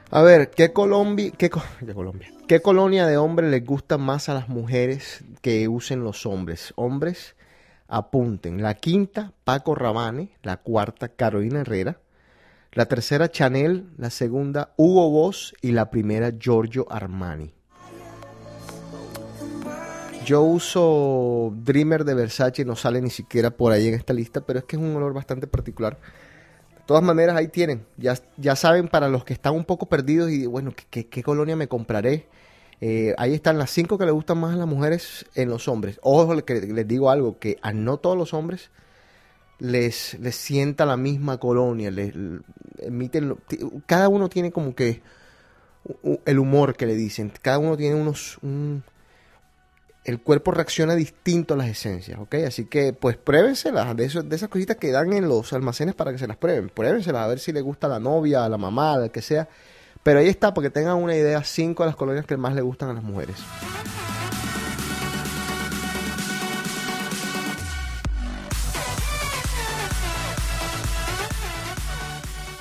A 0.09 0.21
ver, 0.21 0.49
¿qué, 0.51 0.71
Colombi 0.71 1.31
qué, 1.31 1.49
co- 1.49 1.61
qué 1.85 1.93
Colombia? 1.93 2.31
¿Qué 2.47 2.61
colonia 2.61 3.05
de 3.05 3.17
hombres 3.17 3.51
les 3.51 3.65
gusta 3.65 3.97
más 3.97 4.29
a 4.29 4.33
las 4.33 4.47
mujeres 4.47 5.23
que 5.41 5.67
usen 5.67 6.03
los 6.03 6.25
hombres? 6.25 6.71
Hombres, 6.77 7.35
apunten. 7.87 8.61
La 8.61 8.75
quinta, 8.75 9.33
Paco 9.43 9.75
Rabanne. 9.75 10.31
La 10.43 10.57
cuarta, 10.57 11.09
Carolina 11.09 11.61
Herrera. 11.61 11.99
La 12.71 12.85
tercera, 12.85 13.29
Chanel. 13.29 13.89
La 13.97 14.09
segunda, 14.09 14.73
Hugo 14.77 15.09
Boss. 15.09 15.53
Y 15.61 15.71
la 15.71 15.89
primera, 15.89 16.31
Giorgio 16.37 16.85
Armani. 16.89 17.53
Yo 20.27 20.41
uso 20.41 21.53
Dreamer 21.55 22.03
de 22.03 22.13
Versace, 22.13 22.65
no 22.65 22.75
sale 22.75 22.99
ni 22.99 23.09
siquiera 23.09 23.49
por 23.49 23.71
ahí 23.71 23.87
en 23.87 23.93
esta 23.93 24.11
lista, 24.11 24.41
pero 24.41 24.59
es 24.59 24.65
que 24.65 24.75
es 24.75 24.81
un 24.81 24.93
olor 24.93 25.13
bastante 25.13 25.47
particular. 25.47 25.97
De 26.75 26.81
todas 26.85 27.01
maneras, 27.01 27.37
ahí 27.37 27.47
tienen. 27.47 27.85
Ya, 27.95 28.13
ya 28.35 28.57
saben, 28.57 28.89
para 28.89 29.07
los 29.07 29.23
que 29.23 29.31
están 29.31 29.55
un 29.55 29.63
poco 29.63 29.85
perdidos 29.85 30.29
y 30.29 30.45
bueno, 30.45 30.73
¿qué, 30.89 31.23
colonia 31.23 31.55
me 31.55 31.69
compraré? 31.69 32.27
Eh, 32.79 33.15
ahí 33.17 33.33
están 33.33 33.57
las 33.57 33.71
cinco 33.71 33.97
que 33.97 34.05
le 34.05 34.11
gustan 34.11 34.37
más 34.37 34.53
a 34.53 34.57
las 34.57 34.67
mujeres 34.67 35.25
en 35.35 35.49
los 35.49 35.67
hombres. 35.67 35.99
Ojo, 36.03 36.43
que 36.45 36.61
les 36.61 36.87
digo 36.87 37.09
algo, 37.09 37.39
que 37.39 37.57
a 37.61 37.73
no 37.73 37.97
todos 37.97 38.17
los 38.17 38.33
hombres 38.33 38.69
les, 39.59 40.15
les 40.19 40.35
sienta 40.35 40.85
la 40.85 40.97
misma 40.97 41.37
colonia. 41.39 41.89
Les, 41.89 42.13
emiten, 42.79 43.35
cada 43.85 44.09
uno 44.09 44.29
tiene 44.29 44.51
como 44.51 44.75
que 44.75 45.01
el 46.25 46.39
humor 46.39 46.75
que 46.75 46.85
le 46.85 46.95
dicen. 46.95 47.31
Cada 47.41 47.57
uno 47.59 47.77
tiene 47.77 47.95
unos... 47.95 48.37
un- 48.41 48.83
el 50.05 50.21
cuerpo 50.21 50.51
reacciona 50.51 50.95
distinto 50.95 51.53
a 51.53 51.57
las 51.57 51.67
esencias, 51.67 52.17
¿ok? 52.17 52.35
Así 52.47 52.63
que, 52.63 52.93
pues, 52.93 53.17
pruébenselas, 53.17 53.93
de, 53.97 54.05
eso- 54.05 54.23
de 54.23 54.35
esas 54.37 54.47
cositas 54.47 54.77
que 54.77 54.89
dan 54.91 55.11
en 55.11 55.27
los 55.27 55.51
almacenes 55.51 55.95
para 55.95 56.13
que 56.13 56.17
se 56.17 56.27
las 56.27 56.37
prueben. 56.37 56.69
Pruébenselas 56.69 57.23
a 57.23 57.27
ver 57.27 57.39
si 57.39 57.51
le 57.51 57.59
gusta 57.59 57.87
a 57.87 57.89
la 57.89 57.99
novia, 57.99 58.45
a 58.45 58.49
la 58.49 58.57
mamá, 58.57 58.93
al 58.93 59.11
que 59.11 59.21
sea. 59.21 59.49
Pero 60.07 60.19
ahí 60.21 60.29
está, 60.29 60.53
porque 60.53 60.69
tengan 60.69 60.95
una 60.95 61.17
idea, 61.17 61.43
cinco 61.43 61.83
de 61.83 61.87
las 61.87 61.97
colonias 61.97 62.25
que 62.25 62.37
más 62.37 62.55
le 62.55 62.61
gustan 62.61 62.87
a 62.87 62.93
las 62.93 63.03
mujeres. 63.03 63.35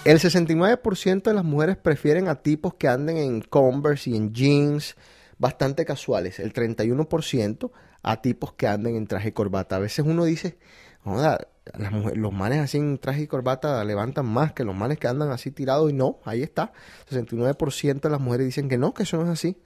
El 0.04 0.18
69% 0.18 1.22
de 1.22 1.34
las 1.34 1.44
mujeres 1.44 1.76
prefieren 1.76 2.26
a 2.26 2.34
tipos 2.34 2.74
que 2.74 2.88
anden 2.88 3.16
en 3.16 3.42
Converse 3.42 4.10
y 4.10 4.16
en 4.16 4.32
jeans 4.34 4.96
bastante 5.38 5.84
casuales. 5.84 6.40
El 6.40 6.52
31% 6.52 7.70
a 8.02 8.22
tipos 8.22 8.54
que 8.54 8.66
anden 8.66 8.96
en 8.96 9.06
traje 9.06 9.32
corbata. 9.32 9.76
A 9.76 9.78
veces 9.78 10.04
uno 10.04 10.24
dice, 10.24 10.58
"Joda, 11.04 11.46
las 11.78 11.92
mujeres- 11.92 12.18
los 12.18 12.32
manes 12.32 12.60
así 12.60 12.78
en 12.78 12.98
traje 12.98 13.22
y 13.22 13.26
corbata 13.26 13.84
levantan 13.84 14.26
más 14.26 14.52
que 14.52 14.64
los 14.64 14.74
manes 14.74 14.98
que 14.98 15.08
andan 15.08 15.30
así 15.30 15.50
tirados 15.50 15.90
y 15.90 15.94
no, 15.94 16.20
ahí 16.24 16.42
está. 16.42 16.72
69% 17.08 18.08
de 18.08 18.12
las 18.12 18.20
mujeres 18.20 18.46
dicen 18.46 18.68
que 18.68 18.78
no, 18.78 18.94
que 18.94 19.04
eso 19.04 19.16
no 19.16 19.24
es 19.24 19.30
así. 19.30 19.58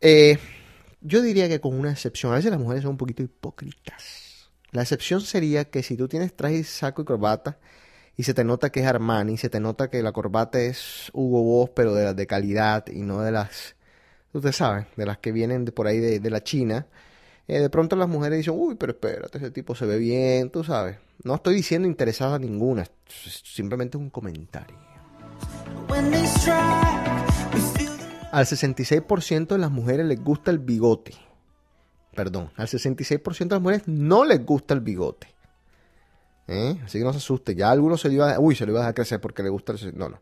Eh, 0.00 0.38
yo 1.00 1.22
diría 1.22 1.48
que 1.48 1.60
con 1.60 1.78
una 1.78 1.90
excepción, 1.92 2.32
a 2.32 2.36
veces 2.36 2.50
las 2.50 2.60
mujeres 2.60 2.82
son 2.82 2.92
un 2.92 2.96
poquito 2.96 3.22
hipócritas. 3.22 4.50
La 4.72 4.82
excepción 4.82 5.20
sería 5.20 5.64
que 5.70 5.82
si 5.82 5.96
tú 5.96 6.08
tienes 6.08 6.34
traje, 6.36 6.62
saco 6.64 7.02
y 7.02 7.04
corbata 7.04 7.58
y 8.16 8.22
se 8.24 8.34
te 8.34 8.44
nota 8.44 8.70
que 8.70 8.80
es 8.80 8.86
Armani, 8.86 9.36
se 9.36 9.50
te 9.50 9.60
nota 9.60 9.90
que 9.90 10.02
la 10.02 10.12
corbata 10.12 10.60
es 10.60 11.10
Hugo 11.12 11.42
Boss, 11.42 11.70
pero 11.74 11.94
de 11.94 12.04
las 12.04 12.16
de 12.16 12.26
calidad 12.26 12.86
y 12.88 13.00
no 13.02 13.20
de 13.22 13.32
las, 13.32 13.76
ustedes 14.32 14.56
saben, 14.56 14.86
de 14.96 15.06
las 15.06 15.18
que 15.18 15.32
vienen 15.32 15.64
de 15.64 15.72
por 15.72 15.86
ahí 15.86 15.98
de, 15.98 16.20
de 16.20 16.30
la 16.30 16.42
China. 16.44 16.86
Eh, 17.48 17.60
de 17.60 17.70
pronto 17.70 17.96
las 17.96 18.08
mujeres 18.08 18.38
dicen, 18.38 18.54
uy, 18.56 18.74
pero 18.76 18.92
espérate, 18.92 19.38
ese 19.38 19.50
tipo 19.50 19.74
se 19.74 19.86
ve 19.86 19.98
bien, 19.98 20.50
tú 20.50 20.62
sabes. 20.64 20.98
No 21.24 21.34
estoy 21.34 21.54
diciendo 21.54 21.86
interesada 21.88 22.38
ninguna, 22.38 22.82
es- 22.82 23.42
simplemente 23.44 23.96
un 23.96 24.10
comentario. 24.10 24.76
Al 28.32 28.46
66% 28.46 29.48
de 29.48 29.58
las 29.58 29.70
mujeres 29.70 30.06
les 30.06 30.22
gusta 30.22 30.50
el 30.50 30.58
bigote. 30.60 31.12
Perdón, 32.14 32.50
al 32.56 32.68
66% 32.68 33.48
de 33.48 33.54
las 33.56 33.62
mujeres 33.62 33.82
no 33.88 34.24
les 34.24 34.44
gusta 34.44 34.74
el 34.74 34.80
bigote. 34.80 35.28
¿Eh? 36.46 36.76
Así 36.84 36.98
que 36.98 37.04
no 37.04 37.12
se 37.12 37.18
asuste. 37.18 37.54
Ya 37.54 37.70
alguno 37.70 37.96
se 37.96 38.08
le 38.08 38.14
iba 38.14 38.32
a, 38.34 38.40
uy, 38.40 38.54
se 38.56 38.66
le 38.66 38.72
iba 38.72 38.80
a 38.80 38.82
dejar 38.82 38.94
crecer 38.94 39.20
porque 39.20 39.42
le 39.42 39.48
gusta 39.48 39.72
el... 39.72 39.96
No, 39.96 40.08
no. 40.08 40.18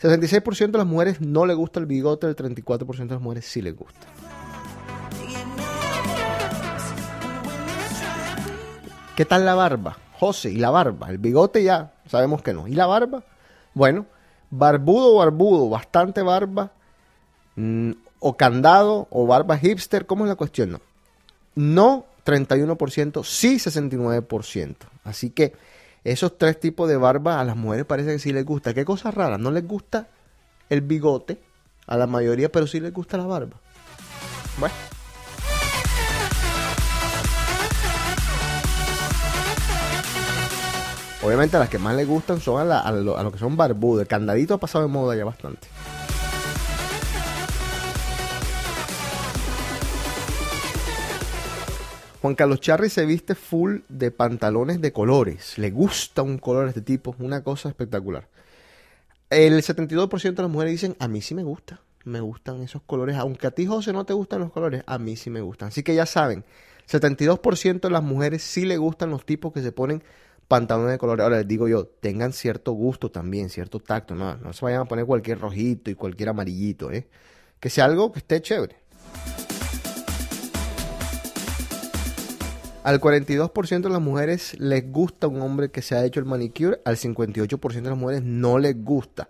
66% 0.00 0.70
de 0.70 0.78
las 0.78 0.86
mujeres 0.86 1.20
no 1.20 1.44
le 1.46 1.54
gusta 1.54 1.78
el 1.78 1.86
bigote, 1.86 2.26
el 2.26 2.34
34% 2.36 2.96
de 2.96 3.14
las 3.14 3.20
mujeres 3.20 3.44
sí 3.44 3.60
les 3.62 3.76
gusta. 3.76 4.06
¿Qué 9.20 9.26
tal 9.26 9.44
la 9.44 9.54
barba? 9.54 9.98
José, 10.18 10.50
¿y 10.50 10.56
la 10.56 10.70
barba? 10.70 11.10
El 11.10 11.18
bigote 11.18 11.62
ya 11.62 11.92
sabemos 12.06 12.40
que 12.40 12.54
no. 12.54 12.66
¿Y 12.66 12.72
la 12.72 12.86
barba? 12.86 13.22
Bueno, 13.74 14.06
barbudo 14.48 15.16
barbudo, 15.16 15.68
bastante 15.68 16.22
barba, 16.22 16.72
mm, 17.54 17.90
o 18.18 18.36
candado, 18.38 19.08
o 19.10 19.26
barba 19.26 19.58
hipster, 19.58 20.06
¿cómo 20.06 20.24
es 20.24 20.30
la 20.30 20.36
cuestión? 20.36 20.70
No. 20.70 20.80
No 21.54 22.06
31%, 22.24 23.22
sí 23.22 23.58
69%. 23.58 24.76
Así 25.04 25.28
que 25.28 25.52
esos 26.02 26.38
tres 26.38 26.58
tipos 26.58 26.88
de 26.88 26.96
barba 26.96 27.40
a 27.40 27.44
las 27.44 27.56
mujeres 27.56 27.84
parece 27.84 28.12
que 28.12 28.20
sí 28.20 28.32
les 28.32 28.46
gusta. 28.46 28.72
¿Qué 28.72 28.86
cosa 28.86 29.10
rara? 29.10 29.36
No 29.36 29.50
les 29.50 29.68
gusta 29.68 30.08
el 30.70 30.80
bigote 30.80 31.38
a 31.86 31.98
la 31.98 32.06
mayoría, 32.06 32.50
pero 32.50 32.66
sí 32.66 32.80
les 32.80 32.94
gusta 32.94 33.18
la 33.18 33.26
barba. 33.26 33.58
Bueno. 34.58 34.74
Obviamente 41.22 41.56
a 41.56 41.60
las 41.60 41.68
que 41.68 41.78
más 41.78 41.94
les 41.94 42.08
gustan 42.08 42.40
son 42.40 42.70
a, 42.70 42.80
a 42.80 42.92
lo, 42.92 43.18
a 43.18 43.30
que 43.30 43.38
son 43.38 43.56
barbudos. 43.56 44.02
El 44.02 44.08
candadito 44.08 44.54
ha 44.54 44.58
pasado 44.58 44.86
de 44.86 44.90
moda 44.90 45.14
ya 45.14 45.24
bastante. 45.24 45.68
Juan 52.22 52.34
Carlos 52.34 52.60
Charri 52.60 52.90
se 52.90 53.06
viste 53.06 53.34
full 53.34 53.78
de 53.88 54.10
pantalones 54.10 54.80
de 54.80 54.92
colores. 54.92 55.58
Le 55.58 55.70
gusta 55.70 56.22
un 56.22 56.38
color 56.38 56.64
de 56.64 56.68
este 56.70 56.82
tipo, 56.82 57.14
una 57.18 57.42
cosa 57.42 57.68
espectacular. 57.68 58.28
El 59.30 59.62
72% 59.62 60.34
de 60.34 60.42
las 60.42 60.50
mujeres 60.50 60.72
dicen, 60.72 60.96
a 60.98 61.08
mí 61.08 61.22
sí 61.22 61.34
me 61.34 61.42
gusta, 61.42 61.80
me 62.04 62.20
gustan 62.20 62.62
esos 62.62 62.82
colores. 62.82 63.16
Aunque 63.16 63.46
a 63.46 63.52
ti, 63.52 63.64
José, 63.66 63.92
no 63.92 64.04
te 64.04 64.12
gustan 64.12 64.40
los 64.40 64.52
colores, 64.52 64.82
a 64.86 64.98
mí 64.98 65.16
sí 65.16 65.30
me 65.30 65.40
gustan. 65.40 65.68
Así 65.68 65.82
que 65.82 65.94
ya 65.94 66.04
saben, 66.04 66.44
72% 66.90 67.80
de 67.80 67.90
las 67.90 68.02
mujeres 68.02 68.42
sí 68.42 68.64
le 68.64 68.76
gustan 68.76 69.10
los 69.10 69.24
tipos 69.24 69.52
que 69.52 69.62
se 69.62 69.72
ponen 69.72 70.02
pantalones 70.50 70.90
de 70.90 70.98
colores. 70.98 71.22
Ahora 71.22 71.38
les 71.38 71.46
digo 71.46 71.68
yo, 71.68 71.86
tengan 71.86 72.32
cierto 72.32 72.72
gusto 72.72 73.08
también, 73.08 73.50
cierto 73.50 73.78
tacto. 73.78 74.16
No, 74.16 74.36
no 74.36 74.52
se 74.52 74.64
vayan 74.64 74.80
a 74.80 74.84
poner 74.84 75.06
cualquier 75.06 75.38
rojito 75.38 75.92
y 75.92 75.94
cualquier 75.94 76.30
amarillito, 76.30 76.90
¿eh? 76.90 77.06
Que 77.60 77.70
sea 77.70 77.84
algo 77.84 78.10
que 78.10 78.18
esté 78.18 78.42
chévere. 78.42 78.74
Al 82.82 83.00
42% 83.00 83.82
de 83.82 83.90
las 83.90 84.00
mujeres 84.00 84.58
les 84.58 84.90
gusta 84.90 85.28
un 85.28 85.40
hombre 85.40 85.70
que 85.70 85.82
se 85.82 85.94
ha 85.94 86.04
hecho 86.04 86.18
el 86.18 86.26
manicure, 86.26 86.80
al 86.84 86.96
58% 86.96 87.82
de 87.82 87.88
las 87.88 87.98
mujeres 87.98 88.24
no 88.24 88.58
les 88.58 88.76
gusta. 88.82 89.28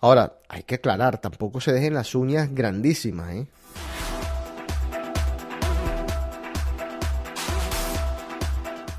Ahora, 0.00 0.34
hay 0.50 0.64
que 0.64 0.74
aclarar, 0.74 1.18
tampoco 1.18 1.62
se 1.62 1.72
dejen 1.72 1.94
las 1.94 2.14
uñas 2.14 2.54
grandísimas, 2.54 3.34
¿eh? 3.34 3.46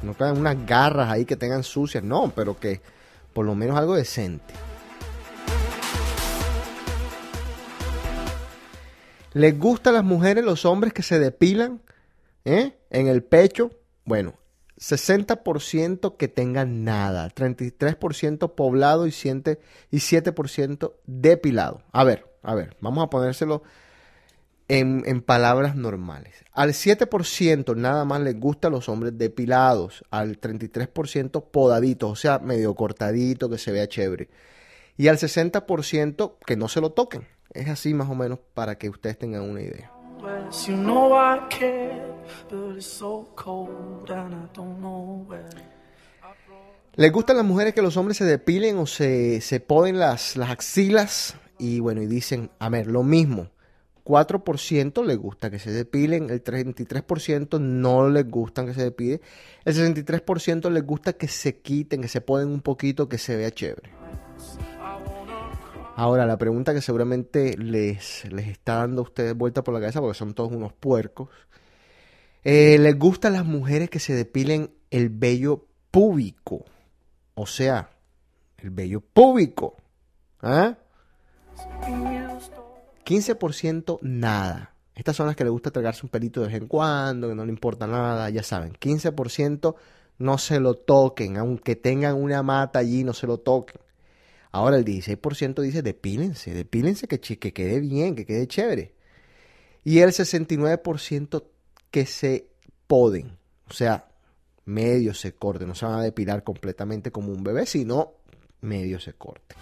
No 0.02 0.14
caen 0.14 0.38
unas 0.38 0.66
garras 0.66 1.10
ahí 1.10 1.26
que 1.26 1.36
tengan 1.36 1.64
sucias, 1.64 2.04
no, 2.04 2.32
pero 2.36 2.60
que 2.60 2.82
por 3.34 3.45
lo 3.45 3.56
menos 3.56 3.78
algo 3.78 3.95
decente. 3.95 4.54
¿Les 9.34 9.58
gusta 9.58 9.91
a 9.91 9.93
las 9.93 10.04
mujeres 10.04 10.43
los 10.43 10.66
hombres 10.66 10.91
que 10.93 11.04
se 11.04 11.20
depilan 11.20 11.82
¿eh? 12.45 12.78
en 12.89 13.08
el 13.08 13.24
pecho? 13.24 13.72
Bueno, 14.04 14.34
60% 14.80 16.18
que 16.18 16.28
tengan 16.28 16.84
nada, 16.84 17.30
33% 17.30 18.56
poblado 18.56 19.06
y 19.06 19.12
7% 19.12 20.93
depilado. 21.06 21.84
A 21.91 22.04
ver, 22.04 22.26
a 22.41 22.56
ver, 22.56 22.76
vamos 22.80 23.04
a 23.04 23.10
ponérselo 23.10 23.62
en, 24.70 25.03
en 25.05 25.22
palabras 25.22 25.76
normales. 25.76 26.34
Al 26.53 26.70
7% 26.70 27.76
nada 27.76 28.05
más 28.05 28.22
les 28.22 28.39
gustan 28.39 28.72
los 28.72 28.88
hombres 28.88 29.17
depilados, 29.17 30.05
al 30.11 30.39
33% 30.39 31.43
podaditos, 31.51 32.11
o 32.11 32.15
sea, 32.15 32.39
medio 32.39 32.74
cortadito, 32.76 33.49
que 33.49 33.57
se 33.57 33.72
vea 33.72 33.88
chévere. 33.88 34.30
Y 34.95 35.07
al 35.07 35.17
60% 35.17 36.34
que 36.45 36.55
no 36.55 36.67
se 36.67 36.82
lo 36.82 36.91
toquen. 36.91 37.28
Es 37.51 37.67
así 37.67 37.93
más 37.93 38.09
o 38.09 38.15
menos 38.15 38.39
para 38.53 38.78
que 38.78 38.89
ustedes 38.89 39.17
tengan 39.17 39.41
una 39.41 39.61
idea. 39.61 39.91
¿Les 46.95 47.11
gustan 47.11 47.38
las 47.38 47.45
mujeres 47.45 47.74
que 47.74 47.82
los 47.82 47.95
hombres 47.97 48.17
se 48.17 48.26
depilen 48.26 48.78
o 48.78 48.86
se, 48.86 49.41
se 49.41 49.59
ponen 49.59 49.97
las, 49.97 50.36
las 50.36 50.51
axilas? 50.51 51.36
Y 51.57 51.80
bueno, 51.80 52.01
y 52.01 52.07
dicen, 52.07 52.51
a 52.59 52.70
ver, 52.70 52.88
lo 52.88 53.03
mismo. 53.03 53.47
4% 54.10 55.05
les 55.05 55.18
gusta 55.18 55.51
que 55.51 55.60
se 55.60 55.72
depilen, 55.72 56.32
el 56.32 56.43
33% 56.43 57.60
no 57.60 58.10
les 58.10 58.28
gustan 58.28 58.66
que 58.66 58.74
se 58.74 58.82
depilen, 58.82 59.22
el 59.66 59.76
63% 59.76 60.72
les 60.72 60.84
gusta 60.84 61.14
que 61.14 61.28
se 61.28 61.60
quiten, 61.60 62.01
que 62.01 62.07
se 62.07 62.20
ponen 62.20 62.47
un 62.47 62.62
poquito, 62.62 63.07
que 63.07 63.20
se 63.20 63.36
vea 63.36 63.51
chévere. 63.51 63.91
Ahora, 65.95 66.26
la 66.26 66.39
pregunta 66.39 66.74
que 66.74 66.82
seguramente 66.82 67.55
les, 67.55 68.26
les 68.32 68.47
está 68.47 68.78
dando 68.78 69.01
a 69.01 69.03
ustedes 69.03 69.38
vuelta 69.38 69.64
por 69.64 69.76
la 69.76 69.80
cabeza, 69.80 70.01
porque 70.01 70.18
son 70.18 70.34
todos 70.34 70.51
unos 70.51 70.74
puercos. 70.74 71.30
Eh, 72.43 72.80
¿Les 72.80 72.97
gustan 72.97 73.34
las 73.34 73.45
mujeres 73.45 73.91
que 73.91 73.99
se 73.99 74.16
depilen 74.16 74.72
el 74.89 75.10
vello 75.10 75.68
púbico? 75.91 76.66
O 77.36 77.45
sea, 77.45 77.91
el 78.57 78.72
vello 78.72 79.01
púbico. 79.01 79.78
¿Ah? 80.41 80.78
15% 83.10 83.97
nada. 84.03 84.76
Estas 84.93 85.16
son 85.16 85.26
las 85.26 85.36
que 85.36 85.43
le 85.43 85.49
gusta 85.49 85.72
tragarse 85.72 86.05
un 86.05 86.12
pelito 86.12 86.41
de 86.41 86.47
vez 86.47 86.57
en 86.57 86.68
cuando, 86.68 87.28
que 87.28 87.34
no 87.34 87.43
le 87.43 87.51
importa 87.51 87.88
nada, 87.88 88.30
ya 88.30 88.43
saben. 88.43 88.74
15% 88.74 89.76
no 90.20 90.38
se 90.38 90.60
lo 90.60 90.76
toquen, 90.76 91.38
aunque 91.38 91.76
tengan 91.76 92.22
una 92.22 92.43
mata 92.43 92.78
allí, 92.78 93.03
no 93.03 93.14
se 93.14 93.26
lo 93.26 93.39
toquen. 93.39 93.82
Ahora 94.51 94.78
el 94.78 94.86
16% 94.86 95.60
dice 95.62 95.82
depílense, 95.82 96.53
depílense 96.53 97.07
que, 97.07 97.20
que 97.20 97.51
quede 97.51 97.80
bien, 97.80 98.16
que 98.16 98.28
quede 98.28 98.47
chévere. 98.47 98.93
Y 99.84 99.99
el 99.99 100.12
69% 100.12 101.45
que 101.89 102.05
se 102.05 102.47
poden, 102.86 103.38
o 103.68 103.74
sea, 103.74 104.07
medio 104.66 105.16
se 105.16 105.34
corte, 105.34 105.66
no 105.66 105.74
se 105.74 105.86
van 105.88 105.99
a 105.99 106.03
depilar 106.03 106.43
completamente 106.43 107.12
como 107.12 107.32
un 107.32 107.43
bebé, 107.43 107.66
sino 107.66 108.14
medio 108.62 108.99
se 108.99 109.14
corte. 109.14 109.55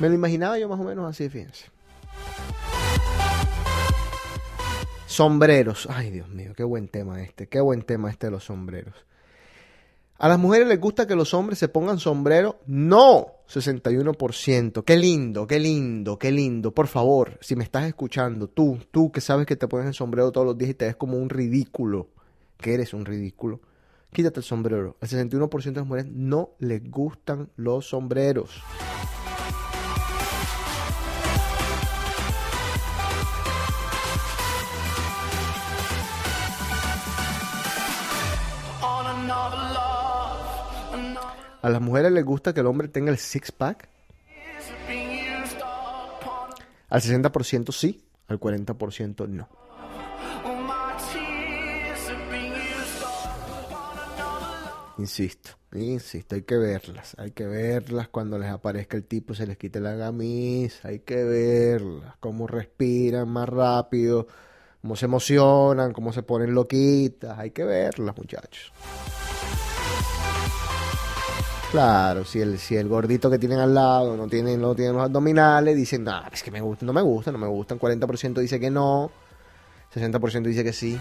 Me 0.00 0.08
lo 0.08 0.14
imaginaba 0.14 0.58
yo 0.58 0.68
más 0.68 0.80
o 0.80 0.84
menos 0.84 1.08
así, 1.08 1.28
fíjense. 1.28 1.66
Sombreros. 5.06 5.86
Ay, 5.90 6.10
Dios 6.10 6.28
mío, 6.28 6.52
qué 6.56 6.64
buen 6.64 6.88
tema 6.88 7.22
este. 7.22 7.48
Qué 7.48 7.60
buen 7.60 7.82
tema 7.82 8.10
este 8.10 8.26
de 8.26 8.32
los 8.32 8.44
sombreros. 8.44 8.94
¿A 10.18 10.28
las 10.28 10.38
mujeres 10.38 10.66
les 10.66 10.80
gusta 10.80 11.06
que 11.06 11.14
los 11.14 11.34
hombres 11.34 11.58
se 11.58 11.68
pongan 11.68 11.98
sombrero? 11.98 12.60
No, 12.66 13.26
61%. 13.48 14.84
Qué 14.84 14.96
lindo, 14.96 15.46
qué 15.46 15.58
lindo, 15.58 16.18
qué 16.18 16.32
lindo. 16.32 16.72
Por 16.72 16.86
favor, 16.86 17.38
si 17.40 17.54
me 17.56 17.64
estás 17.64 17.84
escuchando, 17.84 18.48
tú, 18.48 18.78
tú 18.90 19.12
que 19.12 19.20
sabes 19.20 19.46
que 19.46 19.56
te 19.56 19.68
pones 19.68 19.86
el 19.86 19.94
sombrero 19.94 20.32
todos 20.32 20.46
los 20.46 20.58
días 20.58 20.70
y 20.70 20.74
te 20.74 20.86
ves 20.86 20.96
como 20.96 21.18
un 21.18 21.28
ridículo, 21.28 22.08
que 22.58 22.74
eres 22.74 22.94
un 22.94 23.04
ridículo, 23.04 23.60
quítate 24.12 24.40
el 24.40 24.44
sombrero. 24.44 24.96
El 25.00 25.08
61% 25.08 25.62
de 25.62 25.72
las 25.72 25.86
mujeres 25.86 26.06
no 26.10 26.50
les 26.58 26.88
gustan 26.90 27.50
los 27.56 27.88
sombreros. 27.88 28.62
¿A 41.64 41.70
las 41.70 41.80
mujeres 41.80 42.12
les 42.12 42.26
gusta 42.26 42.52
que 42.52 42.60
el 42.60 42.66
hombre 42.66 42.88
tenga 42.88 43.10
el 43.10 43.16
six-pack? 43.16 43.88
Al 46.90 47.00
60% 47.00 47.72
sí, 47.72 48.04
al 48.28 48.38
40% 48.38 49.26
no. 49.26 49.48
Insisto, 54.98 55.52
insisto, 55.72 56.34
hay 56.34 56.42
que 56.42 56.58
verlas, 56.58 57.16
hay 57.16 57.30
que 57.30 57.46
verlas 57.46 58.08
cuando 58.08 58.38
les 58.38 58.50
aparezca 58.50 58.98
el 58.98 59.04
tipo, 59.04 59.34
se 59.34 59.46
les 59.46 59.56
quite 59.56 59.80
la 59.80 59.96
camisa, 59.96 60.88
hay 60.88 60.98
que 60.98 61.24
verlas, 61.24 62.14
cómo 62.20 62.46
respiran 62.46 63.26
más 63.30 63.48
rápido, 63.48 64.26
cómo 64.82 64.96
se 64.96 65.06
emocionan, 65.06 65.94
cómo 65.94 66.12
se 66.12 66.22
ponen 66.22 66.52
loquitas, 66.52 67.38
hay 67.38 67.52
que 67.52 67.64
verlas, 67.64 68.14
muchachos. 68.18 68.70
Claro, 71.74 72.24
si 72.24 72.40
el, 72.40 72.60
si 72.60 72.76
el 72.76 72.86
gordito 72.86 73.28
que 73.28 73.36
tienen 73.36 73.58
al 73.58 73.74
lado 73.74 74.16
no 74.16 74.28
tiene, 74.28 74.56
no 74.56 74.76
tiene 74.76 74.92
los 74.92 75.02
abdominales, 75.02 75.74
dicen, 75.74 76.04
no, 76.04 76.22
es 76.32 76.40
que 76.40 76.52
me 76.52 76.60
gusta, 76.60 76.86
no 76.86 76.92
me 76.92 77.02
gusta, 77.02 77.32
no 77.32 77.38
me 77.38 77.48
gustan, 77.48 77.80
40% 77.80 78.34
dice 78.34 78.60
que 78.60 78.70
no, 78.70 79.10
60% 79.92 80.42
dice 80.44 80.62
que 80.62 80.72
sí. 80.72 80.96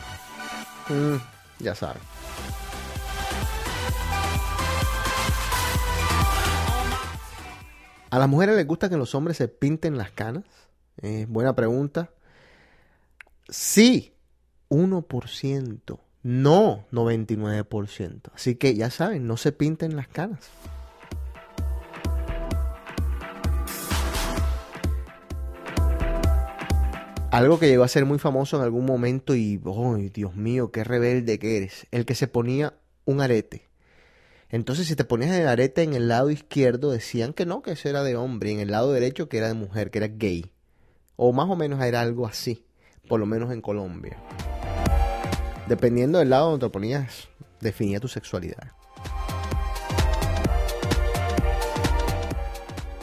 Mm, 0.89 1.17
ya 1.63 1.75
saben. 1.75 2.01
¿A 8.09 8.17
las 8.17 8.27
mujeres 8.27 8.55
les 8.55 8.65
gusta 8.65 8.89
que 8.89 8.97
los 8.97 9.13
hombres 9.13 9.37
se 9.37 9.47
pinten 9.47 9.95
las 9.95 10.09
canas? 10.09 10.45
Eh, 11.03 11.27
buena 11.29 11.55
pregunta. 11.55 12.09
Sí, 13.47 14.15
1%. 14.69 16.02
No, 16.23 16.85
99%. 16.91 18.31
Así 18.33 18.55
que 18.55 18.75
ya 18.75 18.89
saben, 18.89 19.27
no 19.27 19.35
se 19.35 19.51
pinten 19.51 19.97
las 19.97 20.07
canas. 20.07 20.49
Algo 27.29 27.59
que 27.59 27.67
llegó 27.67 27.83
a 27.83 27.87
ser 27.87 28.05
muy 28.05 28.19
famoso 28.19 28.57
en 28.57 28.63
algún 28.63 28.85
momento 28.85 29.35
y, 29.35 29.59
¡ay, 29.65 30.09
Dios 30.09 30.35
mío, 30.35 30.71
qué 30.71 30.83
rebelde 30.83 31.39
que 31.39 31.57
eres! 31.57 31.87
El 31.91 32.05
que 32.05 32.15
se 32.15 32.27
ponía 32.27 32.75
un 33.05 33.21
arete. 33.21 33.67
Entonces, 34.49 34.87
si 34.87 34.95
te 34.95 35.03
ponías 35.03 35.31
el 35.31 35.47
arete 35.47 35.81
en 35.81 35.93
el 35.93 36.07
lado 36.07 36.29
izquierdo, 36.29 36.91
decían 36.91 37.33
que 37.33 37.47
no, 37.47 37.63
que 37.63 37.71
eso 37.71 37.89
era 37.89 38.03
de 38.03 38.15
hombre, 38.15 38.51
y 38.51 38.53
en 38.53 38.59
el 38.59 38.71
lado 38.71 38.93
derecho 38.93 39.27
que 39.27 39.39
era 39.39 39.47
de 39.47 39.55
mujer, 39.55 39.89
que 39.89 39.97
era 39.97 40.07
gay. 40.07 40.51
O 41.15 41.33
más 41.33 41.49
o 41.49 41.55
menos 41.55 41.83
era 41.83 42.01
algo 42.01 42.27
así, 42.27 42.65
por 43.09 43.19
lo 43.19 43.25
menos 43.25 43.51
en 43.51 43.61
Colombia. 43.61 44.15
Dependiendo 45.67 46.19
del 46.19 46.29
lado 46.29 46.51
donde 46.51 46.65
te 46.65 46.69
ponías, 46.69 47.29
definía 47.61 47.99
tu 47.99 48.07
sexualidad. 48.07 48.71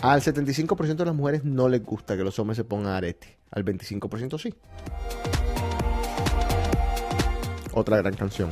Al 0.03 0.23
75% 0.23 0.97
de 0.97 1.05
las 1.05 1.15
mujeres 1.15 1.45
no 1.45 1.69
les 1.69 1.83
gusta 1.83 2.17
que 2.17 2.25
los 2.25 2.39
hombres 2.39 2.57
se 2.57 2.65
pongan 2.65 2.93
arete. 2.95 3.39
Al 3.51 3.65
25% 3.65 4.39
sí. 4.39 4.55
Otra 7.73 7.99
gran 7.99 8.15
canción. 8.15 8.51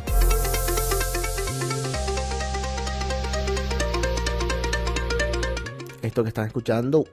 Esto 6.03 6.23
que 6.23 6.29
están 6.29 6.47
escuchando, 6.47 7.05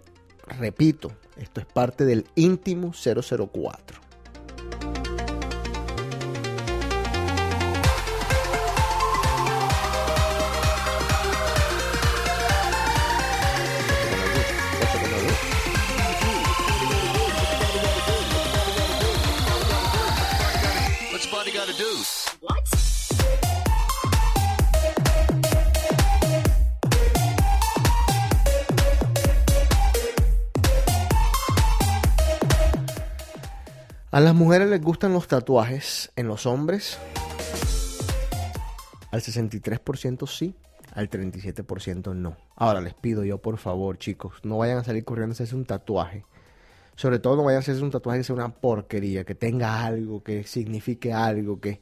repito, 0.59 1.11
esto 1.35 1.59
es 1.59 1.65
parte 1.65 2.05
del 2.05 2.25
íntimo 2.35 2.91
004. 2.93 4.04
A 34.16 34.22
las 34.22 34.34
mujeres 34.34 34.70
les 34.70 34.82
gustan 34.82 35.11
los 35.11 35.28
tatuajes 35.28 36.09
en 36.16 36.30
los 36.30 36.45
hombres. 36.45 36.97
Al 39.11 39.20
63% 39.20 40.26
sí, 40.26 40.55
al 40.93 41.09
37% 41.09 42.16
no. 42.16 42.38
Ahora 42.55 42.80
les 42.80 42.93
pido 42.93 43.26
yo, 43.26 43.39
por 43.39 43.57
favor, 43.57 43.97
chicos, 43.97 44.36
no 44.43 44.59
vayan 44.59 44.78
a 44.78 44.86
salir 44.86 45.03
corriendo 45.03 45.34
a 45.34 45.36
hacerse 45.36 45.53
un 45.53 45.66
tatuaje. 45.66 46.24
Sobre 46.95 47.20
todo 47.20 47.36
no 47.36 47.43
vayan 47.43 47.57
a 47.57 47.59
hacerse 47.59 47.84
un 47.84 47.91
tatuaje 47.91 48.20
que 48.20 48.24
sea 48.24 48.36
una 48.36 48.55
porquería, 48.55 49.26
que 49.26 49.36
tenga 49.36 49.84
algo, 49.84 50.24
que 50.24 50.45
signifique 50.45 51.11
algo, 51.11 51.59
que, 51.59 51.82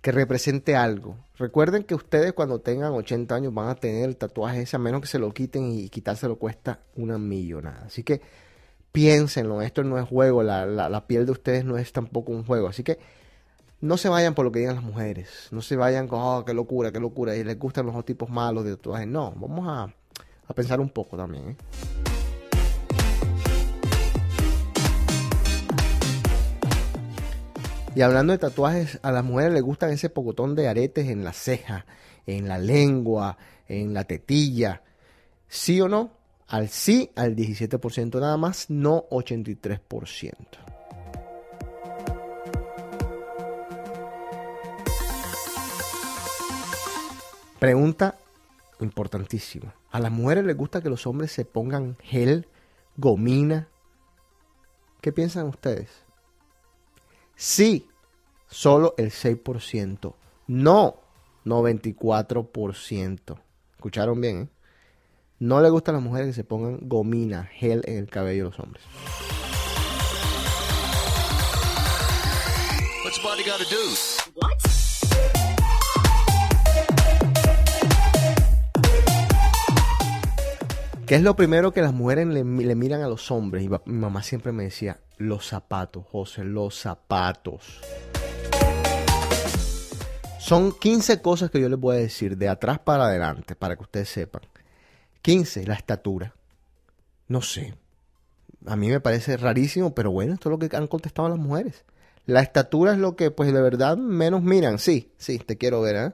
que 0.00 0.12
represente 0.12 0.76
algo. 0.76 1.16
Recuerden 1.36 1.82
que 1.82 1.96
ustedes 1.96 2.32
cuando 2.32 2.60
tengan 2.60 2.92
80 2.92 3.34
años 3.34 3.52
van 3.52 3.68
a 3.68 3.74
tener 3.74 4.08
el 4.08 4.16
tatuaje 4.16 4.62
ese, 4.62 4.76
a 4.76 4.78
menos 4.78 5.00
que 5.00 5.08
se 5.08 5.18
lo 5.18 5.34
quiten 5.34 5.72
y 5.72 5.88
quitárselo 5.88 6.36
cuesta 6.36 6.78
una 6.94 7.18
millonada. 7.18 7.86
Así 7.86 8.04
que 8.04 8.20
piénsenlo, 8.92 9.62
esto 9.62 9.82
no 9.82 9.98
es 9.98 10.06
juego, 10.06 10.42
la, 10.42 10.66
la, 10.66 11.06
piel 11.06 11.26
de 11.26 11.32
ustedes 11.32 11.64
no 11.64 11.78
es 11.78 11.92
tampoco 11.92 12.32
un 12.32 12.44
juego. 12.44 12.68
Así 12.68 12.84
que 12.84 12.98
no 13.80 13.96
se 13.96 14.08
vayan 14.08 14.34
por 14.34 14.44
lo 14.44 14.52
que 14.52 14.60
digan 14.60 14.76
las 14.76 14.84
mujeres, 14.84 15.48
no 15.50 15.62
se 15.62 15.76
vayan 15.76 16.06
con, 16.06 16.20
oh, 16.22 16.44
qué 16.44 16.54
locura, 16.54 16.92
qué 16.92 17.00
locura, 17.00 17.34
y 17.34 17.42
les 17.42 17.58
gustan 17.58 17.86
los 17.86 18.04
tipos 18.04 18.30
malos 18.30 18.64
de 18.64 18.76
tatuajes. 18.76 19.08
No, 19.08 19.32
vamos 19.32 19.66
a, 19.66 19.92
a 20.46 20.54
pensar 20.54 20.80
un 20.80 20.90
poco 20.90 21.16
también. 21.16 21.50
¿eh? 21.50 21.56
Y 27.94 28.00
hablando 28.00 28.32
de 28.32 28.38
tatuajes, 28.38 28.98
a 29.02 29.10
las 29.10 29.24
mujeres 29.24 29.52
les 29.52 29.62
gustan 29.62 29.90
ese 29.90 30.08
pocotón 30.08 30.54
de 30.54 30.68
aretes 30.68 31.08
en 31.08 31.24
la 31.24 31.32
ceja, 31.32 31.84
en 32.26 32.48
la 32.48 32.58
lengua, 32.58 33.36
en 33.68 33.92
la 33.92 34.04
tetilla. 34.04 34.82
¿Sí 35.48 35.78
o 35.80 35.88
no? 35.88 36.21
Al 36.52 36.68
sí, 36.68 37.10
al 37.16 37.34
17% 37.34 38.20
nada 38.20 38.36
más, 38.36 38.68
no 38.68 39.06
83%. 39.08 40.34
Pregunta 47.58 48.18
importantísima. 48.80 49.74
¿A 49.92 49.98
las 49.98 50.12
mujeres 50.12 50.44
les 50.44 50.54
gusta 50.54 50.82
que 50.82 50.90
los 50.90 51.06
hombres 51.06 51.32
se 51.32 51.46
pongan 51.46 51.96
gel, 52.02 52.46
gomina? 52.98 53.68
¿Qué 55.00 55.10
piensan 55.10 55.46
ustedes? 55.46 55.88
Sí, 57.34 57.88
solo 58.46 58.94
el 58.98 59.10
6%. 59.10 60.14
No, 60.48 61.00
94%. 61.46 63.40
¿Escucharon 63.78 64.20
bien? 64.20 64.36
eh? 64.42 64.61
No 65.42 65.60
le 65.60 65.70
gusta 65.70 65.90
a 65.90 65.94
las 65.94 66.02
mujeres 66.04 66.28
que 66.28 66.34
se 66.34 66.44
pongan 66.44 66.78
gomina, 66.82 67.50
gel 67.54 67.82
en 67.86 67.96
el 67.96 68.08
cabello 68.08 68.44
de 68.44 68.50
los 68.50 68.60
hombres. 68.60 68.84
What's 73.04 73.18
a 73.18 73.22
body 73.24 73.42
gotta 73.42 73.64
do? 73.64 73.76
¿Qué 81.08 81.16
es 81.16 81.22
lo 81.22 81.34
primero 81.34 81.72
que 81.72 81.82
las 81.82 81.92
mujeres 81.92 82.28
le, 82.28 82.44
le 82.44 82.74
miran 82.76 83.02
a 83.02 83.08
los 83.08 83.28
hombres? 83.32 83.64
Y 83.64 83.68
mi 83.68 83.98
mamá 83.98 84.22
siempre 84.22 84.52
me 84.52 84.62
decía, 84.62 85.00
los 85.18 85.48
zapatos, 85.48 86.04
José, 86.08 86.44
los 86.44 86.78
zapatos. 86.78 87.80
Son 90.38 90.70
15 90.70 91.20
cosas 91.20 91.50
que 91.50 91.60
yo 91.60 91.68
les 91.68 91.80
voy 91.80 91.96
a 91.96 91.98
decir 91.98 92.36
de 92.38 92.48
atrás 92.48 92.78
para 92.78 93.06
adelante, 93.06 93.56
para 93.56 93.74
que 93.74 93.82
ustedes 93.82 94.08
sepan. 94.08 94.42
15, 95.22 95.66
la 95.66 95.74
estatura. 95.74 96.34
No 97.28 97.42
sé. 97.42 97.74
A 98.66 98.76
mí 98.76 98.88
me 98.88 99.00
parece 99.00 99.36
rarísimo, 99.36 99.94
pero 99.94 100.10
bueno, 100.10 100.34
esto 100.34 100.48
es 100.48 100.50
lo 100.50 100.58
que 100.58 100.76
han 100.76 100.86
contestado 100.86 101.28
las 101.28 101.38
mujeres. 101.38 101.84
La 102.26 102.40
estatura 102.40 102.92
es 102.92 102.98
lo 102.98 103.16
que, 103.16 103.30
pues, 103.30 103.52
de 103.52 103.60
verdad 103.60 103.96
menos 103.96 104.42
miran. 104.42 104.78
Sí, 104.78 105.10
sí, 105.16 105.38
te 105.38 105.56
quiero 105.56 105.80
ver, 105.80 105.96
¿eh? 105.96 106.12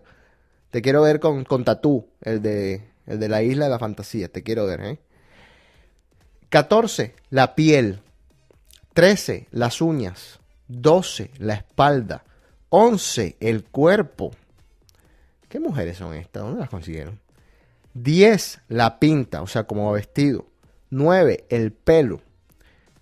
Te 0.71 0.83
quiero 0.83 1.03
ver 1.03 1.21
con, 1.21 1.45
con 1.45 1.65
tatú, 1.65 2.07
el 2.23 2.43
de, 2.43 2.85
el 3.07 3.19
de 3.19 3.29
la 3.29 3.43
isla 3.43 3.67
de 3.67 3.71
la 3.71 3.79
fantasía. 3.79 4.29
Te 4.29 4.43
quiero 4.43 4.67
ver, 4.67 4.81
¿eh? 4.81 4.99
14. 6.51 7.15
La 7.31 7.55
piel. 7.55 8.01
13. 8.95 9.49
Las 9.51 9.81
uñas. 9.81 10.41
12. 10.69 11.31
La 11.39 11.55
espalda. 11.55 12.25
11. 12.71 13.37
El 13.41 13.65
cuerpo. 13.65 14.33
¿Qué 15.49 15.61
mujeres 15.61 15.99
son 15.99 16.15
estas? 16.15 16.43
¿Dónde 16.43 16.61
las 16.61 16.71
consiguieron? 16.71 17.19
10. 18.03 18.61
La 18.69 18.99
pinta, 18.99 19.43
o 19.43 19.47
sea, 19.47 19.65
como 19.65 19.93
vestido. 19.93 20.47
9. 20.91 21.47
El 21.49 21.73
pelo. 21.73 22.21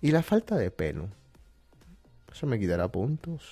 Y 0.01 0.11
la 0.11 0.23
falta 0.23 0.55
de 0.55 0.71
pelo. 0.71 1.09
Eso 2.31 2.47
me 2.47 2.59
quitará 2.59 2.87
puntos. 2.87 3.43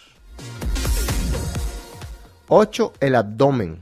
8. 2.48 2.94
El 3.00 3.16
abdomen. 3.16 3.82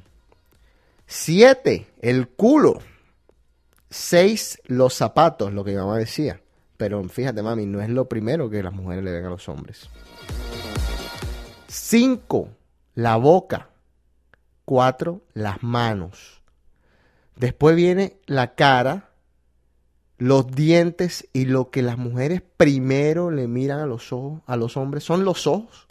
7. 1.08 1.88
El 2.02 2.30
culo. 2.30 2.80
6. 3.90 4.62
Los 4.66 4.94
zapatos, 4.94 5.54
lo 5.54 5.64
que 5.64 5.72
mi 5.72 5.78
mamá 5.78 5.98
decía. 5.98 6.40
Pero 6.78 7.04
fíjate, 7.04 7.42
mami, 7.42 7.66
no 7.66 7.82
es 7.82 7.90
lo 7.90 8.10
primero 8.10 8.50
que 8.50 8.64
las 8.64 8.74
mujeres 8.74 9.04
le 9.04 9.12
ven 9.12 9.26
a 9.26 9.30
los 9.30 9.48
hombres. 9.48 9.90
5. 11.68 12.50
La 12.96 13.16
boca. 13.18 13.70
4. 14.66 15.22
Las 15.34 15.64
manos. 15.64 16.43
Después 17.36 17.76
viene 17.76 18.18
la 18.28 18.54
cara, 18.56 19.10
los 20.18 20.48
dientes 20.48 21.28
y 21.34 21.46
lo 21.46 21.72
que 21.72 21.82
las 21.82 21.98
mujeres 21.98 22.42
primero 22.58 23.32
le 23.32 23.48
miran 23.48 23.80
a 23.80 23.86
los 23.88 24.14
ojos, 24.14 24.42
a 24.46 24.56
los 24.56 24.78
hombres, 24.78 25.04
son 25.04 25.26
los 25.26 25.48
ojos. 25.48 25.88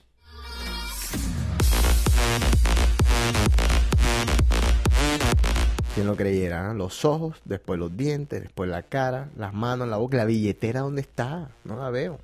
Quien 5.95 6.07
lo 6.07 6.17
creyera, 6.17 6.71
¿eh? 6.71 6.75
los 6.75 7.05
ojos, 7.05 7.37
después 7.45 7.79
los 7.79 7.95
dientes, 7.95 8.41
después 8.41 8.71
la 8.71 8.83
cara, 8.83 9.29
las 9.37 9.53
manos, 9.53 9.89
la 9.89 9.99
boca, 9.99 10.17
la 10.17 10.25
billetera, 10.25 10.81
¿dónde 10.81 11.03
está? 11.03 11.51
No 11.65 11.77
la 11.77 11.91
veo. 11.91 12.19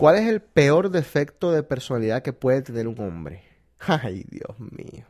¿Cuál 0.00 0.16
es 0.16 0.26
el 0.26 0.40
peor 0.40 0.88
defecto 0.88 1.52
de 1.52 1.62
personalidad 1.62 2.22
que 2.22 2.32
puede 2.32 2.62
tener 2.62 2.88
un 2.88 2.98
hombre? 3.00 3.42
Ay, 3.80 4.24
Dios 4.30 4.58
mío. 4.58 5.04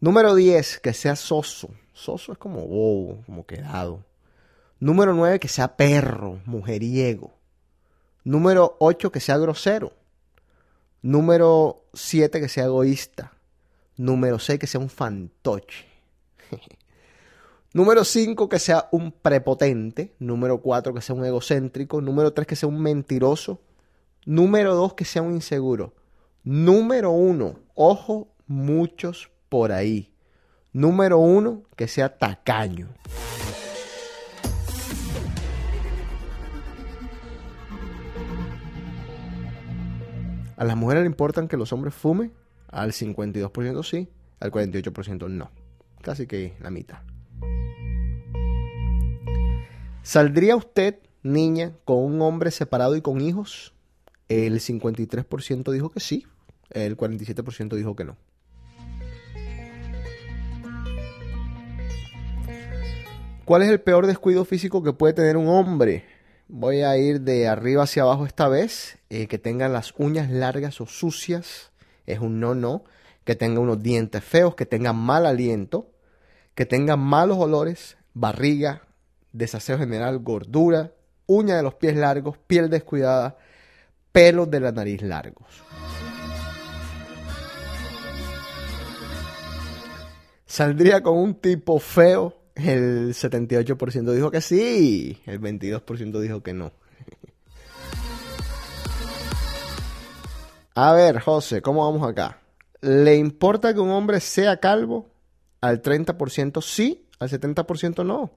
Número 0.00 0.34
10, 0.34 0.80
que 0.80 0.92
sea 0.92 1.14
soso. 1.14 1.70
Soso 1.92 2.32
es 2.32 2.38
como 2.38 2.66
bobo, 2.66 3.22
como 3.26 3.46
quedado. 3.46 4.04
Número 4.80 5.14
9, 5.14 5.38
que 5.38 5.46
sea 5.46 5.76
perro, 5.76 6.40
mujeriego. 6.46 7.32
Número 8.24 8.76
8, 8.80 9.12
que 9.12 9.20
sea 9.20 9.38
grosero. 9.38 9.92
Número 11.00 11.84
7, 11.94 12.40
que 12.40 12.48
sea 12.48 12.64
egoísta. 12.64 13.34
Número 13.96 14.40
6, 14.40 14.58
que 14.58 14.66
sea 14.66 14.80
un 14.80 14.90
fantoche. 14.90 15.86
Número 17.72 18.02
5, 18.04 18.48
que 18.48 18.58
sea 18.58 18.88
un 18.90 19.12
prepotente. 19.12 20.12
Número 20.18 20.60
4, 20.60 20.92
que 20.92 21.00
sea 21.00 21.14
un 21.14 21.24
egocéntrico. 21.24 22.00
Número 22.00 22.32
3, 22.32 22.44
que 22.44 22.56
sea 22.56 22.68
un 22.68 22.80
mentiroso. 22.80 23.60
Número 24.26 24.74
2, 24.74 24.94
que 24.94 25.04
sea 25.04 25.22
un 25.22 25.34
inseguro. 25.34 25.94
Número 26.42 27.12
1, 27.12 27.60
ojo, 27.74 28.28
muchos 28.48 29.30
por 29.48 29.70
ahí. 29.70 30.12
Número 30.72 31.18
1, 31.18 31.62
que 31.76 31.86
sea 31.86 32.18
tacaño. 32.18 32.88
A 40.56 40.64
las 40.64 40.76
mujeres 40.76 41.04
le 41.04 41.06
importan 41.06 41.46
que 41.46 41.56
los 41.56 41.72
hombres 41.72 41.94
fumen. 41.94 42.32
Al 42.68 42.92
52% 42.92 43.82
sí, 43.84 44.08
al 44.40 44.50
48% 44.50 45.28
no. 45.28 45.50
Casi 46.02 46.26
que 46.26 46.56
la 46.60 46.70
mitad. 46.70 46.98
¿Saldría 50.02 50.56
usted, 50.56 50.98
niña, 51.22 51.72
con 51.84 51.98
un 51.98 52.22
hombre 52.22 52.50
separado 52.50 52.96
y 52.96 53.02
con 53.02 53.20
hijos? 53.20 53.74
El 54.28 54.60
53% 54.60 55.70
dijo 55.72 55.90
que 55.90 56.00
sí, 56.00 56.26
el 56.70 56.96
47% 56.96 57.76
dijo 57.76 57.94
que 57.94 58.04
no. 58.04 58.16
¿Cuál 63.44 63.62
es 63.62 63.68
el 63.68 63.80
peor 63.80 64.06
descuido 64.06 64.44
físico 64.44 64.82
que 64.82 64.92
puede 64.92 65.12
tener 65.12 65.36
un 65.36 65.48
hombre? 65.48 66.04
Voy 66.46 66.82
a 66.82 66.96
ir 66.96 67.20
de 67.20 67.48
arriba 67.48 67.82
hacia 67.82 68.02
abajo 68.02 68.24
esta 68.24 68.48
vez. 68.48 68.98
Eh, 69.10 69.26
que 69.26 69.38
tengan 69.38 69.72
las 69.72 69.92
uñas 69.98 70.30
largas 70.30 70.80
o 70.80 70.86
sucias. 70.86 71.72
Es 72.06 72.20
un 72.20 72.38
no, 72.38 72.54
no. 72.54 72.84
Que 73.24 73.34
tenga 73.34 73.58
unos 73.58 73.82
dientes 73.82 74.22
feos. 74.22 74.54
Que 74.54 74.66
tenga 74.66 74.92
mal 74.92 75.26
aliento. 75.26 75.90
Que 76.54 76.64
tenga 76.64 76.96
malos 76.96 77.38
olores. 77.38 77.96
Barriga. 78.14 78.82
Desaseo 79.32 79.78
general. 79.78 80.18
Gordura. 80.18 80.92
Uña 81.26 81.56
de 81.56 81.62
los 81.62 81.74
pies 81.74 81.96
largos. 81.96 82.38
Piel 82.38 82.70
descuidada. 82.70 83.36
Pelos 84.12 84.50
de 84.50 84.60
la 84.60 84.72
nariz 84.72 85.02
largos. 85.02 85.46
Saldría 90.46 91.02
con 91.02 91.16
un 91.16 91.34
tipo 91.34 91.78
feo. 91.78 92.36
El 92.54 93.14
78% 93.14 94.12
dijo 94.12 94.30
que 94.30 94.40
sí. 94.40 95.22
El 95.26 95.40
22% 95.40 96.20
dijo 96.20 96.42
que 96.42 96.52
no. 96.52 96.72
A 100.74 100.92
ver, 100.92 101.20
José, 101.20 101.62
¿cómo 101.62 101.84
vamos 101.90 102.08
acá? 102.08 102.40
¿Le 102.80 103.16
importa 103.16 103.74
que 103.74 103.80
un 103.80 103.90
hombre 103.90 104.20
sea 104.20 104.58
calvo? 104.58 105.10
Al 105.60 105.82
30% 105.82 106.62
sí, 106.62 107.06
al 107.18 107.28
70% 107.28 108.04
no. 108.04 108.30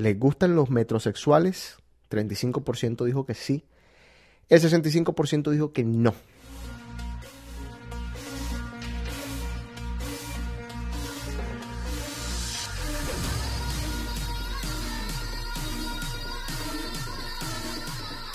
¿Les 0.00 0.18
gustan 0.18 0.56
los 0.56 0.70
metrosexuales? 0.70 1.76
35% 2.10 3.04
dijo 3.04 3.26
que 3.26 3.34
sí. 3.34 3.66
El 4.48 4.62
65% 4.62 5.50
dijo 5.50 5.74
que 5.74 5.84
no. 5.84 6.14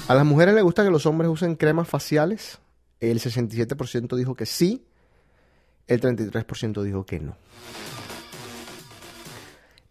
A 0.07 0.13
las 0.13 0.23
mujeres 0.23 0.53
les 0.53 0.63
gusta 0.63 0.83
que 0.83 0.91
los 0.91 1.07
hombres 1.07 1.31
usen 1.31 1.55
cremas 1.55 1.87
faciales. 1.87 2.59
El 2.99 3.19
67% 3.19 4.15
dijo 4.15 4.35
que 4.35 4.45
sí. 4.45 4.85
El 5.87 5.99
33% 5.99 6.83
dijo 6.83 7.07
que 7.07 7.19
no. 7.19 7.35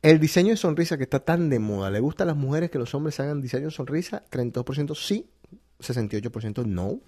El 0.05 0.21
diseño 0.21 0.51
de 0.51 0.59
sonrisa 0.59 0.99
que 0.99 1.05
está 1.05 1.21
tan 1.21 1.49
de 1.49 1.59
moda, 1.59 1.91
¿le 1.91 1.99
gusta 1.99 2.25
a 2.25 2.27
las 2.27 2.37
mujeres 2.37 2.71
que 2.71 2.79
los 2.79 2.95
hombres 2.95 3.19
hagan 3.21 3.41
diseño 3.41 3.69
de 3.69 3.71
sonrisa? 3.71 4.23
32% 4.31 4.95
sí, 4.95 5.31
68% 5.81 6.67
no. 6.67 7.01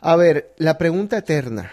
A 0.00 0.16
ver, 0.16 0.54
la 0.56 0.78
pregunta 0.78 1.18
eterna. 1.18 1.70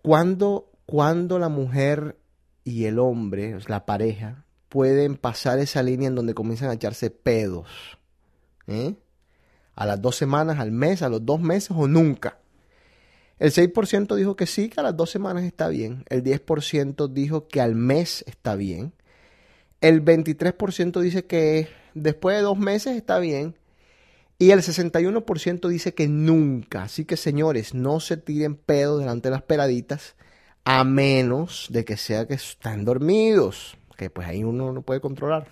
¿Cuándo, 0.00 0.70
cuándo 0.86 1.38
la 1.38 1.50
mujer 1.50 2.16
y 2.64 2.86
el 2.86 2.98
hombre, 2.98 3.58
la 3.66 3.84
pareja, 3.84 4.46
pueden 4.70 5.18
pasar 5.18 5.58
esa 5.58 5.82
línea 5.82 6.08
en 6.08 6.14
donde 6.14 6.32
comienzan 6.32 6.70
a 6.70 6.72
echarse 6.72 7.10
pedos? 7.10 7.68
¿Eh? 8.66 8.94
¿A 9.74 9.84
las 9.84 10.00
dos 10.00 10.16
semanas, 10.16 10.58
al 10.58 10.72
mes, 10.72 11.02
a 11.02 11.10
los 11.10 11.26
dos 11.26 11.42
meses 11.42 11.72
o 11.72 11.86
nunca? 11.86 12.38
El 13.42 13.50
6% 13.50 14.14
dijo 14.14 14.36
que 14.36 14.46
sí, 14.46 14.68
que 14.68 14.78
a 14.78 14.84
las 14.84 14.96
dos 14.96 15.10
semanas 15.10 15.42
está 15.42 15.66
bien. 15.66 16.04
El 16.08 16.22
10% 16.22 17.08
dijo 17.08 17.48
que 17.48 17.60
al 17.60 17.74
mes 17.74 18.22
está 18.28 18.54
bien. 18.54 18.92
El 19.80 20.04
23% 20.04 21.00
dice 21.00 21.24
que 21.24 21.66
después 21.92 22.36
de 22.36 22.42
dos 22.42 22.56
meses 22.56 22.96
está 22.96 23.18
bien. 23.18 23.58
Y 24.38 24.52
el 24.52 24.60
61% 24.60 25.68
dice 25.68 25.92
que 25.92 26.06
nunca. 26.06 26.84
Así 26.84 27.04
que 27.04 27.16
señores, 27.16 27.74
no 27.74 27.98
se 27.98 28.16
tiren 28.16 28.54
pedo 28.54 28.98
delante 28.98 29.28
de 29.28 29.32
las 29.34 29.42
peladitas 29.42 30.14
a 30.62 30.84
menos 30.84 31.66
de 31.68 31.84
que 31.84 31.96
sea 31.96 32.28
que 32.28 32.34
están 32.34 32.84
dormidos. 32.84 33.76
Que 33.96 34.08
pues 34.08 34.28
ahí 34.28 34.44
uno 34.44 34.72
no 34.72 34.82
puede 34.82 35.00
controlar. 35.00 35.48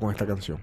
Con 0.00 0.10
esta 0.10 0.26
canción. 0.26 0.58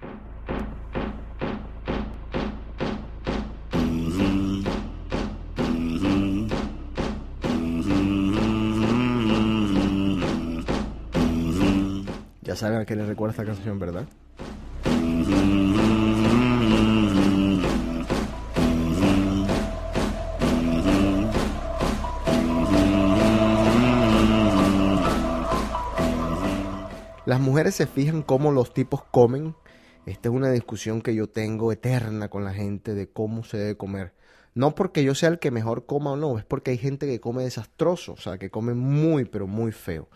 Ya 12.42 12.56
saben 12.56 12.80
a 12.80 12.86
qué 12.86 12.96
les 12.96 13.08
recuerda 13.08 13.32
esta 13.32 13.46
canción, 13.46 13.78
¿verdad? 13.78 14.06
Las 27.30 27.40
mujeres 27.40 27.76
se 27.76 27.86
fijan 27.86 28.24
cómo 28.24 28.52
los 28.52 28.74
tipos 28.74 29.04
comen. 29.04 29.54
Esta 30.08 30.30
es 30.30 30.34
una 30.34 30.50
discusión 30.50 31.04
que 31.04 31.14
yo 31.14 31.30
tengo 31.30 31.72
eterna 31.72 32.28
con 32.28 32.44
la 32.44 32.56
gente 32.56 32.96
de 32.96 33.08
cómo 33.08 33.44
se 33.44 33.60
debe 33.60 33.78
comer. 33.78 34.16
No 34.56 34.74
porque 34.74 35.04
yo 35.04 35.14
sea 35.14 35.30
el 35.30 35.38
que 35.38 35.52
mejor 35.52 35.86
coma 35.86 36.14
o 36.14 36.16
no, 36.16 36.40
es 36.40 36.46
porque 36.46 36.72
hay 36.72 36.80
gente 36.80 37.06
que 37.06 37.20
come 37.20 37.44
desastroso, 37.44 38.14
o 38.14 38.18
sea, 38.18 38.40
que 38.40 38.50
come 38.50 38.74
muy, 38.74 39.26
pero 39.26 39.46
muy 39.46 39.72
feo. 39.72 40.10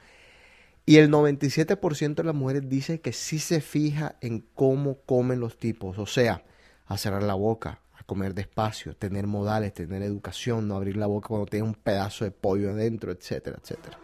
Y 0.88 0.98
el 0.98 1.12
97% 1.12 2.16
de 2.16 2.24
las 2.24 2.34
mujeres 2.34 2.68
dice 2.68 3.00
que 3.00 3.14
sí 3.14 3.38
se 3.38 3.62
fija 3.62 4.16
en 4.22 4.40
cómo 4.56 4.98
comen 5.06 5.40
los 5.40 5.60
tipos, 5.60 6.00
o 6.00 6.08
sea, 6.08 6.44
a 6.88 6.98
cerrar 6.98 7.22
la 7.22 7.36
boca, 7.36 7.82
a 7.94 8.04
comer 8.06 8.34
despacio, 8.34 8.96
tener 8.96 9.28
modales, 9.28 9.76
tener 9.76 10.02
educación, 10.02 10.68
no 10.68 10.78
abrir 10.78 10.98
la 10.98 11.06
boca 11.06 11.28
cuando 11.28 11.46
tiene 11.46 11.68
un 11.68 11.76
pedazo 11.76 12.26
de 12.26 12.32
pollo 12.32 12.72
adentro, 12.72 13.12
etcétera, 13.12 13.60
etcétera. 13.62 14.00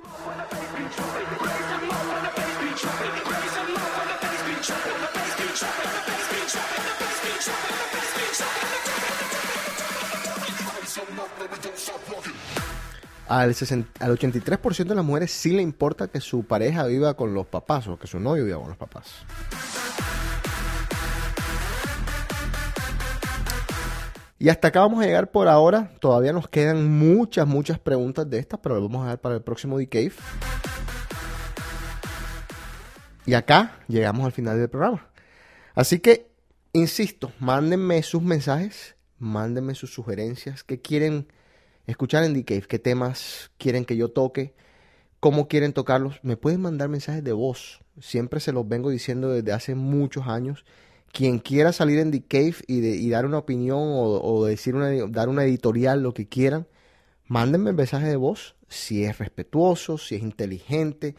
Al, 13.28 13.54
60 13.54 14.04
al 14.04 14.18
83% 14.18 14.86
de 14.86 14.96
las 14.96 15.06
mujeres 15.06 15.32
sí 15.32 15.52
le 15.52 15.62
importa 15.62 16.08
que 16.08 16.20
su 16.20 16.44
pareja 16.44 16.86
viva 16.86 17.14
con 17.14 17.34
los 17.34 17.46
papás 17.46 17.88
o 17.88 17.98
que 17.98 18.08
su 18.08 18.20
novio 18.20 18.44
viva 18.44 18.58
con 18.58 18.70
los 18.70 18.78
papás. 18.78 19.24
Y 24.40 24.48
hasta 24.48 24.70
acá 24.70 24.80
vamos 24.80 25.04
a 25.04 25.06
llegar 25.06 25.32
por 25.32 25.50
ahora. 25.50 25.92
Todavía 26.00 26.32
nos 26.32 26.48
quedan 26.48 26.98
muchas, 26.98 27.46
muchas 27.46 27.78
preguntas 27.78 28.30
de 28.30 28.40
estas, 28.40 28.60
pero 28.62 28.76
las 28.76 28.84
vamos 28.84 29.04
a 29.06 29.10
dar 29.10 29.20
para 29.20 29.36
el 29.36 29.42
próximo 29.42 29.78
D-Cave. 29.78 30.14
Y 33.26 33.34
acá 33.34 33.74
llegamos 33.88 34.26
al 34.26 34.32
final 34.32 34.58
del 34.58 34.70
programa. 34.70 35.06
Así 35.76 36.00
que, 36.00 36.29
insisto, 36.74 37.32
mándenme 37.40 38.02
sus 38.04 38.22
mensajes, 38.22 38.96
mándenme 39.18 39.76
sus 39.76 39.94
sugerencias, 39.94 40.64
qué 40.64 40.82
quieren 40.82 41.28
escuchar 41.88 42.24
en 42.24 42.34
D-Cave, 42.34 42.66
qué 42.68 42.80
temas 42.80 43.52
quieren 43.58 43.86
que 43.86 43.98
yo 43.98 44.10
toque, 44.10 44.54
cómo 45.20 45.48
quieren 45.48 45.74
tocarlos. 45.74 46.20
Me 46.24 46.38
pueden 46.38 46.62
mandar 46.62 46.90
mensajes 46.90 47.24
de 47.24 47.34
voz. 47.34 47.82
Siempre 48.00 48.40
se 48.40 48.52
los 48.52 48.68
vengo 48.68 48.90
diciendo 48.90 49.32
desde 49.32 49.52
hace 49.52 49.76
muchos 49.76 50.28
años. 50.28 50.66
Quien 51.12 51.40
quiera 51.40 51.74
salir 51.74 52.00
en 52.00 52.12
The 52.12 52.24
Cave 52.24 52.56
y, 52.68 52.86
y 52.86 53.10
dar 53.10 53.26
una 53.26 53.40
opinión 53.40 53.80
o, 53.82 54.46
decir 54.46 54.76
una, 54.76 54.92
dar 55.08 55.28
una 55.28 55.44
editorial, 55.44 56.04
lo 56.04 56.14
que 56.14 56.28
quieran, 56.28 56.68
mándenme 57.26 57.74
mensaje 57.74 58.08
de 58.08 58.16
voz. 58.16 58.56
Si 58.68 59.04
es 59.04 59.18
respetuoso, 59.18 59.98
si 59.98 60.16
es 60.16 60.22
inteligente, 60.22 61.16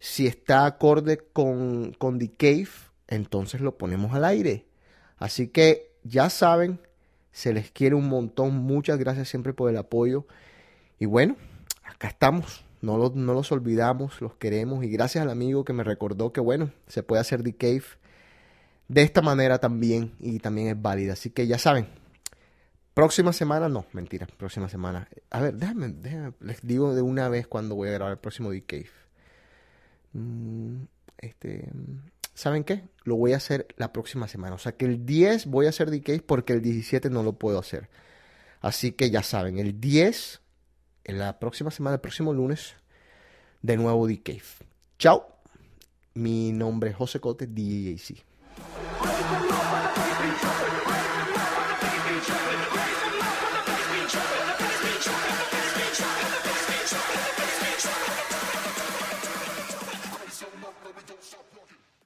si 0.00 0.26
está 0.26 0.66
acorde 0.66 1.18
con, 1.32 1.92
con 1.92 2.18
The 2.18 2.32
Cave, 2.32 2.70
entonces 3.06 3.60
lo 3.60 3.78
ponemos 3.78 4.12
al 4.14 4.24
aire. 4.24 4.66
Así 5.20 5.48
que 5.48 5.92
ya 6.02 6.30
saben, 6.30 6.80
se 7.30 7.52
les 7.52 7.70
quiere 7.70 7.94
un 7.94 8.08
montón. 8.08 8.56
Muchas 8.56 8.98
gracias 8.98 9.28
siempre 9.28 9.52
por 9.52 9.70
el 9.70 9.76
apoyo. 9.76 10.26
Y 10.98 11.06
bueno, 11.06 11.36
acá 11.84 12.08
estamos. 12.08 12.64
No, 12.80 12.96
no 13.14 13.34
los 13.34 13.52
olvidamos, 13.52 14.20
los 14.22 14.34
queremos. 14.34 14.82
Y 14.82 14.88
gracias 14.88 15.22
al 15.22 15.30
amigo 15.30 15.64
que 15.64 15.74
me 15.74 15.84
recordó 15.84 16.32
que 16.32 16.40
bueno, 16.40 16.72
se 16.88 17.02
puede 17.02 17.20
hacer 17.20 17.42
The 17.42 17.54
Cave 17.54 17.84
de 18.88 19.02
esta 19.02 19.20
manera 19.20 19.58
también. 19.58 20.14
Y 20.18 20.38
también 20.38 20.68
es 20.68 20.80
válida. 20.80 21.12
Así 21.12 21.30
que 21.30 21.46
ya 21.46 21.58
saben. 21.58 21.86
Próxima 22.94 23.32
semana, 23.32 23.68
no, 23.68 23.84
mentira, 23.92 24.26
próxima 24.38 24.68
semana. 24.68 25.06
A 25.30 25.40
ver, 25.40 25.54
déjame, 25.54 25.88
déjame, 25.88 26.32
les 26.40 26.60
digo 26.62 26.94
de 26.94 27.02
una 27.02 27.28
vez 27.28 27.46
cuando 27.46 27.74
voy 27.76 27.88
a 27.88 27.92
grabar 27.92 28.12
el 28.12 28.18
próximo 28.18 28.50
The 28.50 28.62
Cave. 28.62 28.90
Mm, 30.14 30.82
este, 31.18 31.68
¿saben 32.40 32.64
qué? 32.64 32.84
Lo 33.04 33.16
voy 33.16 33.34
a 33.34 33.36
hacer 33.36 33.66
la 33.76 33.92
próxima 33.92 34.26
semana. 34.26 34.54
O 34.54 34.58
sea 34.58 34.72
que 34.72 34.86
el 34.86 35.04
10 35.04 35.46
voy 35.46 35.66
a 35.66 35.68
hacer 35.68 35.88
Cave 36.02 36.22
porque 36.22 36.54
el 36.54 36.62
17 36.62 37.10
no 37.10 37.22
lo 37.22 37.34
puedo 37.34 37.58
hacer. 37.58 37.90
Así 38.62 38.92
que 38.92 39.10
ya 39.10 39.22
saben, 39.22 39.58
el 39.58 39.78
10, 39.78 40.40
en 41.04 41.18
la 41.18 41.38
próxima 41.38 41.70
semana, 41.70 41.96
el 41.96 42.00
próximo 42.00 42.32
lunes, 42.32 42.76
de 43.60 43.76
nuevo 43.76 44.06
Cave. 44.24 44.42
Chao. 44.98 45.36
Mi 46.14 46.52
nombre 46.52 46.90
es 46.90 46.96
José 46.96 47.20
Cote, 47.20 47.46
DJC. 47.46 48.24